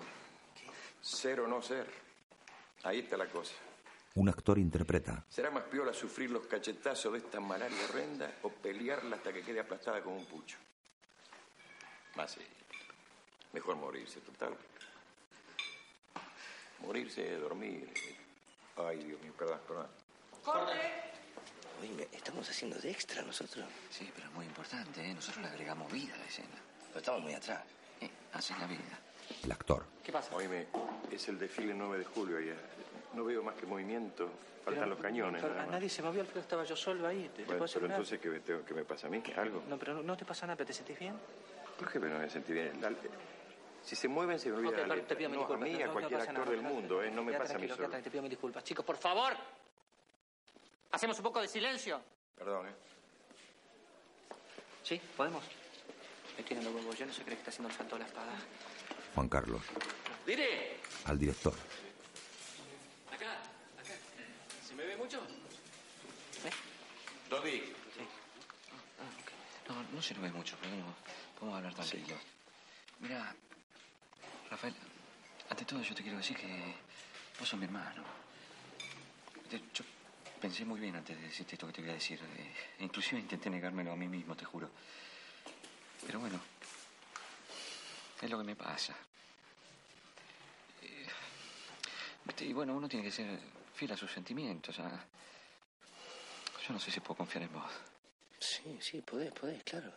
[1.01, 1.87] ser o no ser.
[2.83, 3.53] Ahí está la cosa.
[4.15, 5.23] Un actor interpreta.
[5.29, 9.61] ¿Será más piola sufrir los cachetazos de esta malaria horrenda o pelearla hasta que quede
[9.61, 10.57] aplastada como un pucho?
[12.15, 12.41] Más sí.
[13.53, 14.55] Mejor morirse, total.
[16.81, 17.91] Morirse, dormir.
[18.77, 19.87] Ay, Dios mío, perdón, perdón.
[20.43, 20.73] Corte.
[21.81, 23.65] Oíme, estamos haciendo de extra nosotros.
[23.89, 25.13] Sí, pero es muy importante, ¿eh?
[25.13, 26.57] Nosotros le agregamos vida a la escena.
[26.87, 27.63] Pero estamos muy atrás.
[28.01, 28.99] Eh, así es la vida.
[29.43, 29.85] El actor.
[30.03, 30.35] ¿Qué pasa?
[30.35, 30.67] Oíme,
[31.11, 32.55] es el desfile 9 de julio ya.
[33.13, 34.29] No veo más que movimiento.
[34.65, 35.41] Faltan los cañones.
[35.41, 35.73] Pero nada más.
[35.75, 37.23] nadie se movió, Alfredo, estaba yo solo ahí.
[37.29, 39.23] ¿Te, te Bueno, puedo hacer pero entonces, ¿qué me, tengo- qué me pasa a mí?
[39.35, 39.63] ¿Algo?
[39.67, 41.15] No, pero no, no te pasa nada, pero ¿te sentís bien?
[41.77, 42.79] ¿Por qué no me sentí bien?
[42.81, 42.93] La-
[43.83, 45.07] si se mueven, se me olvida Ok, la claro, letra.
[45.07, 47.09] te pido no, a mí, no, a cualquier actor nada, del mundo, ¿eh?
[47.09, 47.89] No me pasa a mí solo.
[47.89, 48.63] Te pido mil disculpas.
[48.63, 49.33] Chicos, por favor.
[50.91, 52.01] Hacemos un poco de silencio.
[52.37, 52.73] Perdón, ¿eh?
[54.83, 54.99] ¿Sí?
[55.15, 55.43] ¿Podemos?
[56.47, 56.97] Me los huevos.
[56.97, 58.31] Yo no sé qué está haciendo el santo de la espada.
[59.13, 59.61] Juan Carlos.
[60.25, 60.77] ¡Dire!
[61.05, 61.53] Al director.
[63.11, 63.33] Acá,
[63.77, 63.93] acá.
[64.65, 65.21] ¿Se me ve mucho?
[67.29, 67.73] Dodi.
[69.67, 70.95] No, no se lo ve mucho, pero no,
[71.37, 72.15] podemos hablar tranquilo.
[72.99, 73.35] Mira,
[74.49, 74.73] Rafael,
[75.49, 76.73] ante todo yo te quiero decir que
[77.37, 78.03] vos sos mi hermano.
[79.51, 79.83] Yo
[80.41, 82.19] pensé muy bien antes de decirte esto que te voy a decir.
[82.19, 84.71] Eh, inclusive intenté negármelo a mí mismo, te juro.
[86.05, 86.39] Pero bueno,
[88.21, 88.95] es lo que me pasa.
[90.81, 91.07] Eh,
[92.41, 93.39] y bueno, uno tiene que ser
[93.75, 94.77] fiel a sus sentimientos.
[94.79, 95.05] a-
[96.67, 97.71] Yo no sé si puedo confiar en vos.
[98.39, 99.91] Sí, sí, podés, podés, claro.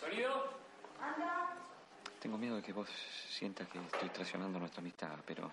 [0.00, 0.56] ¿Sonido?
[2.20, 2.88] Tengo miedo de que vos
[3.30, 5.50] sientas que estoy traicionando nuestra amistad, pero...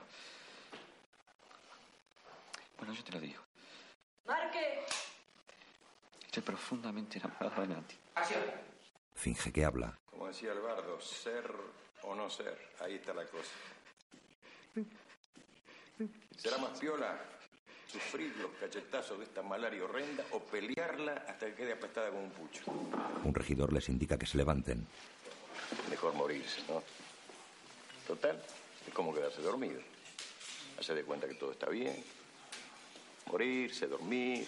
[2.77, 3.41] Bueno, yo te lo digo.
[4.25, 4.85] ¡Marque!
[6.33, 7.95] Estoy profundamente enamorado de Nati.
[9.13, 9.95] Finge que habla.
[10.09, 11.45] Como decía el bardo, ser
[12.01, 13.51] o no ser, ahí está la cosa.
[16.35, 17.21] ¿Será más piola
[17.87, 22.31] sufrir los cachetazos de esta malaria horrenda o pelearla hasta que quede aplastada como un
[22.31, 22.63] pucho?
[23.23, 24.87] Un regidor les indica que se levanten.
[25.91, 26.81] Mejor morirse, ¿no?
[28.07, 28.43] Total,
[28.87, 29.79] es como quedarse dormido.
[30.79, 32.03] Hacer de cuenta que todo está bien.
[33.27, 34.47] Morirse, dormir,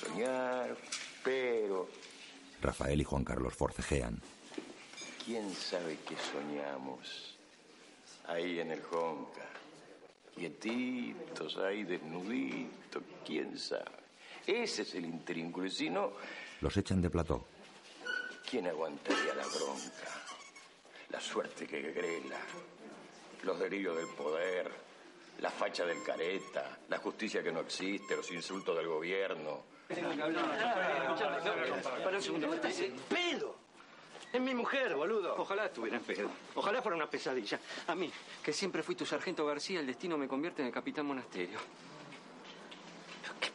[0.00, 0.76] soñar,
[1.22, 1.88] pero
[2.60, 4.20] Rafael y Juan Carlos forcejean.
[5.24, 7.36] ¿quién sabe qué soñamos?
[8.28, 9.46] Ahí en el Jonca.
[10.34, 13.84] Quietitos, ahí desnuditos, quién sabe.
[14.46, 16.12] Ese es el intrínculo, y si no,
[16.60, 17.44] Los echan de plató.
[18.48, 20.22] ¿quién aguantaría la bronca?
[21.10, 22.38] La suerte que grela,
[23.42, 24.70] los delirios del poder,
[25.40, 29.64] la facha del careta, la justicia que no existe, los insultos del gobierno.
[32.04, 32.46] Para un segundo.
[32.46, 33.56] ¿Cómo estás en pedo?
[34.32, 35.34] Es mi mujer, boludo.
[35.38, 36.28] Ojalá estuviera en pedo.
[36.54, 37.60] Ojalá fuera una pesadilla.
[37.86, 38.10] A mí,
[38.42, 41.58] que siempre fui tu sargento García, el destino me convierte en el capitán monasterio.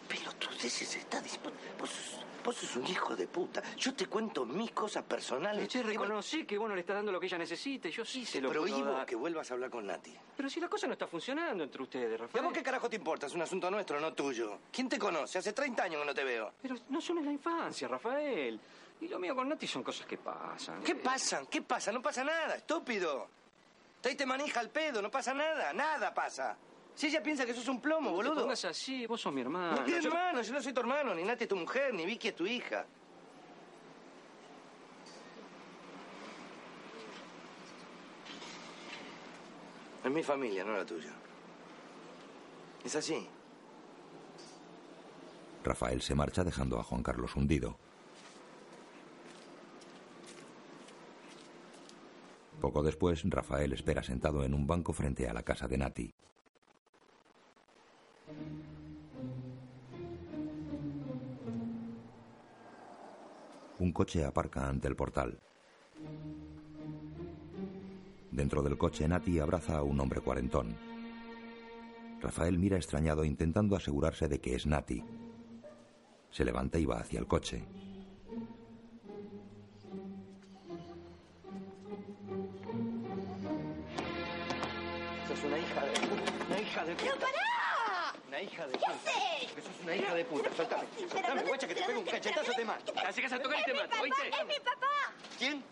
[0.07, 1.59] Pelotudeces está dispuesto.
[1.79, 3.61] Vos, sos- vos sos un hijo de puta.
[3.77, 5.67] Yo te cuento mis cosas personales.
[5.67, 8.25] Che, reconocí que vos no le estás dando lo que ella necesita y yo sí
[8.25, 9.05] se Te lo puedo prohíbo dar.
[9.05, 10.15] que vuelvas a hablar con Nati.
[10.35, 12.43] Pero si la cosa no está funcionando entre ustedes, ¿Y a Rafael.
[12.45, 13.27] vos qué carajo te importa?
[13.27, 14.59] Es un asunto nuestro, no tuyo.
[14.71, 15.37] ¿Quién te conoce?
[15.37, 16.51] Hace 30 años que no te veo.
[16.61, 18.59] Pero no son en la infancia, Rafael.
[19.01, 20.81] Y lo mío con Nati son cosas que pasan.
[20.83, 21.47] ¿Qué pasan?
[21.47, 21.91] ¿Qué pasa?
[21.91, 23.27] No pasa nada, estúpido.
[24.01, 26.57] Te te manija el pedo, no pasa nada, nada pasa.
[27.01, 28.41] Si ella piensa que sos un plomo, No te boludo.
[28.43, 29.75] pongas así, vos sos mi hermano.
[29.75, 32.05] No, mi Yo- hermano, yo no soy tu hermano, ni Nati es tu mujer, ni
[32.05, 32.85] Vicky es tu hija.
[40.03, 41.11] Es mi familia, no la tuya.
[42.83, 43.27] Es así.
[45.63, 47.77] Rafael se marcha dejando a Juan Carlos hundido.
[52.59, 56.13] Poco después, Rafael espera sentado en un banco frente a la casa de Nati.
[63.81, 65.39] Un coche aparca ante el portal.
[68.29, 70.77] Dentro del coche, Nati abraza a un hombre cuarentón.
[72.21, 75.03] Rafael mira extrañado intentando asegurarse de que es Nati.
[76.29, 77.65] Se levanta y va hacia el coche.
[85.27, 85.91] Sos una hija de.
[86.47, 87.50] Una hija de!
[88.41, 88.93] Una hija de puta.
[89.53, 90.49] Que sos una hija de puta.
[90.55, 90.83] Soltame.
[91.11, 92.91] Soltame, guacha, que te pego un cachetazo te mato.
[93.05, 94.29] Así que se tocar y te mato, ¿oíste?
[94.29, 95.13] ¡Es mi papá!
[95.37, 95.63] ¿Quién?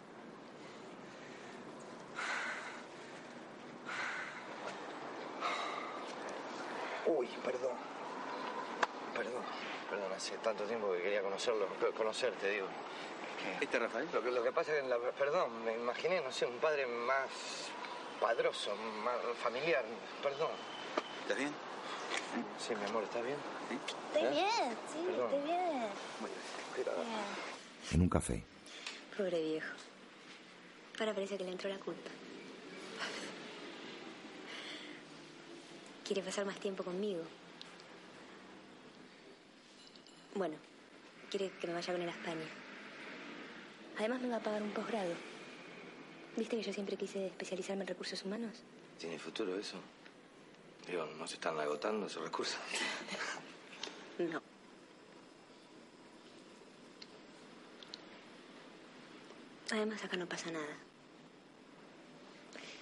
[7.06, 7.72] Uy, perdón.
[9.16, 9.44] Perdón.
[9.90, 11.68] Perdón, hace tanto tiempo que quería conocerlo,
[11.98, 12.68] conocerte, digo.
[13.60, 14.08] ¿Este Rafael?
[14.14, 16.86] Lo que, lo que pasa es que, la- perdón, me imaginé, no sé, un padre
[16.86, 17.28] más
[18.20, 19.84] padroso, más familiar.
[20.22, 20.52] Perdón.
[21.24, 21.69] ¿Estás bien?
[22.60, 23.38] Sí, mi amor, ¿estás bien?
[24.14, 24.31] Estoy ¿Eh?
[24.31, 25.30] bien, sí, Perdón.
[25.34, 25.88] estoy bien.
[26.76, 27.03] Cuidado.
[27.03, 27.91] Bien.
[27.91, 28.43] En un café,
[29.18, 29.73] Pobre viejo.
[30.99, 32.10] Ahora parece que le entró la culpa.
[36.06, 37.22] Quiere pasar más tiempo conmigo.
[40.35, 40.56] Bueno,
[41.30, 42.45] quiere que me vaya con él a España.
[43.97, 45.14] Además me va a pagar un posgrado.
[46.38, 48.64] ¿Viste que yo siempre quise especializarme en recursos humanos?
[48.99, 49.77] ¿Tiene futuro eso?
[50.90, 52.60] Digo, ¿no se están agotando esos recursos?
[54.20, 54.41] No.
[59.72, 60.76] Además acá no pasa nada.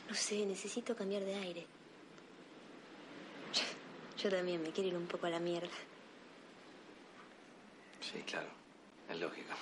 [0.09, 1.67] No sé, necesito cambiar de aire.
[4.17, 5.69] Yo también me quiero ir un poco a la mierda.
[8.01, 8.49] Sí, claro.
[9.07, 9.53] Es lógico.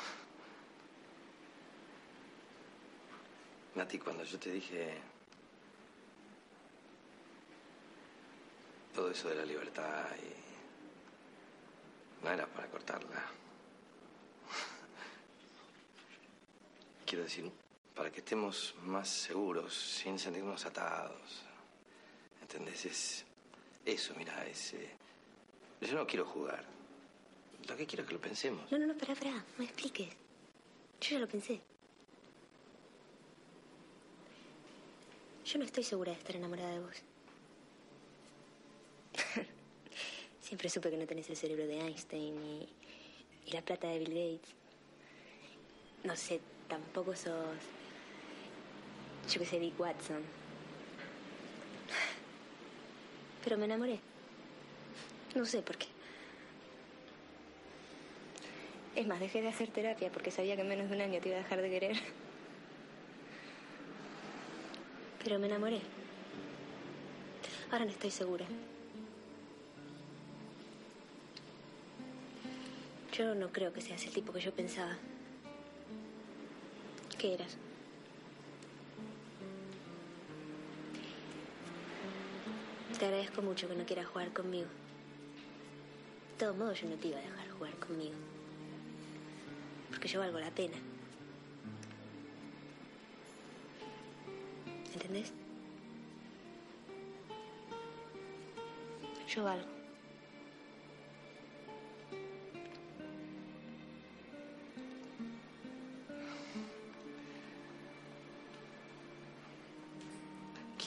[3.76, 4.98] Nati, cuando yo te dije
[8.96, 13.20] todo eso de la libertad y no era para cortarla.
[17.06, 17.52] Quiero decir,
[17.94, 21.44] para que estemos más seguros, sin sentirnos atados.
[22.42, 22.86] ¿Entendés?
[22.86, 23.26] Es,
[23.86, 24.74] Eso, mira, es...
[24.74, 24.96] eh,
[25.82, 26.64] Yo no quiero jugar.
[27.68, 28.72] Lo que quiero que lo pensemos.
[28.72, 30.10] No, no, no, pará, pará, me expliques.
[31.02, 31.62] Yo ya lo pensé.
[35.46, 36.96] Yo no estoy segura de estar enamorada de vos.
[40.42, 42.68] Siempre supe que no tenés el cerebro de Einstein y,
[43.46, 44.54] y la plata de Bill Gates.
[46.04, 47.56] No sé, tampoco sos.
[49.32, 50.22] Yo que sé, Dick Watson.
[53.44, 54.00] Pero me enamoré.
[55.34, 55.88] No sé por qué.
[58.96, 61.30] Es más, dejé de hacer terapia porque sabía que en menos de un año te
[61.30, 61.98] iba a dejar de querer.
[65.24, 65.82] Pero me enamoré.
[67.72, 68.46] Ahora no estoy segura.
[73.18, 74.98] Yo no creo que seas el tipo que yo pensaba.
[77.18, 77.56] ¿Qué eras?
[83.00, 84.68] Te agradezco mucho que no quieras jugar conmigo.
[86.34, 88.16] De todos modos, yo no te iba a dejar jugar conmigo.
[89.92, 90.76] Porque yo valgo la pena.
[94.94, 95.32] ¿Entendés?
[99.30, 99.75] Yo valgo.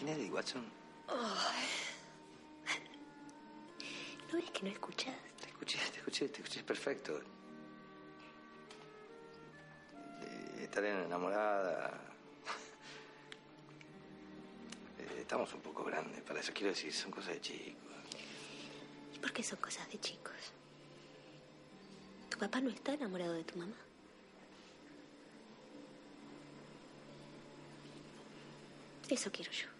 [0.08, 0.64] ¿Quién es Eddie Watson?
[4.32, 5.14] ¿No ves que no escuchas?
[5.38, 7.20] Te escuché, te escuché, te escuché perfecto.
[10.22, 12.00] Eh, estar enamorada.
[14.98, 16.52] Eh, Estamos un poco grandes para eso.
[16.54, 17.92] Quiero decir, son cosas de chicos.
[19.14, 20.32] ¿Y por qué son cosas de chicos?
[22.30, 23.76] ¿Tu papá no está enamorado de tu mamá?
[29.10, 29.77] Eso quiero yo.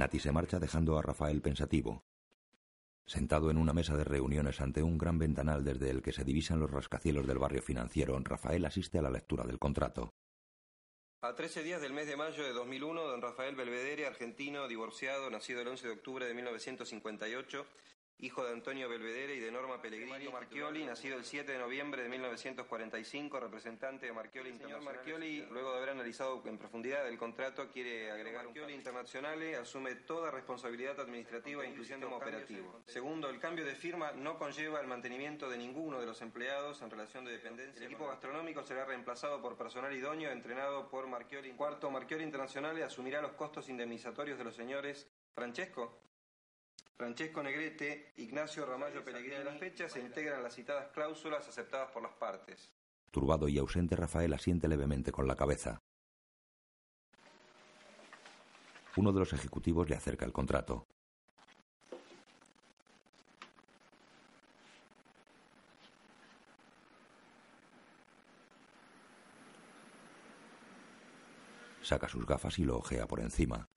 [0.00, 2.06] Nati se marcha dejando a Rafael pensativo.
[3.04, 6.58] Sentado en una mesa de reuniones ante un gran ventanal desde el que se divisan
[6.58, 10.14] los rascacielos del barrio financiero, Rafael asiste a la lectura del contrato.
[11.20, 15.60] A 13 días del mes de mayo de 2001, don Rafael Belvedere, argentino, divorciado, nacido
[15.60, 17.66] el 11 de octubre de 1958,
[18.20, 20.28] hijo de Antonio Belvedere y de Norma Pellegrini.
[20.28, 24.82] Marchioli, nacido el 7 de noviembre de 1945, representante de Marchioli Internacional.
[24.82, 29.94] Señor Marchioli, luego de haber analizado en profundidad el contrato, quiere agregar Marchioli Internacional asume
[29.94, 32.82] toda responsabilidad administrativa, incluyendo como operativo.
[32.86, 36.90] Segundo, el cambio de firma no conlleva el mantenimiento de ninguno de los empleados en
[36.90, 37.78] relación de dependencia.
[37.78, 41.52] El equipo gastronómico será reemplazado por personal idóneo entrenado por Marchioli.
[41.52, 45.98] Cuarto, Marchioli Internacional asumirá los costos indemnizatorios de los señores Francesco,
[47.00, 49.36] Francesco Negrete, Ignacio Ramallo Pellegrini.
[49.36, 52.74] De las fechas se integran las citadas cláusulas aceptadas por las partes.
[53.10, 55.80] Turbado y ausente, Rafael asiente levemente con la cabeza.
[58.96, 60.86] Uno de los ejecutivos le acerca el contrato.
[71.80, 73.70] Saca sus gafas y lo ojea por encima.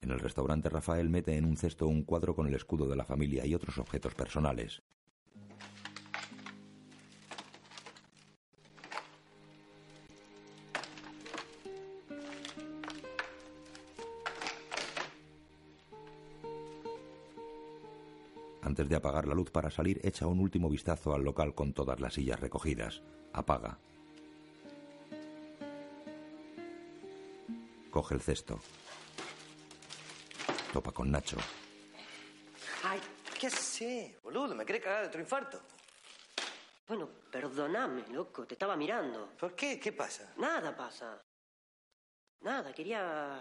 [0.00, 3.04] En el restaurante Rafael mete en un cesto un cuadro con el escudo de la
[3.04, 4.82] familia y otros objetos personales.
[18.74, 22.00] Antes de apagar la luz para salir, echa un último vistazo al local con todas
[22.00, 23.02] las sillas recogidas.
[23.32, 23.78] Apaga.
[27.88, 28.58] Coge el cesto.
[30.72, 31.36] Topa con Nacho.
[32.82, 32.98] Ay,
[33.38, 34.56] ¿qué haces, boludo?
[34.56, 35.62] ¿Me querés cagar de otro infarto?
[36.88, 39.36] Bueno, perdóname, loco, te estaba mirando.
[39.38, 39.78] ¿Por qué?
[39.78, 40.34] ¿Qué pasa?
[40.36, 41.22] Nada pasa.
[42.40, 43.40] Nada, quería...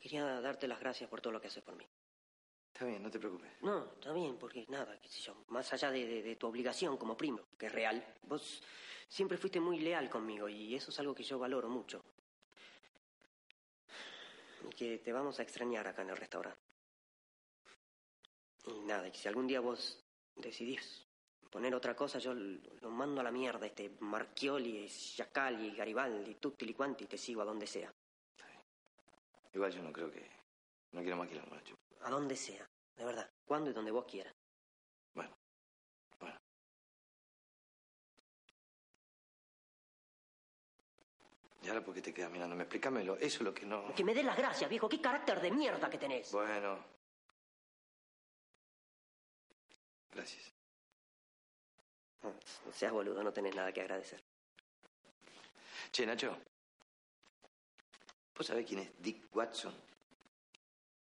[0.00, 1.86] Quería darte las gracias por todo lo que haces por mí.
[2.72, 3.50] Está bien, no te preocupes.
[3.62, 6.96] No, está bien, porque nada, qué sé yo, más allá de, de- de tu obligación
[6.96, 8.62] como primo, que es real, vos
[9.08, 12.02] siempre fuiste muy leal conmigo y eso es algo que yo valoro mucho.
[14.66, 16.60] Y que te vamos a extrañar acá en el restaurante.
[18.66, 20.02] Y nada, y si algún día vos
[20.36, 21.06] decidís
[21.50, 26.74] poner otra cosa, yo lo, mando a la mierda, este Marchioli, Giacalli, Garibaldi, tutti li
[26.74, 27.92] quanti, te sigo a donde sea.
[29.52, 30.28] Igual yo no creo que,
[30.92, 31.76] No quiero maquilarme, Nacho.
[32.02, 33.30] A donde sea, de verdad.
[33.44, 34.34] Cuando y donde vos quieras.
[35.14, 35.36] Bueno,
[36.18, 36.40] bueno.
[41.62, 42.62] ¿Y ahora por qué te quedas mirándome?
[42.62, 43.16] Explícamelo.
[43.16, 43.94] Eso es lo que no...
[43.94, 44.88] Que me des las gracias, viejo.
[44.88, 46.32] Qué carácter de mierda que tenés.
[46.32, 46.84] Bueno.
[50.12, 50.52] Gracias.
[52.22, 52.30] No,
[52.66, 54.22] no seas boludo, no tenés nada que agradecer.
[55.92, 56.36] Che, Nacho.
[58.36, 59.74] ¿Vos sabés quién es Dick Watson?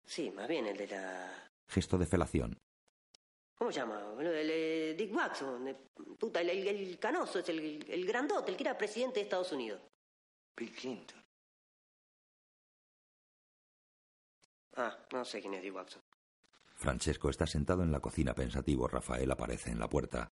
[0.05, 1.49] Sí, más bien el de la...
[1.67, 2.57] Gesto de felación.
[3.57, 4.13] ¿Cómo se llama?
[4.19, 5.75] El, eh, Dick Watson.
[6.19, 9.51] puta, el, el- el canoso, es el, el grandote, el que era presidente de Estados
[9.51, 9.81] Unidos.
[10.55, 11.21] Bill Clinton.
[14.77, 16.01] Ah, no sé quién es Dick Watson.
[16.75, 18.87] Francesco está sentado en la cocina pensativo.
[18.87, 20.27] Rafael aparece en la puerta.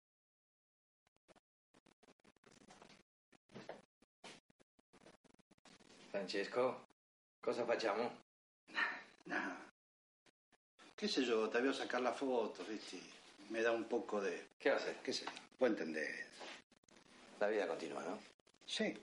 [6.20, 6.86] Francesco,
[7.40, 8.12] cosa facciamo?
[9.26, 9.56] Nah.
[10.98, 11.50] ¿Qué sé yo?
[11.50, 13.00] Te veo sacar la foto, ¿viste?
[13.50, 14.50] Me da un poco de...
[14.60, 14.98] ¿Qué va a hacer?
[14.98, 15.26] ¿Qué sé?
[15.58, 16.28] Vos entendés.
[17.40, 18.20] La vida continúa, ¿no?
[18.66, 19.02] Sí.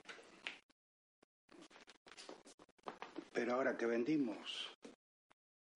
[3.33, 4.69] Pero ahora que vendimos,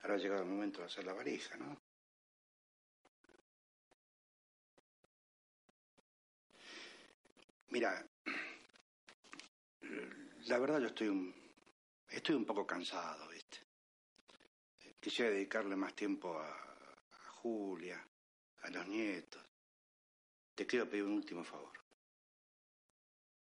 [0.03, 1.75] ahora ha llegado el momento de hacer la varija, ¿no?
[7.69, 8.05] Mira,
[10.51, 11.33] la verdad yo estoy un,
[12.09, 13.59] estoy un poco cansado, ¿viste?
[14.99, 16.97] Quisiera dedicarle más tiempo a,
[17.41, 18.05] Julia,
[18.63, 19.41] a los nietos.
[20.53, 21.71] Te quiero pedir un último favor.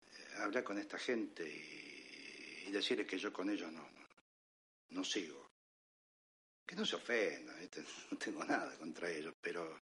[0.07, 3.89] Eh, Hablar con esta gente y, decirles que yo con ellos no,
[4.91, 5.51] no, sigo.
[6.65, 7.85] Que no se ofendan, ¿viste?
[8.13, 9.81] no tengo nada contra ellos, pero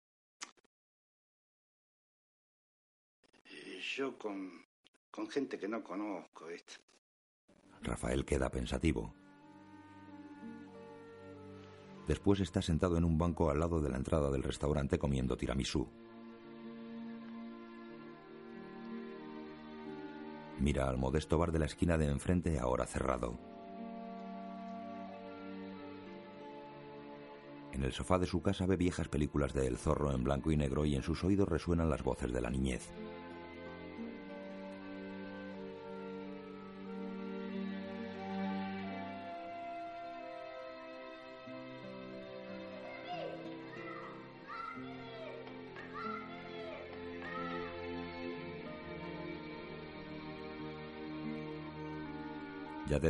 [3.45, 4.65] eh, yo con,
[5.11, 6.84] con gente que no conozco, ¿viste?
[7.85, 9.13] Rafael queda pensativo.
[12.07, 15.87] Después está sentado en un banco al lado de la entrada del restaurante comiendo tiramisú.
[20.59, 23.37] Mira al modesto bar de la esquina de enfrente ahora cerrado.
[27.73, 30.57] En el sofá de su casa ve viejas películas de El Zorro en blanco y
[30.57, 32.89] negro y en sus oídos resuenan las voces de la niñez.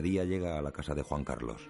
[0.01, 1.69] Día llega a la casa de Juan Carlos.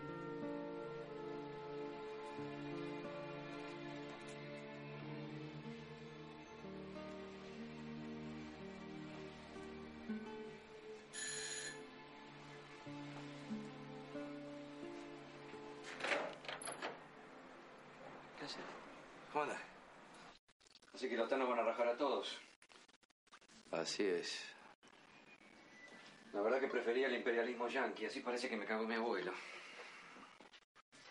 [27.95, 29.31] Yanqui, así parece que me cagó mi abuelo.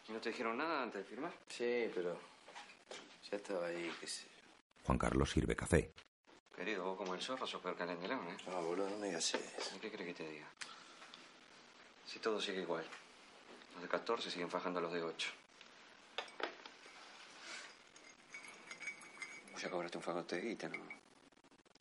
[0.09, 1.33] ¿Y no te dijeron nada antes de firmar?
[1.49, 2.19] Sí, pero
[3.31, 4.27] ya estaba ahí, qué sé.
[4.85, 5.91] Juan Carlos sirve café.
[6.55, 8.37] Querido, vos como el zorro sos peor que el León, ¿eh?
[8.47, 9.77] No, boludo, no me digas eso.
[9.77, 10.47] ¿Y ¿Qué crees que te diga?
[12.07, 12.85] Si todo sigue igual.
[13.73, 15.31] Los de 14 siguen fajando a los de 8.
[19.53, 20.85] Vos ya cobraste un fagote de guita, ¿no?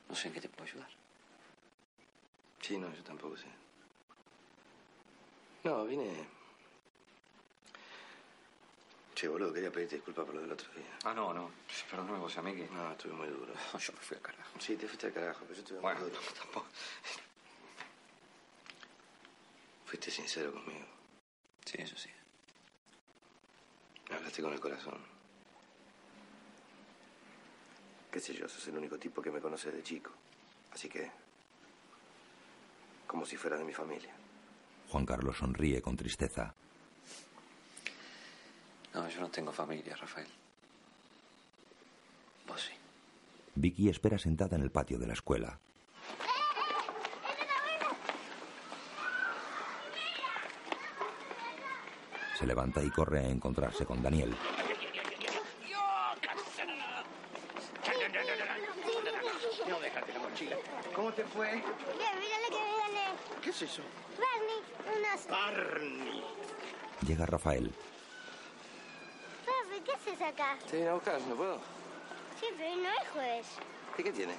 [0.10, 0.90] No sé en qué te puedo ayudar.
[2.62, 3.63] Sí, no, yo tampoco sé.
[5.64, 6.28] No, vine...
[9.16, 10.98] Che, boludo, quería pedirte disculpas por lo del otro día.
[11.06, 11.52] Ah, no, no.
[11.90, 12.66] Pero no, vos, amigo.
[12.74, 13.54] No, estuve muy duro.
[13.80, 14.60] Yo me fui al carajo.
[14.60, 16.22] Sí, te fuiste al carajo, pero yo estuve Bueno, muy duro.
[16.22, 16.68] no, tampoco.
[19.86, 20.86] Fuiste sincero conmigo.
[21.66, 22.10] Sí, eso sí.
[24.10, 24.98] Me hablaste con el corazón.
[28.12, 30.12] Qué sé yo, sos el único tipo que me conoce de chico.
[30.74, 31.10] Así que...
[33.08, 34.14] Como si fuera de mi familia.
[34.94, 36.54] Juan Carlos sonríe con tristeza.
[38.94, 40.28] No, yo no tengo familia, Rafael.
[42.48, 42.74] Vos sí.
[43.56, 45.58] Vicky espera sentada en el patio de la escuela.
[52.38, 54.38] Se levanta y corre a encontrarse con Daniel.
[59.68, 60.56] No, déjate la mochila.
[60.96, 61.52] ¿Cómo te fue?
[61.52, 61.64] Bien,
[62.20, 63.42] mira lo que me gané.
[63.42, 63.82] ¿Qué es eso?
[65.14, 65.28] Unas...
[65.28, 66.24] Barney.
[67.06, 67.72] Llega Rafael.
[69.46, 70.58] Papi, ¿qué haces acá?
[70.70, 71.58] Te vine a buscar, ¿no puedo?
[72.40, 73.48] Sí, pero hoy no es jueves.
[73.98, 74.34] ¿Y qué tiene?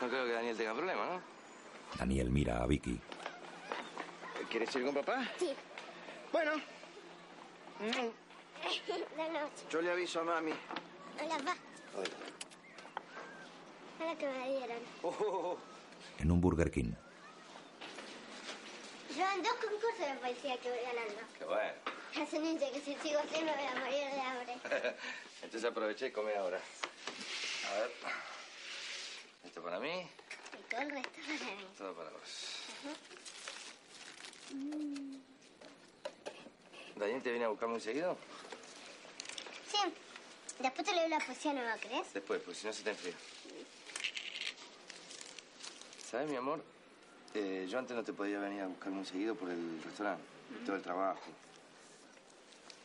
[0.00, 1.20] No creo que Daniel tenga problema, ¿no?
[1.98, 2.98] Daniel mira a Vicky.
[4.50, 5.28] ¿Quieres ir con papá?
[5.38, 5.54] Sí.
[6.32, 6.52] Bueno,
[7.80, 9.66] De noche.
[9.70, 10.52] Yo le aviso a mami.
[11.22, 11.56] Hola, pa.
[14.00, 14.78] Hola que me dieron.
[15.02, 15.56] Oh,
[16.18, 16.92] En un Burger King.
[19.16, 21.20] Llevan dos concursos de poesía que voy ganando.
[21.38, 21.72] qué bueno.
[22.20, 24.52] Hace un que si sigo así me voy a morir de hambre.
[25.42, 26.60] Entonces aproveché y come ahora.
[27.70, 27.90] A ver.
[29.44, 30.06] Esto para mí,
[30.58, 31.66] Y todo el resto para mí.
[31.78, 32.20] todo para vos.
[34.52, 34.56] Ujú.
[34.56, 35.20] Mm.
[36.96, 38.18] ¿Daniel te viene a buscar muy seguido?
[39.70, 39.78] Sí.
[40.58, 42.12] Después te leo la poesía nueva, ¿crees?
[42.12, 43.14] Después, pues si no se te enfría.
[46.10, 46.62] ¿Sabes, mi amor?
[47.34, 50.24] Eh, yo antes no te podía venir a buscar muy seguido por el restaurante,
[50.64, 51.20] todo el trabajo.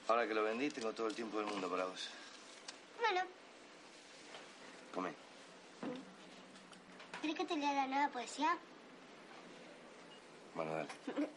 [0.07, 2.09] Ahora que lo vendí, tengo todo el tiempo del mundo para vos.
[2.99, 3.21] Bueno,
[4.93, 5.13] Come.
[7.21, 8.57] ¿querés que te lea la nueva poesía?
[10.53, 10.89] Bueno, dale.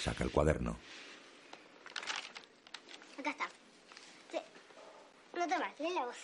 [0.00, 0.76] Saca el cuaderno.
[3.18, 3.48] Acá está.
[4.30, 4.38] Sí.
[5.34, 6.16] No tomas, lee la voz.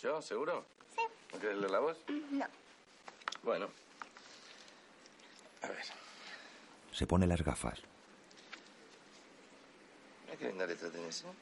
[0.00, 0.22] ¿Yo?
[0.22, 0.64] ¿Seguro?
[1.32, 1.98] ¿No querés leer la voz?
[2.30, 2.46] No.
[3.42, 3.68] Bueno.
[5.62, 5.84] A ver.
[6.92, 7.80] Se pone las gafas.
[10.24, 11.32] Mira qué linda letra tenés, ¿eh?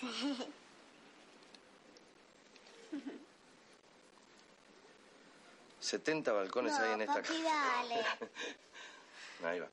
[0.00, 0.50] Sí.
[5.80, 7.42] 70 balcones hay en No, esta papi, casa.
[7.42, 8.04] dale.
[9.44, 9.68] Ahí va.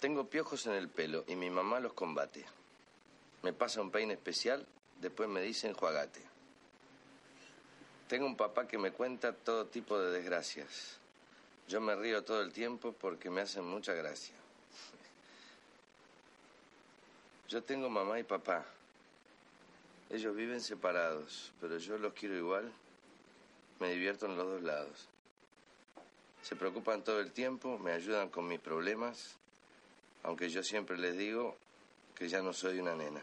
[0.00, 2.44] Tengo piojos en el pelo y mi mamá los combate.
[3.42, 4.66] Me pasa un peine especial,
[5.04, 6.22] después me dicen juagate.
[8.08, 10.96] Tengo un papá que me cuenta todo tipo de desgracias.
[11.68, 14.34] Yo me río todo el tiempo porque me hacen mucha gracia.
[17.48, 18.64] Yo tengo mamá y papá.
[20.08, 22.72] Ellos viven separados, pero yo los quiero igual.
[23.80, 25.08] Me divierto en los dos lados.
[26.40, 29.36] Se preocupan todo el tiempo, me ayudan con mis problemas,
[30.22, 31.58] aunque yo siempre les digo
[32.14, 33.22] que ya no soy una nena.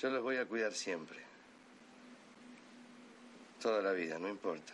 [0.00, 1.18] Yo los voy a cuidar siempre.
[3.60, 4.72] Toda la vida, no importa.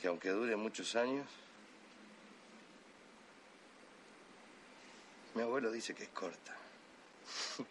[0.00, 1.24] Que aunque dure muchos años,
[5.36, 6.56] mi abuelo dice que es corta.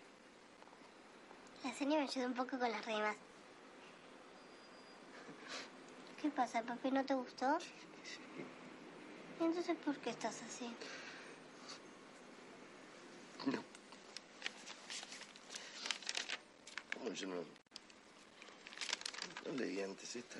[1.65, 3.17] La señora me ayuda un poco con las rimas.
[6.21, 6.91] ¿Qué pasa, papi?
[6.91, 7.57] ¿No te gustó?
[9.41, 10.73] ¿Y entonces por qué estás así?
[13.47, 13.61] No.
[13.61, 13.67] ¿Cómo
[17.13, 17.35] yo no,
[19.45, 20.37] no leí antes esta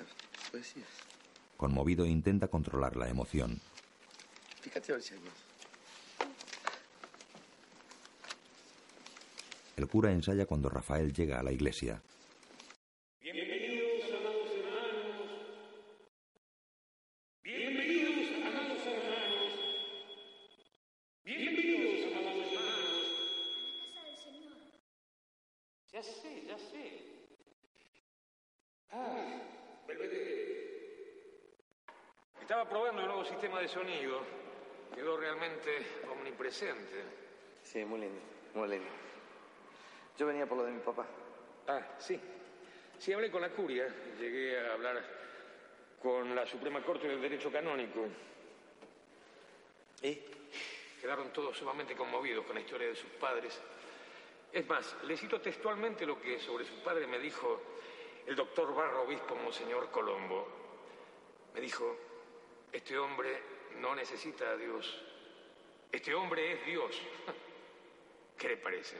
[0.50, 0.84] poesía?
[1.56, 3.60] Conmovido intenta controlar la emoción.
[4.60, 5.32] Fíjate a ver si hay más.
[9.76, 12.02] El cura ensaya cuando Rafael llega a la iglesia.
[36.50, 38.20] Sí, muy lindo,
[38.54, 38.88] muy lindo.
[40.16, 41.06] Yo venía por lo de mi papá.
[41.66, 42.18] Ah, sí.
[42.98, 43.86] Sí, hablé con la curia.
[44.18, 45.04] Llegué a hablar
[46.02, 48.06] con la Suprema Corte del Derecho Canónico.
[50.02, 50.18] ¿Y?
[51.00, 53.60] Quedaron todos sumamente conmovidos con la historia de sus padres.
[54.52, 57.60] Es más, le cito textualmente lo que sobre su padre me dijo
[58.26, 60.48] el doctor Barro Obispo Monseñor Colombo.
[61.54, 61.96] Me dijo,
[62.72, 63.42] este hombre
[63.76, 65.07] no necesita a Dios.
[65.90, 67.00] Este hombre es Dios.
[68.38, 68.96] ¿Qué le parece?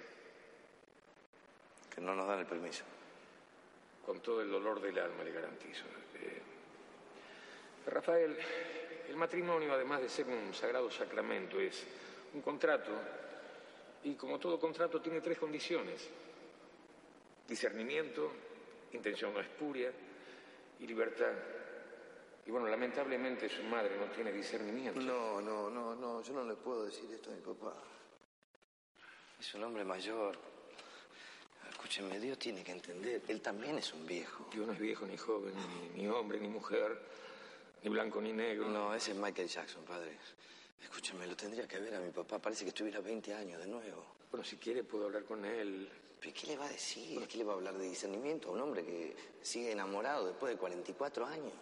[1.95, 2.85] Que no nos dan el permiso.
[4.05, 5.85] Con todo el dolor del alma le garantizo.
[6.15, 6.43] Eh,
[7.87, 8.37] Rafael,
[9.09, 11.87] el matrimonio, además de ser un sagrado sacramento, es
[12.35, 12.93] un contrato.
[14.05, 16.09] Y como todo contrato tiene tres condiciones.
[17.47, 18.33] Discernimiento,
[18.93, 19.93] intención no espuria
[20.81, 21.33] y libertad.
[22.49, 24.99] Y bueno, lamentablemente su madre no tiene discernimiento.
[25.03, 27.75] No, no, no, no, yo no le puedo decir esto a mi papá.
[29.39, 30.35] Es un hombre mayor.
[31.69, 34.47] Escúcheme, Dios tiene que entender, él también es un viejo.
[34.51, 35.53] Dios no es viejo, ni joven,
[35.93, 36.99] ni, ni hombre, ni mujer,
[37.83, 38.67] ni blanco, ni negro.
[38.67, 40.17] No, ese es Michael Jackson, padre.
[40.83, 44.07] Escúcheme, lo tendría que ver a mi papá, parece que estuviera 20 años de nuevo.
[44.31, 45.87] Bueno, si quiere puedo hablar con él.
[46.19, 47.29] ¿Pero qué le va a decir?
[47.29, 50.59] ¿Qué le va a hablar de discernimiento a un hombre que sigue enamorado después de
[50.59, 51.53] 44 años?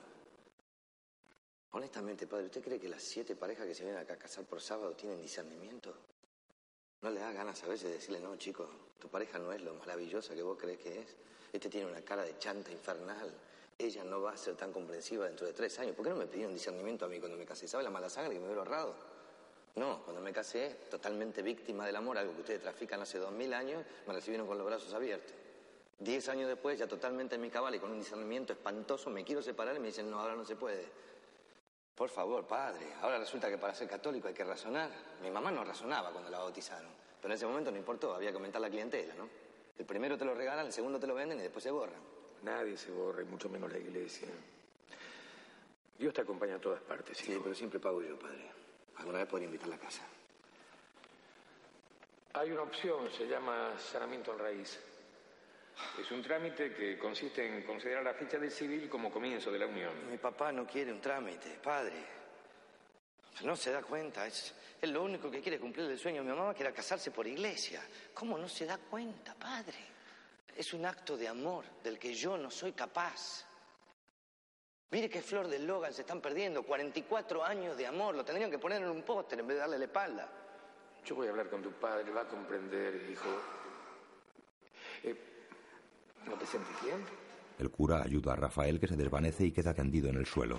[1.77, 4.63] Honestamente, padre, ¿usted cree que las siete parejas que se vienen acá a casar por
[4.63, 5.95] sábado tienen discernimiento?
[7.03, 8.67] ¿No le da ganas a veces de decirle, no, chico,
[8.99, 11.17] tu pareja no es lo maravillosa que vos crees que es?
[11.53, 13.31] Este tiene una cara de chanta infernal.
[13.79, 15.95] Ella no va a ser tan comprensiva dentro de tres años.
[15.95, 17.69] ¿Por qué no me pidieron discernimiento a mí cuando me casé?
[17.69, 18.95] ¿Sabe la mala sangre que me hubiera ahorrado?
[19.75, 23.53] No, cuando me casé, totalmente víctima del amor, algo que ustedes trafican hace dos mil
[23.53, 25.35] años, me recibieron con los brazos abiertos.
[25.99, 29.43] Diez años después, ya totalmente en mi cabal y con un discernimiento espantoso, me quiero
[29.43, 31.05] separar y me dicen, no, ahora no se puede.
[31.97, 34.91] Por favor, padre, ahora resulta que para ser católico hay que razonar.
[35.23, 36.91] Mi mamá no razonaba cuando la bautizaron,
[37.21, 39.27] pero en ese momento no importó, había que aumentar la clientela, ¿no?
[39.79, 42.01] El primero te lo regalan, el segundo te lo venden y después se borran.
[42.43, 44.29] Nadie se borra, y mucho menos la iglesia.
[45.99, 47.17] Dios te acompaña a todas partes.
[47.17, 48.51] Sí, pero siempre pago yo, padre.
[48.97, 50.03] Alguna vez podría invitar a la casa.
[52.35, 54.79] Hay una opción, se llama sanamiento en raíz.
[56.01, 59.67] Es un trámite que consiste en considerar la fecha del civil como comienzo de la
[59.67, 60.11] unión.
[60.11, 62.17] Mi papá no quiere un trámite, padre.
[63.45, 66.37] No se da cuenta, es, es lo único que quiere cumplir el sueño de mi
[66.37, 67.83] mamá, que era casarse por iglesia.
[68.15, 69.77] ¿Cómo no se da cuenta, padre?
[70.57, 73.45] Es un acto de amor del que yo no soy capaz.
[74.91, 76.63] Mire qué flor de Logan se están perdiendo.
[76.63, 78.15] 44 años de amor.
[78.15, 80.29] Lo tendrían que poner en un póster en vez de darle la espalda.
[81.05, 83.29] Yo voy a hablar con tu padre, va a comprender, hijo.
[85.03, 85.36] Eh,
[86.27, 87.05] ¿No te sentís bien?
[87.59, 90.59] El cura ayuda a Rafael que se desvanece y queda tendido en el suelo.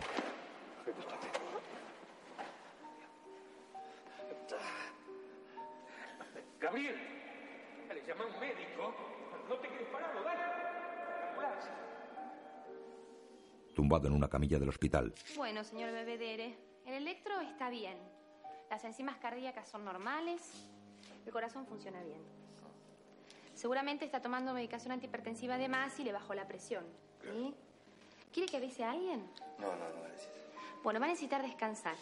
[6.59, 6.95] Gabriel,
[7.93, 8.93] le llama a un médico.
[9.47, 10.43] No te quedes parado, dale.
[11.29, 11.71] Ambulancia.
[13.75, 17.97] Tumbado en una camilla del hospital, Bueno, señor Bebedere, el electro está bien.
[18.69, 20.67] Las enzimas cardíacas son normales.
[21.25, 22.21] El corazón funciona bien.
[23.57, 26.85] Seguramente está tomando medicación antihipertensiva de más y le bajó la presión.
[27.23, 27.55] ¿sí?
[28.31, 29.27] ¿Quiere que avise a alguien?
[29.57, 30.29] No, no, no, gracias.
[30.83, 31.95] Bueno, va a necesitar descansar.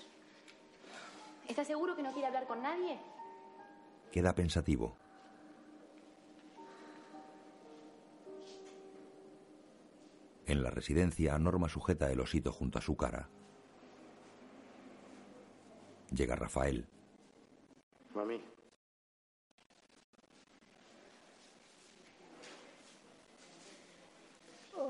[1.48, 3.00] ¿Está seguro que no quiere hablar con nadie?
[4.12, 4.96] queda pensativo.
[10.46, 13.30] En la residencia, Norma sujeta el osito junto a su cara.
[16.12, 16.86] Llega Rafael.
[18.14, 18.55] Mami.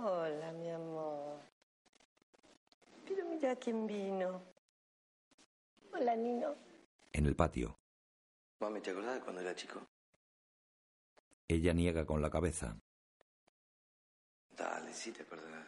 [0.07, 1.39] Hola, mi amor.
[3.07, 4.39] Pero mira quién vino.
[5.91, 6.55] Hola, Nino.
[7.11, 7.75] En el patio,
[8.59, 9.81] Mami, ¿te acordás de cuando era chico?
[11.47, 12.77] ella niega con la cabeza.
[14.55, 15.65] Dale, sí te acordás.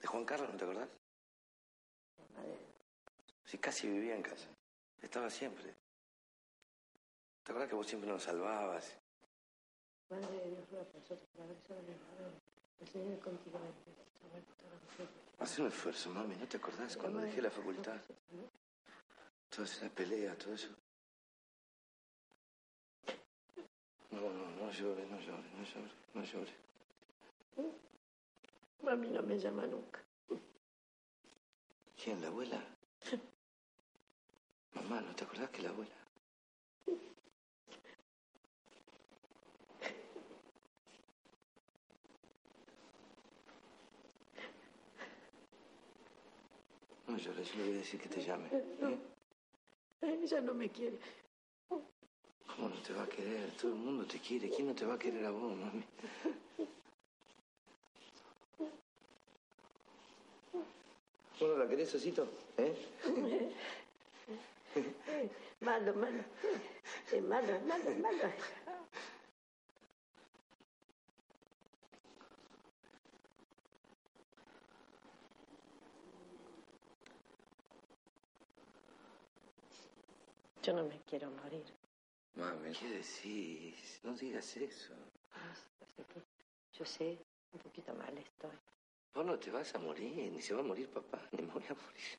[0.00, 0.88] ¿De Juan Carlos no te acordás?
[3.46, 4.46] Sí, casi vivía en casa.
[5.02, 5.74] Estaba siempre.
[7.42, 8.96] ¿Te acordás que vos siempre nos salvabas?
[10.10, 11.56] Madre de Dios, ruega por nosotros, para ver
[12.80, 13.58] El Señor es contigo.
[15.38, 16.34] Haz un esfuerzo, mami.
[16.36, 18.00] ¿No te acordás cuando dejé la facultad?
[19.50, 20.68] Todas esas peleas, todo eso.
[24.10, 26.54] No, no, no llores, no llores, no llores, no llores.
[28.82, 30.02] Mami no me llama nunca.
[32.02, 32.64] ¿Quién, la abuela?
[34.74, 35.94] Mamá, ¿no te acordás que la abuela?
[47.18, 48.46] No llores, yo le voy a decir que te llame.
[48.52, 48.98] ¿eh?
[50.02, 50.96] Ella no me quiere.
[51.68, 53.50] ¿Cómo no te va a querer?
[53.60, 54.48] Todo el mundo te quiere.
[54.48, 55.84] ¿Quién no te va a querer a vos, mami?
[61.40, 62.28] ¿Vos no la querés, Osito?
[62.56, 62.76] ¿Eh?
[65.60, 66.22] Malo, malo.
[67.28, 68.32] Malo, malo, es malo.
[80.68, 81.64] Yo no me quiero morir.
[82.34, 84.00] Mami, ¿qué decís?
[84.02, 84.92] No digas eso.
[86.78, 87.18] Yo sé,
[87.54, 88.50] un poquito mal estoy.
[89.14, 91.64] Vos no te vas a morir, ni se va a morir papá, ni me voy
[91.70, 92.18] a morir.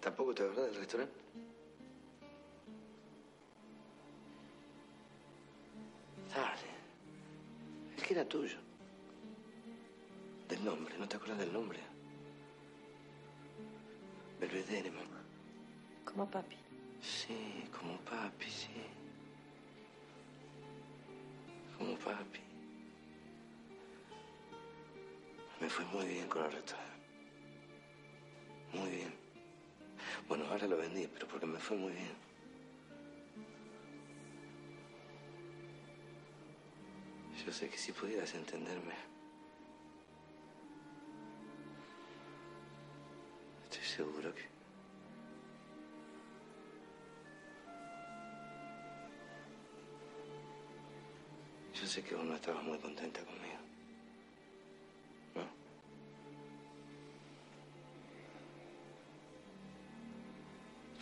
[0.00, 1.47] ¿Tampoco te acordás del restaurante?
[6.38, 6.70] Dale.
[7.96, 8.58] Es que era tuyo.
[10.48, 11.80] Del nombre, ¿no te acuerdas del nombre?
[14.38, 15.20] Belvedere, mamá.
[16.04, 16.54] Como papi.
[17.00, 18.70] Sí, como papi, sí.
[21.76, 22.40] Como papi.
[25.60, 27.02] Me fue muy bien con el restaurante.
[28.74, 29.12] Muy bien.
[30.28, 32.27] Bueno, ahora lo vendí, pero porque me fue muy bien.
[37.48, 38.92] Yo sé que si pudieras entenderme.
[43.64, 44.42] Estoy seguro que.
[51.72, 53.60] Yo sé que vos no estabas muy contenta conmigo.
[55.34, 55.48] ¿No?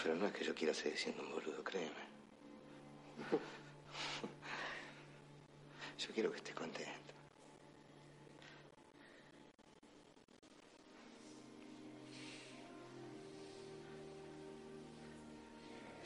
[0.01, 2.06] Pero no es que yo quiera seguir siendo un boludo, créeme.
[6.17, 7.13] Quiero que estés contenta.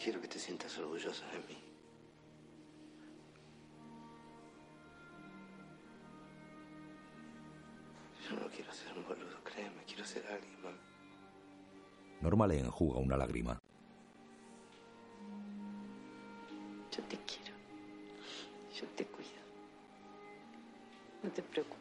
[0.02, 1.62] Quiero que te sientas orgullosa de mí.
[8.28, 10.78] Yo no quiero ser un boludo, créeme, quiero ser alguien, mami.
[12.20, 13.60] Norma le enjuga una lágrima.
[16.90, 17.54] Yo te quiero.
[18.74, 19.09] Yo te.
[21.30, 21.78] No te preocupes.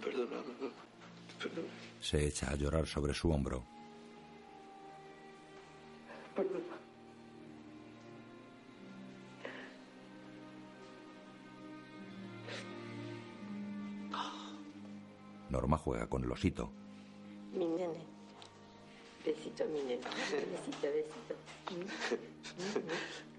[0.00, 0.72] Perdóname, mamá.
[1.40, 1.74] Perdóname.
[2.00, 3.64] Se echa a llorar sobre su hombro.
[6.36, 6.76] Perdona.
[15.50, 16.70] Norma juega con el osito.
[17.52, 18.04] Mi nene.
[19.24, 20.00] Besito, mi nene.
[20.52, 21.34] Besito, besito.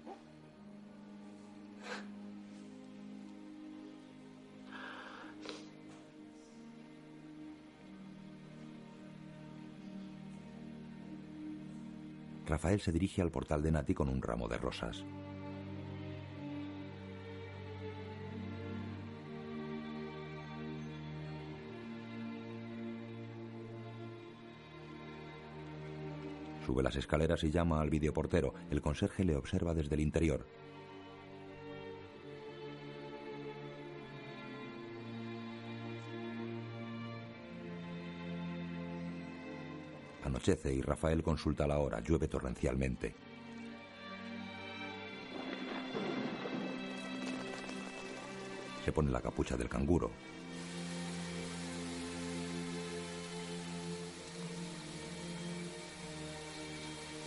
[12.56, 15.04] Rafael se dirige al portal de Nati con un ramo de rosas.
[26.64, 28.54] Sube las escaleras y llama al videoportero.
[28.70, 30.46] El conserje le observa desde el interior.
[40.36, 41.98] Anochece y Rafael consulta la hora.
[42.00, 43.14] Llueve torrencialmente.
[48.84, 50.10] Se pone la capucha del canguro.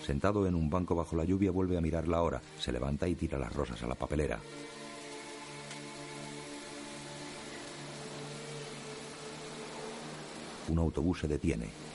[0.06, 2.40] Sentado en un banco bajo la lluvia vuelve a mirar la hora.
[2.60, 4.40] Se levanta y tira las rosas a la papelera.
[10.68, 11.89] Un autobús se detiene.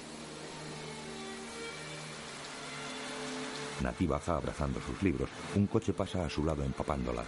[3.84, 5.28] Nati baja abrazando sus libros.
[5.54, 7.22] Un coche pasa a su lado empapándola.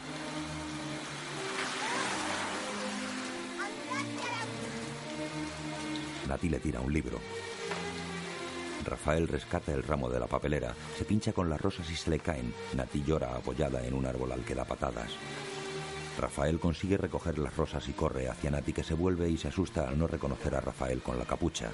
[6.26, 7.20] Nati le tira un libro.
[8.86, 12.20] Rafael rescata el ramo de la papelera, se pincha con las rosas y se le
[12.20, 12.54] caen.
[12.74, 15.10] Nati llora apoyada en un árbol al que da patadas.
[16.18, 19.86] Rafael consigue recoger las rosas y corre hacia Nati que se vuelve y se asusta
[19.86, 21.70] al no reconocer a Rafael con la capucha.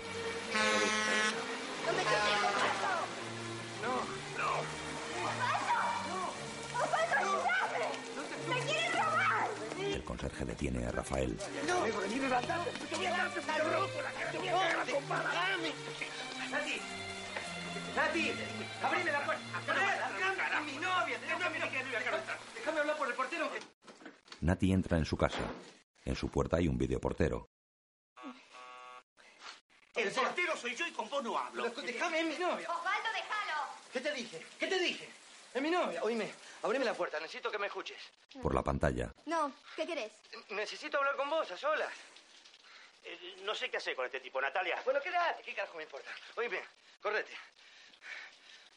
[14.02, 15.31] A cagar a trompada.
[17.94, 18.32] Nati,
[18.82, 19.43] abrime la puerta.
[20.59, 21.59] Es mi novia, déjame,
[22.55, 23.51] déjame hablar por el portero.
[24.40, 25.43] Nati entra en su casa.
[26.05, 27.48] En su puerta hay un videoportero.
[29.94, 31.70] El portero soy yo y con vos no hablo.
[31.70, 32.69] Déjame, es mi novia.
[32.70, 33.69] Osvaldo, déjalo.
[33.93, 34.47] ¿Qué te dije?
[34.59, 35.09] ¿Qué te dije?
[35.52, 36.02] Es mi novia.
[36.02, 36.32] Oíme,
[36.62, 37.98] abrime la puerta, necesito que me escuches.
[38.43, 40.12] Por la pantalla, No, ¿qué querés?
[40.51, 41.93] Necesito hablar con vos, a solas.
[43.05, 44.80] Eh, no sé qué hacer con este tipo, Natalia.
[44.84, 46.10] Bueno, quédate, ¿qué carajo me importa?
[46.36, 46.62] Oíme,
[47.02, 47.32] correte.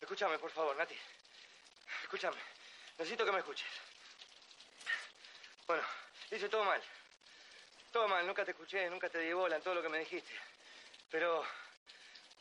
[0.01, 0.95] Escúchame, por favor, Nati.
[2.03, 2.37] Escúchame.
[2.97, 3.67] Necesito que me escuches.
[5.67, 5.83] Bueno,
[6.31, 6.81] hice todo mal.
[7.91, 10.33] Todo mal, nunca te escuché, nunca te di bola en todo lo que me dijiste.
[11.09, 11.43] Pero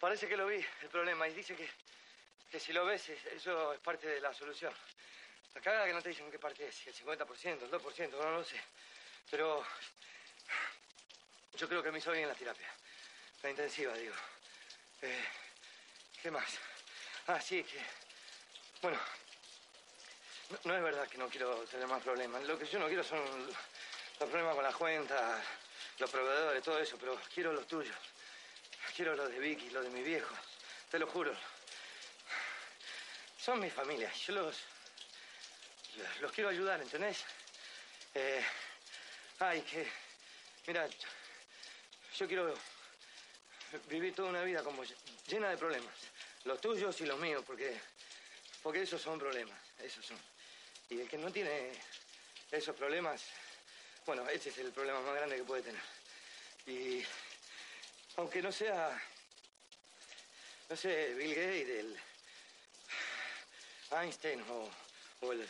[0.00, 1.68] parece que lo vi, el problema, y dice que,
[2.50, 4.74] que si lo ves, es- eso es parte de la solución.
[5.54, 8.30] La cagada que no te dicen qué parte es, si el 50%, el 2%, no
[8.32, 8.60] lo sé.
[9.30, 9.64] Pero
[11.56, 12.68] yo creo que me hizo bien la terapia.
[13.42, 14.14] La intensiva, digo.
[15.02, 15.24] Eh,
[16.20, 16.58] ¿Qué más?
[17.28, 17.78] Ah, sí, que...
[18.82, 18.98] Bueno,
[20.50, 22.42] no, no es verdad que no quiero tener más problemas.
[22.44, 25.42] Lo que yo no quiero son los problemas con las cuentas,
[25.98, 27.96] los proveedores, todo eso, pero quiero los tuyos.
[28.96, 30.34] Quiero los de Vicky, los de mi viejo.
[30.90, 31.34] Te lo juro.
[33.38, 34.12] Son mi familia.
[34.12, 34.56] Yo los...
[36.20, 37.24] Los quiero ayudar, ¿entendés?
[38.14, 38.44] Eh,
[39.40, 39.86] ay, que...
[40.66, 40.88] Mira,
[42.16, 42.54] yo quiero
[43.88, 44.82] vivir toda una vida como
[45.26, 45.94] llena de problemas.
[46.44, 47.78] Los tuyos y los míos, porque,
[48.62, 50.18] porque esos son problemas, esos son.
[50.90, 51.72] Y el que no tiene
[52.50, 53.22] esos problemas
[54.06, 55.82] Bueno, ese es el problema más grande que puede tener.
[56.66, 57.04] Y
[58.16, 59.02] aunque no sea,
[60.68, 62.00] no sé, Bill Gates, el
[63.90, 64.70] Einstein o,
[65.32, 65.40] el,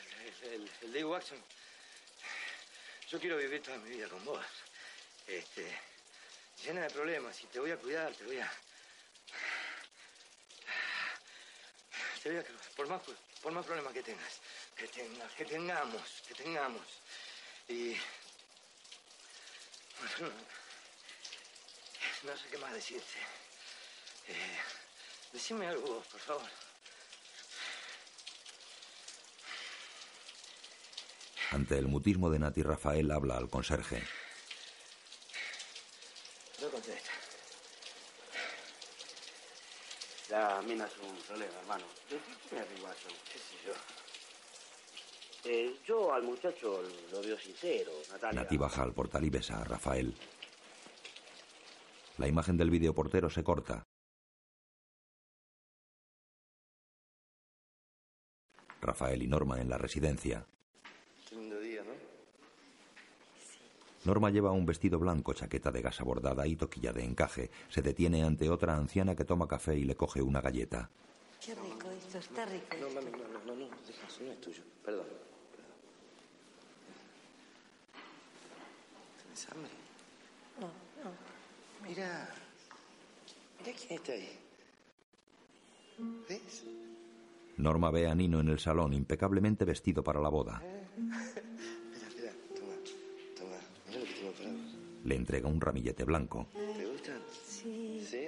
[0.42, 1.42] el, el- Dave Watson,
[3.10, 4.44] yo quiero vivir toda mi vida con vos.
[5.26, 5.78] Este,
[6.64, 8.52] llena de problemas y te voy a cuidar, te voy a...
[12.22, 12.44] Te voy a...
[12.76, 13.02] Por más,
[13.42, 14.40] por más problemas que tengas,
[14.76, 16.86] que tengas, que tengamos, que tengamos.
[17.68, 17.96] Y...
[22.22, 23.18] No sé qué más decirte.
[24.28, 24.58] Eh,
[25.32, 26.50] decime algo vos, por favor.
[31.54, 34.02] Ante el mutismo de Nati, Rafael habla al conserje.
[36.60, 37.10] No contesta.
[40.30, 41.84] La mina es un problema, hermano.
[42.10, 43.08] ¿De qué me arriba yo?
[43.32, 43.72] ¿Qué sé yo?
[45.44, 46.82] Eh, yo al muchacho
[47.12, 48.42] lo veo sincero, Natalia.
[48.42, 50.12] Nati baja al portal y besa a Rafael.
[52.18, 53.84] La imagen del videoportero se corta.
[58.80, 60.46] Rafael y Norma en la residencia.
[61.28, 61.92] Qué lindo día, ¿no?
[64.04, 67.50] Norma lleva un vestido blanco, chaqueta de gasa bordada y toquilla de encaje.
[67.68, 70.90] Se detiene ante otra anciana que toma café y le coge una galleta.
[71.44, 72.76] Qué rico esto, está rico.
[72.80, 74.62] No, mami, no, no, no, no, deja eso, no es tuyo.
[74.84, 75.06] Perdón.
[79.22, 79.70] ¿Tienes hambre?
[80.60, 80.66] No,
[81.02, 81.88] no.
[81.88, 82.28] Mira.
[83.58, 84.38] Mira quién está ahí.
[86.28, 86.64] ¿Ves?
[87.56, 90.62] Norma ve a Nino en el salón, impecablemente vestido para la boda.
[91.26, 91.46] Espera,
[95.04, 96.48] Le entrega un ramillete blanco.
[96.52, 97.20] ¿Te gustan?
[97.46, 98.04] Sí.
[98.04, 98.26] ¿Sí?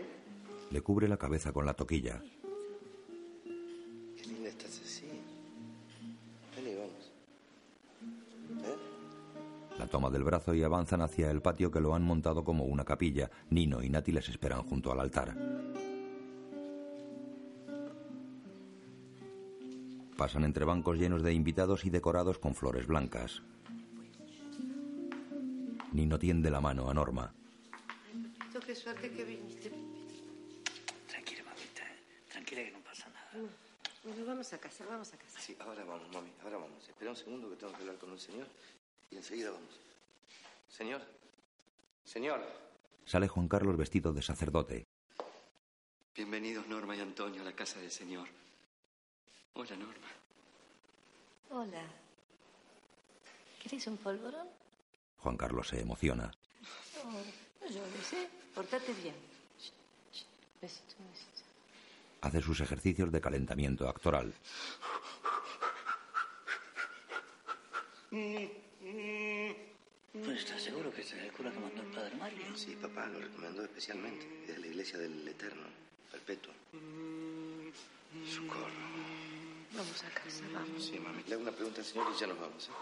[0.71, 2.23] Le cubre la cabeza con la toquilla.
[4.17, 5.07] Qué linda estás así.
[6.55, 7.13] Vení, vamos.
[8.65, 8.77] ¿Eh?
[9.79, 12.85] La toma del brazo y avanzan hacia el patio que lo han montado como una
[12.85, 13.31] capilla.
[13.51, 15.35] Nino y Nati les esperan junto al altar.
[20.17, 23.43] Pasan entre bancos llenos de invitados y decorados con flores blancas.
[25.97, 27.33] Nino tiende la mano a Norma.
[28.47, 29.73] Esto qué suerte que viniste.
[31.09, 31.85] Tranquila, mamita.
[32.29, 33.49] Tranquila que no pasa nada.
[34.05, 35.41] Bueno, vamos a casa, vamos a casa.
[35.41, 36.87] Sí, ahora vamos, mami, ahora vamos.
[36.87, 38.47] Espera un segundo que tengo que hablar con un señor
[39.11, 39.81] y enseguida vamos.
[40.69, 41.01] Señor.
[42.05, 42.45] Señor.
[43.07, 44.87] Sale Juan Carlos vestido de sacerdote.
[46.15, 48.29] Bienvenidos Norma y Antonio a la casa del Señor.
[49.55, 50.09] Hola Norma.
[51.49, 51.85] Hola.
[53.63, 54.66] ¿Quieres un polvorón?
[55.27, 56.31] Juan Carlos se emociona.
[57.69, 58.29] Llores, ¿eh?
[58.55, 59.17] Portate bien.
[62.21, 64.33] Hace sus ejercicios de calentamiento actoral.
[70.13, 72.57] Pues estás seguro que es el cura que mandó el padre Mario.
[72.57, 74.43] Sí, papá, lo recomendó especialmente.
[74.43, 75.67] Es de la iglesia del Eterno,
[76.13, 76.53] perpetuo.
[78.33, 78.71] Socorro.
[79.73, 80.85] Vamos a casa, vamos.
[80.85, 81.25] Sí, mami.
[81.25, 82.69] Le hago una pregunta al señor y ya nos vamos.
[82.69, 82.73] ¿eh?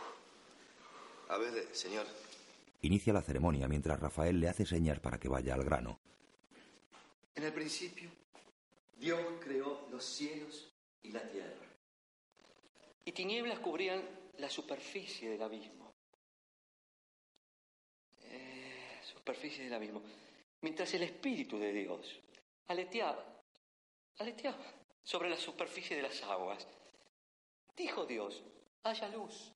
[1.31, 2.07] A ver, señor.
[2.83, 5.99] Inicia la ceremonia mientras Rafael le hace señas para que vaya al grano.
[7.35, 8.11] En el principio,
[8.97, 10.73] Dios creó los cielos
[11.03, 11.67] y la tierra.
[13.05, 14.03] Y tinieblas cubrían
[14.39, 15.93] la superficie del abismo.
[18.23, 20.03] Eh, superficie del abismo.
[20.63, 22.21] Mientras el Espíritu de Dios
[22.69, 23.25] aleteaba,
[24.19, 24.65] aleteaba
[25.03, 26.67] sobre la superficie de las aguas.
[27.77, 28.43] Dijo Dios,
[28.85, 29.53] haya luz.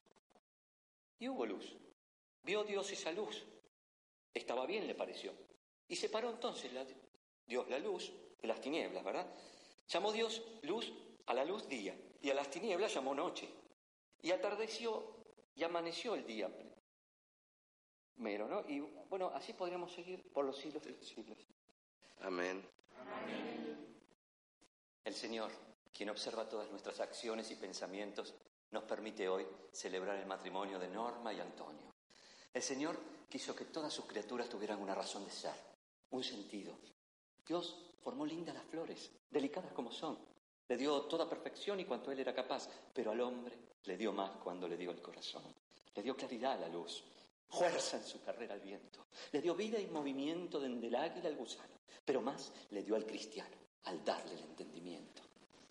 [1.18, 1.76] Y hubo luz.
[2.42, 3.44] Vio Dios esa luz.
[4.34, 5.32] Estaba bien, le pareció.
[5.88, 6.86] Y separó entonces la-
[7.46, 9.26] Dios la luz de las tinieblas, ¿verdad?
[9.88, 10.92] Llamó Dios luz
[11.26, 13.48] a la luz día y a las tinieblas llamó noche.
[14.22, 15.14] Y atardeció
[15.54, 16.50] y amaneció el día
[18.16, 18.60] mero, ¿no?
[18.68, 21.38] Y bueno, así podríamos seguir por los siglos de los siglos.
[22.20, 22.66] Amén.
[25.04, 25.50] El Señor,
[25.92, 28.34] quien observa todas nuestras acciones y pensamientos,
[28.72, 31.87] nos permite hoy celebrar el matrimonio de Norma y Antonio.
[32.52, 32.98] El Señor
[33.28, 35.54] quiso que todas sus criaturas tuvieran una razón de ser,
[36.10, 36.76] un sentido.
[37.46, 40.18] Dios formó lindas las flores, delicadas como son.
[40.66, 44.30] Le dio toda perfección y cuanto él era capaz, pero al hombre le dio más
[44.42, 45.42] cuando le dio el corazón.
[45.94, 47.02] Le dio claridad a la luz,
[47.48, 49.06] fuerza en su carrera al viento.
[49.32, 53.06] Le dio vida y movimiento desde el águila al gusano, pero más le dio al
[53.06, 55.22] cristiano, al darle el entendimiento.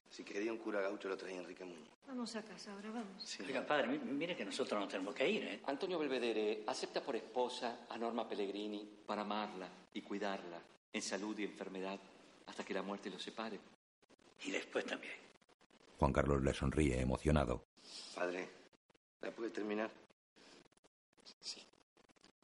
[0.10, 1.90] Si quería un cura gaucho lo traía Enrique Muñoz.
[2.08, 3.38] Vamos a casa, ahora vamos.
[3.42, 5.62] Oiga, padre, mi- mire que nosotros no tenemos que ir, ¿eh?
[5.66, 10.62] Antonio Belvedere acepta por esposa a Norma Pellegrini para amarla y cuidarla
[10.94, 12.00] en salud y enfermedad
[12.46, 13.60] hasta que la muerte los separe.
[14.46, 15.14] Y después también.
[16.00, 17.66] Juan Carlos le sonríe emocionado.
[18.16, 18.48] Padre,
[19.22, 19.92] ¿la puede terminar?
[21.42, 21.62] Sí.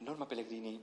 [0.00, 0.80] Norma Pellegrini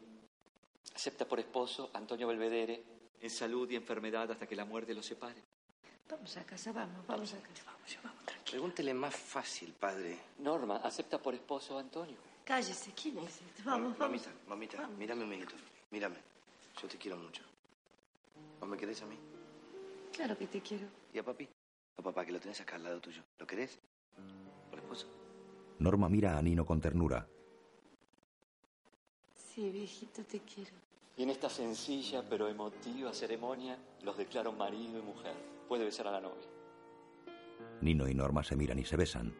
[0.95, 2.84] acepta por esposo a Antonio Belvedere
[3.22, 5.41] en salud y enfermedad hasta que la muerte los separe.
[6.12, 7.64] Vamos a casa, vamos, vamos a casa.
[7.66, 10.20] Vamos, vamos, Pregúntele más fácil, padre.
[10.40, 12.18] Norma acepta por esposo a Antonio.
[12.44, 13.64] Cállese, ¿quién es este?
[13.64, 14.28] Vamos, vamos.
[14.28, 15.56] Mamita, mamita, mírame, mijito.
[15.90, 16.18] Mírame.
[16.82, 17.44] Yo te quiero mucho.
[18.60, 19.18] ¿Vos me querés a mí?
[20.12, 20.86] Claro que te quiero.
[21.14, 21.48] ¿Y a papi?
[21.98, 23.24] A papá, que lo tenés acá al lado tuyo.
[23.40, 23.80] ¿Lo querés?
[24.70, 25.08] Por esposo.
[25.80, 27.26] Norma mira a Nino con ternura.
[29.34, 30.72] Sí, viejito, te quiero.
[31.18, 35.36] Y en esta sencilla pero emotiva ceremonia los declaro marido y mujer.
[35.68, 36.48] Puede besar a la novia.
[37.82, 39.34] Nino y Norma se miran y se besan.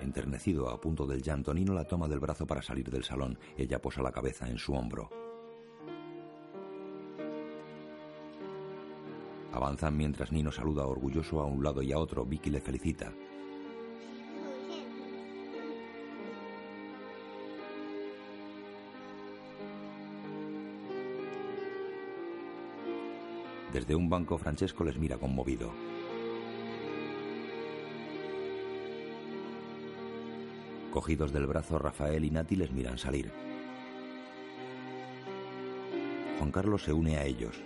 [0.00, 3.38] Enternecido a punto del llanto, Nino la toma del brazo para salir del salón.
[3.56, 5.31] Ella posa la cabeza en su hombro.
[9.62, 12.26] Avanzan mientras Nino saluda orgulloso a un lado y a otro.
[12.26, 13.12] Vicky le felicita.
[23.72, 25.70] Desde un banco, Francesco les mira conmovido.
[30.90, 33.30] Cogidos del brazo, Rafael y Nati les miran salir.
[36.38, 37.62] Juan Carlos se une a ellos.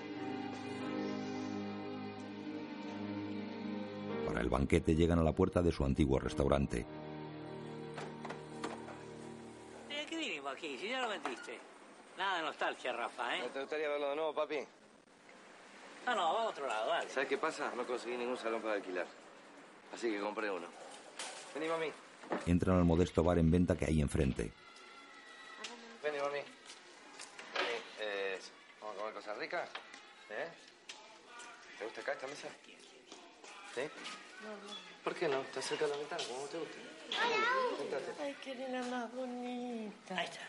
[4.46, 6.86] El banquete llegan a la puerta de su antiguo restaurante.
[9.88, 10.78] ¿De qué vinimos aquí?
[10.78, 11.58] Si ya lo vendiste.
[12.16, 13.40] Nada de nostalgia, Rafa, ¿eh?
[13.42, 14.58] ¿No te gustaría verlo de nuevo, papi?
[16.06, 17.10] No, no, vamos a otro lado, dale.
[17.10, 17.72] ¿Sabes qué pasa?
[17.76, 19.06] No conseguí ningún salón para alquilar.
[19.92, 20.68] Así que compré uno.
[21.52, 21.90] Vení, mami.
[22.46, 24.52] Entran al modesto bar en venta que hay enfrente.
[26.04, 26.38] Vení, mami.
[26.38, 26.46] Vení.
[28.00, 28.38] Eh,
[28.80, 29.68] ¿Vamos a comer cosas ricas?
[30.30, 30.48] ¿Eh?
[31.78, 32.48] ¿Te gusta acá esta mesa?
[33.74, 33.82] ¿Sí?
[35.04, 35.40] ¿Por qué no?
[35.42, 36.78] Estás cerca de la ventana, como te gusta.
[37.78, 38.22] Sentate.
[38.22, 40.16] Ay, qué nena más bonita.
[40.18, 40.40] Ahí está.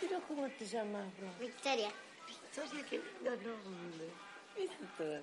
[0.00, 1.28] Pero ¿cómo te llamas, bro?
[1.40, 1.90] Victoria.
[2.26, 4.08] Victoria, qué lindo nombre.
[4.56, 5.20] Mira todo.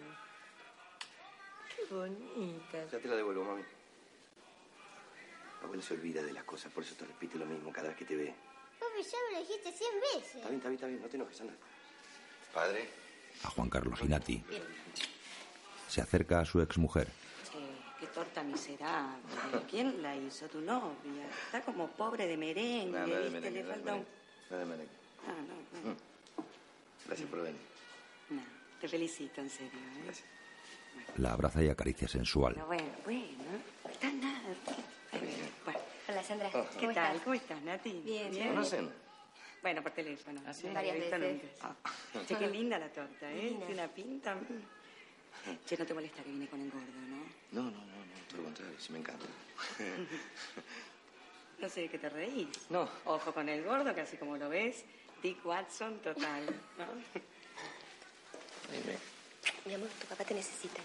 [1.75, 2.85] Qué bonita.
[2.91, 3.63] Ya te la devuelvo, mami.
[5.61, 7.97] La abuela se olvida de las cosas, por eso te repite lo mismo cada vez
[7.97, 8.33] que te ve.
[8.79, 10.35] Papi, ya me lo dijiste cien veces.
[10.35, 11.01] Está bien, está bien, está bien.
[11.01, 11.53] No te enojes, anda.
[12.51, 12.89] Padre.
[13.43, 14.43] A Juan Carlos y Nati.
[14.49, 14.63] Bien.
[15.87, 17.07] Se acerca a su exmujer.
[18.01, 19.21] Qué torta miserable.
[19.69, 20.47] ¿Quién la hizo?
[20.49, 21.27] Tu novia.
[21.45, 23.99] Está como pobre de merengue, No, no de merengue, Le no falta un...
[23.99, 24.07] merengue.
[24.49, 24.93] No de merengue.
[25.27, 25.95] Ah, no, no.
[27.05, 27.61] Gracias por venir.
[28.31, 28.41] No,
[28.81, 29.79] te felicito, en serio.
[29.79, 30.01] ¿eh?
[30.05, 30.27] Gracias.
[31.17, 32.55] La abraza y acaricia sensual.
[32.55, 33.23] Pero bueno, bueno.
[33.89, 34.41] Está nada.
[35.63, 35.79] Bueno,
[36.09, 36.49] Hola, Sandra.
[36.53, 36.65] Oh.
[36.73, 37.05] ¿qué ¿Cómo tal?
[37.05, 37.21] estás?
[37.23, 38.01] ¿Cómo estás, Nati?
[38.03, 38.49] Bien, ¿Se bien.
[38.49, 38.91] conocen?
[39.61, 40.41] Bueno, por teléfono.
[40.47, 40.67] ¿Ah, sí?
[40.67, 41.19] No Varias veces.
[41.63, 42.25] nunca.
[42.27, 43.55] Che, qué linda la torta, ¿eh?
[43.59, 44.35] Tiene una pinta.
[45.65, 47.23] Che, no te molesta que viene con el gordo, ¿no?
[47.51, 48.13] No, no, no, no.
[48.27, 48.79] Todo lo contrario.
[48.79, 49.25] Sí me encanta.
[51.61, 52.47] No sé de qué te reís.
[52.71, 52.89] No.
[53.05, 54.83] Ojo con el gordo, que así como lo ves,
[55.21, 56.43] Dick Watson total.
[56.75, 56.85] ¿no?
[59.65, 60.81] Mi amor, tu papá te necesita.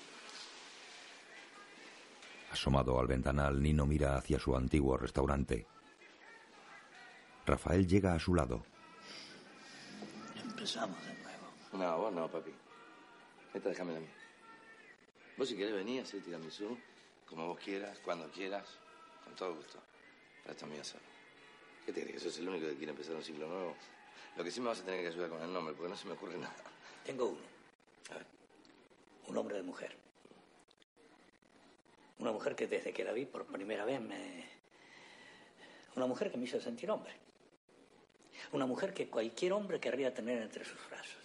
[2.53, 5.67] Asomado al ventanal, Nino mira hacia su antiguo restaurante.
[7.47, 8.63] Rafael llega a su lado.
[10.35, 11.47] Empezamos de nuevo.
[11.73, 12.51] No, vos no, papi.
[13.55, 14.07] Esta déjame a mí.
[15.37, 16.79] Vos si querés venir a hacer tiramisú,
[17.29, 18.67] como vos quieras, cuando quieras,
[19.25, 19.79] con todo gusto.
[20.43, 21.03] Pero esto es mío solo.
[21.85, 23.77] ¿Qué te crees que sos el único que quiere empezar un ciclo nuevo?
[24.37, 26.07] Lo que sí me vas a tener que ayudar con el nombre, porque no se
[26.07, 26.57] me ocurre nada.
[27.05, 27.57] Tengo uno.
[29.29, 29.97] Un hombre de mujer.
[32.19, 34.49] Una mujer que desde que la vi por primera vez me...
[35.97, 37.13] Una mujer que me hizo sentir hombre.
[38.53, 41.23] Una mujer que cualquier hombre querría tener entre sus brazos.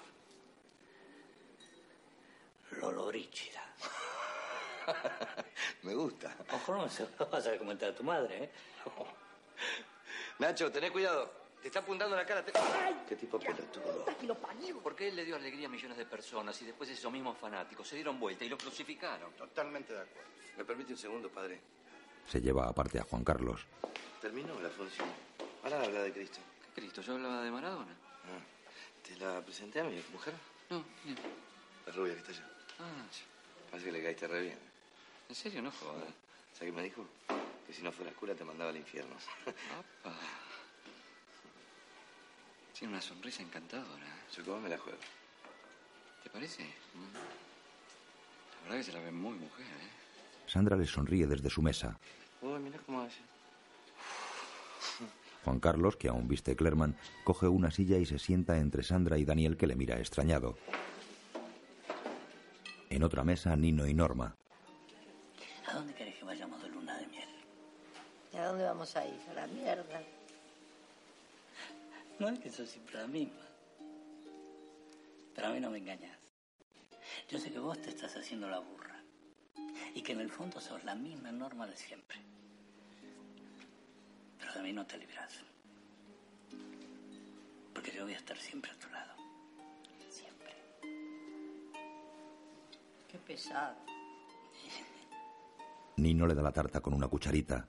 [2.71, 3.70] Lollobrigida.
[5.84, 6.35] me gusta.
[6.53, 8.51] Ojo, no se lo vas a comentar a tu madre, ¿eh?
[10.39, 11.39] Nacho, tené cuidado.
[11.61, 12.43] Te está apuntando la cara.
[12.43, 12.51] te-
[13.07, 14.05] ¿Qué tipo pelotudo?
[14.81, 17.95] Porque él le dio alegría a millones de personas y después esos mismos fanáticos se
[17.95, 19.31] dieron vuelta y lo crucificaron.
[19.34, 20.30] Totalmente de acuerdo.
[20.57, 21.61] ¿Me permite un segundo, padre?
[22.27, 23.65] Se lleva aparte a Juan Carlos.
[24.19, 25.07] Terminó la función.
[25.63, 26.39] Ahora habla de Cristo.
[26.73, 27.01] ¿Qué Cristo?
[27.01, 27.91] Yo hablaba de Maradona.
[28.26, 28.39] Ah,
[29.07, 30.34] ¿Te la presenté a mi mujer?
[30.72, 31.18] No, bien.
[31.85, 32.49] La rubia que está allá.
[32.80, 33.05] Ah,
[33.69, 34.59] Parece que le caíste re bien.
[35.31, 35.61] ¿En serio?
[35.61, 36.13] No jodas.
[36.51, 37.05] ¿Sabes qué me dijo?
[37.65, 39.15] Que si no fuera cura te mandaba al infierno.
[39.47, 40.13] Apa.
[42.77, 44.25] Tiene una sonrisa encantadora.
[44.35, 44.99] Yo cómo me la juego.
[46.21, 46.63] ¿Te parece?
[46.63, 47.13] Mm.
[47.13, 49.89] La verdad que se la ve muy mujer, ¿eh?
[50.47, 51.97] Sandra le sonríe desde su mesa.
[52.41, 53.21] Uy, mira cómo hace.
[55.45, 59.23] Juan Carlos, que aún viste Clerman, coge una silla y se sienta entre Sandra y
[59.23, 60.57] Daniel, que le mira extrañado.
[62.89, 64.35] En otra mesa, Nino y Norma.
[65.72, 67.30] ¿A dónde querés que vayamos de luna de miel?
[68.34, 69.22] ¿Y a dónde vamos a ir?
[69.30, 70.03] A la mierda.
[72.19, 73.39] No es que sos siempre la misma.
[75.34, 76.18] Pero a mí no me engañas.
[77.30, 79.02] Yo sé que vos te estás haciendo la burra.
[79.95, 82.19] Y que en el fondo sos la misma norma de siempre.
[84.39, 85.39] Pero de mí no te libras.
[87.73, 89.14] Porque yo voy a estar siempre a tu lado.
[90.10, 90.53] Siempre.
[93.10, 93.90] Qué pesado.
[96.02, 97.68] Nino le da la tarta con una cucharita.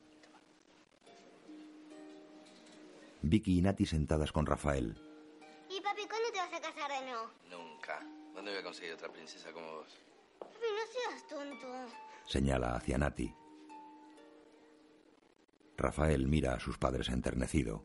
[3.21, 4.97] Vicky y Nati sentadas con Rafael.
[5.69, 7.31] ¿Y papi, cuándo te vas a casar de nuevo?
[7.51, 8.01] Nunca.
[8.35, 9.99] ¿Dónde voy a conseguir otra princesa como vos?
[10.39, 11.67] Papi, no seas tonto.
[12.25, 13.35] Señala hacia Nati.
[15.77, 17.85] Rafael mira a sus padres enternecido.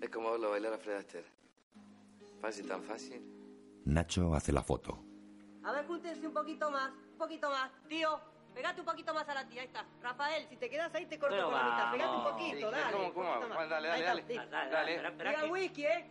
[0.00, 1.26] Es como verlo bailar a Fred Astaire.
[2.40, 3.20] Fácil, tan fácil.
[3.84, 5.09] Nacho hace la foto.
[5.64, 7.70] A ver, júntense un poquito más, un poquito más.
[7.88, 8.20] Tío,
[8.54, 9.84] pegate un poquito más a la tía, ahí está.
[10.02, 11.92] Rafael, si te quedas ahí te corto Pero con la mitad.
[11.92, 12.92] Pegate un poquito, Sí, dale.
[12.92, 13.38] ¿cómo, cómo?
[13.40, 13.68] un más.
[13.68, 14.50] Dale, dale, está, dale.
[14.50, 16.10] Dale, dale, espera, espera Diga que- whisky, ¿eh?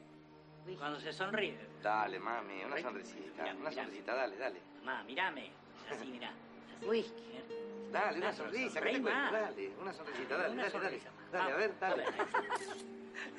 [0.77, 1.57] Cuando se sonríe.
[1.81, 3.43] Dale, mami, una sonrisita.
[3.59, 4.61] Una sonrisita, dale, dale.
[4.83, 5.51] Mamá, mírame.
[5.89, 6.31] Así, mira.
[6.83, 7.23] Whisky.
[7.91, 9.01] Dale, una sonrisa, ¿qué te.
[9.31, 10.99] Dale, una sonrisita, dale, Una dale, dale.
[10.99, 11.09] sonrisa.
[11.31, 12.05] Dale, a ver, dale.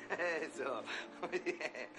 [0.41, 0.83] Eso,
[1.21, 1.89] muy bien.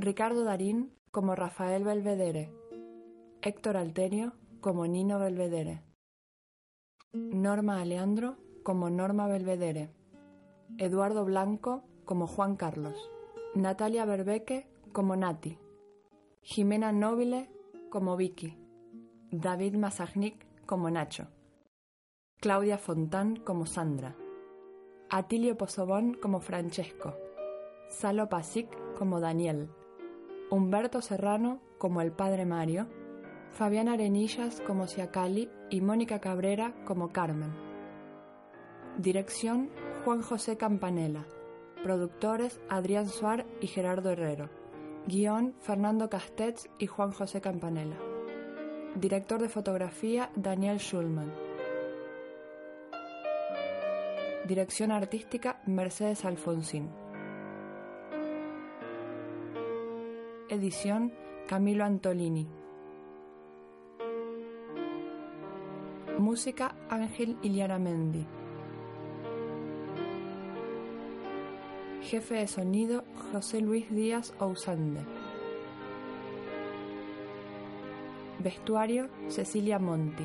[0.00, 2.52] Ricardo Darín como Rafael Belvedere.
[3.42, 5.82] Héctor Alterio como Nino Belvedere.
[7.12, 9.90] Norma Aleandro como Norma Belvedere.
[10.78, 13.10] Eduardo Blanco como Juan Carlos.
[13.56, 15.58] Natalia Berbeque como Nati.
[16.42, 17.50] Jimena Nobile
[17.90, 18.56] como Vicky.
[19.32, 21.26] David Mazagnik como Nacho.
[22.40, 24.14] Claudia Fontán como Sandra.
[25.10, 27.16] Atilio Pozobón como Francesco.
[27.88, 29.70] Salo Pasic como Daniel.
[30.50, 32.88] Humberto Serrano como el padre Mario.
[33.50, 37.52] Fabián Arenillas como Siacali y Mónica Cabrera como Carmen.
[38.96, 39.68] Dirección
[40.04, 41.26] Juan José Campanella.
[41.82, 44.48] Productores Adrián Suar y Gerardo Herrero.
[45.06, 47.98] Guión Fernando Castets y Juan José Campanella.
[48.94, 51.30] Director de fotografía Daniel Schulman.
[54.46, 56.88] Dirección artística Mercedes Alfonsín.
[60.50, 61.12] Edición
[61.46, 62.46] Camilo Antolini.
[66.18, 68.24] Música Ángel Iliana Mendi.
[72.00, 75.00] Jefe de sonido José Luis Díaz Ousande.
[78.38, 80.24] Vestuario Cecilia Monti.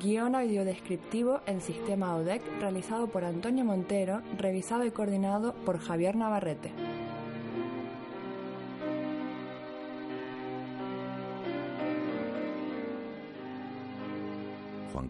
[0.00, 6.72] Guión audiodescriptivo en sistema ODEC realizado por Antonio Montero, revisado y coordinado por Javier Navarrete.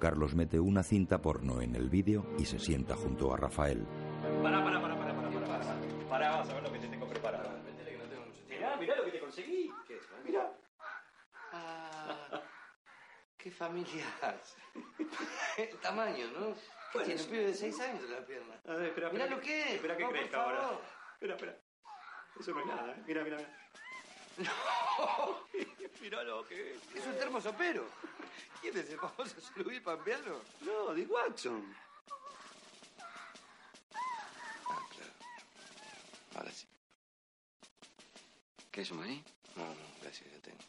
[0.03, 3.87] Carlos mete una cinta porno en el vídeo y se sienta junto a Rafael.
[4.43, 5.77] Pará, pará, pará, pará, pará, pará.
[6.09, 7.49] Pará, vas a ver lo que te tengo preparado.
[8.49, 9.71] Mirá, mirá lo que te conseguí.
[9.87, 10.03] ¿Qué es?
[10.25, 10.53] Mirá.
[11.53, 12.43] Ah,
[13.37, 14.57] qué familias.
[15.83, 16.53] Tamaño, ¿no?
[16.53, 18.61] ¿Qué Bueno, tiene un pibe de 6 años en la pierna?
[18.67, 19.27] A ver, espera, espera.
[19.29, 19.71] lo que es.
[19.75, 20.71] Espera que No, crezca ahora.
[21.13, 21.57] Espera, espera.
[22.41, 23.03] Eso no es nada, ¿eh?
[23.07, 23.37] Mira, mira,
[24.37, 24.53] mira.
[26.01, 26.97] Mirá lo que es.
[26.97, 27.85] Es un termosopero.
[28.61, 30.41] ¿Quién es el famoso Luis Pampeano?
[30.61, 31.75] No, Dick Watson.
[34.69, 35.13] Ah, claro.
[36.37, 36.67] Ahora sí.
[38.71, 39.25] ¿Qué es un maní?
[39.57, 40.63] No, no, gracias, ya tengo.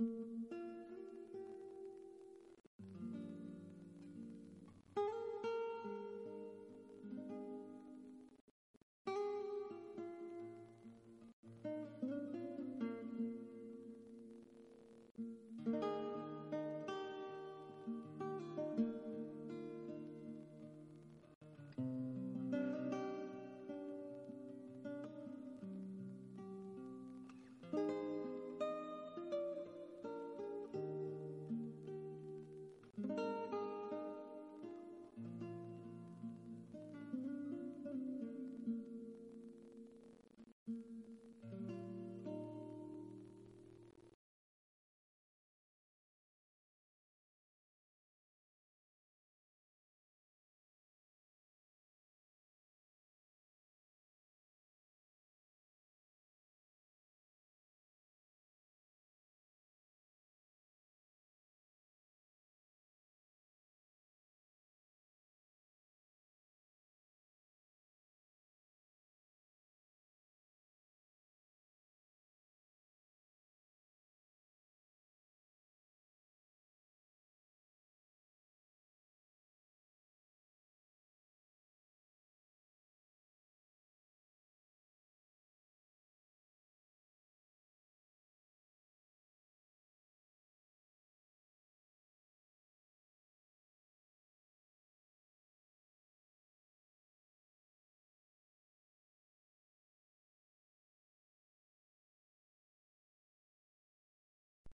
[0.00, 0.37] Mm-hmm.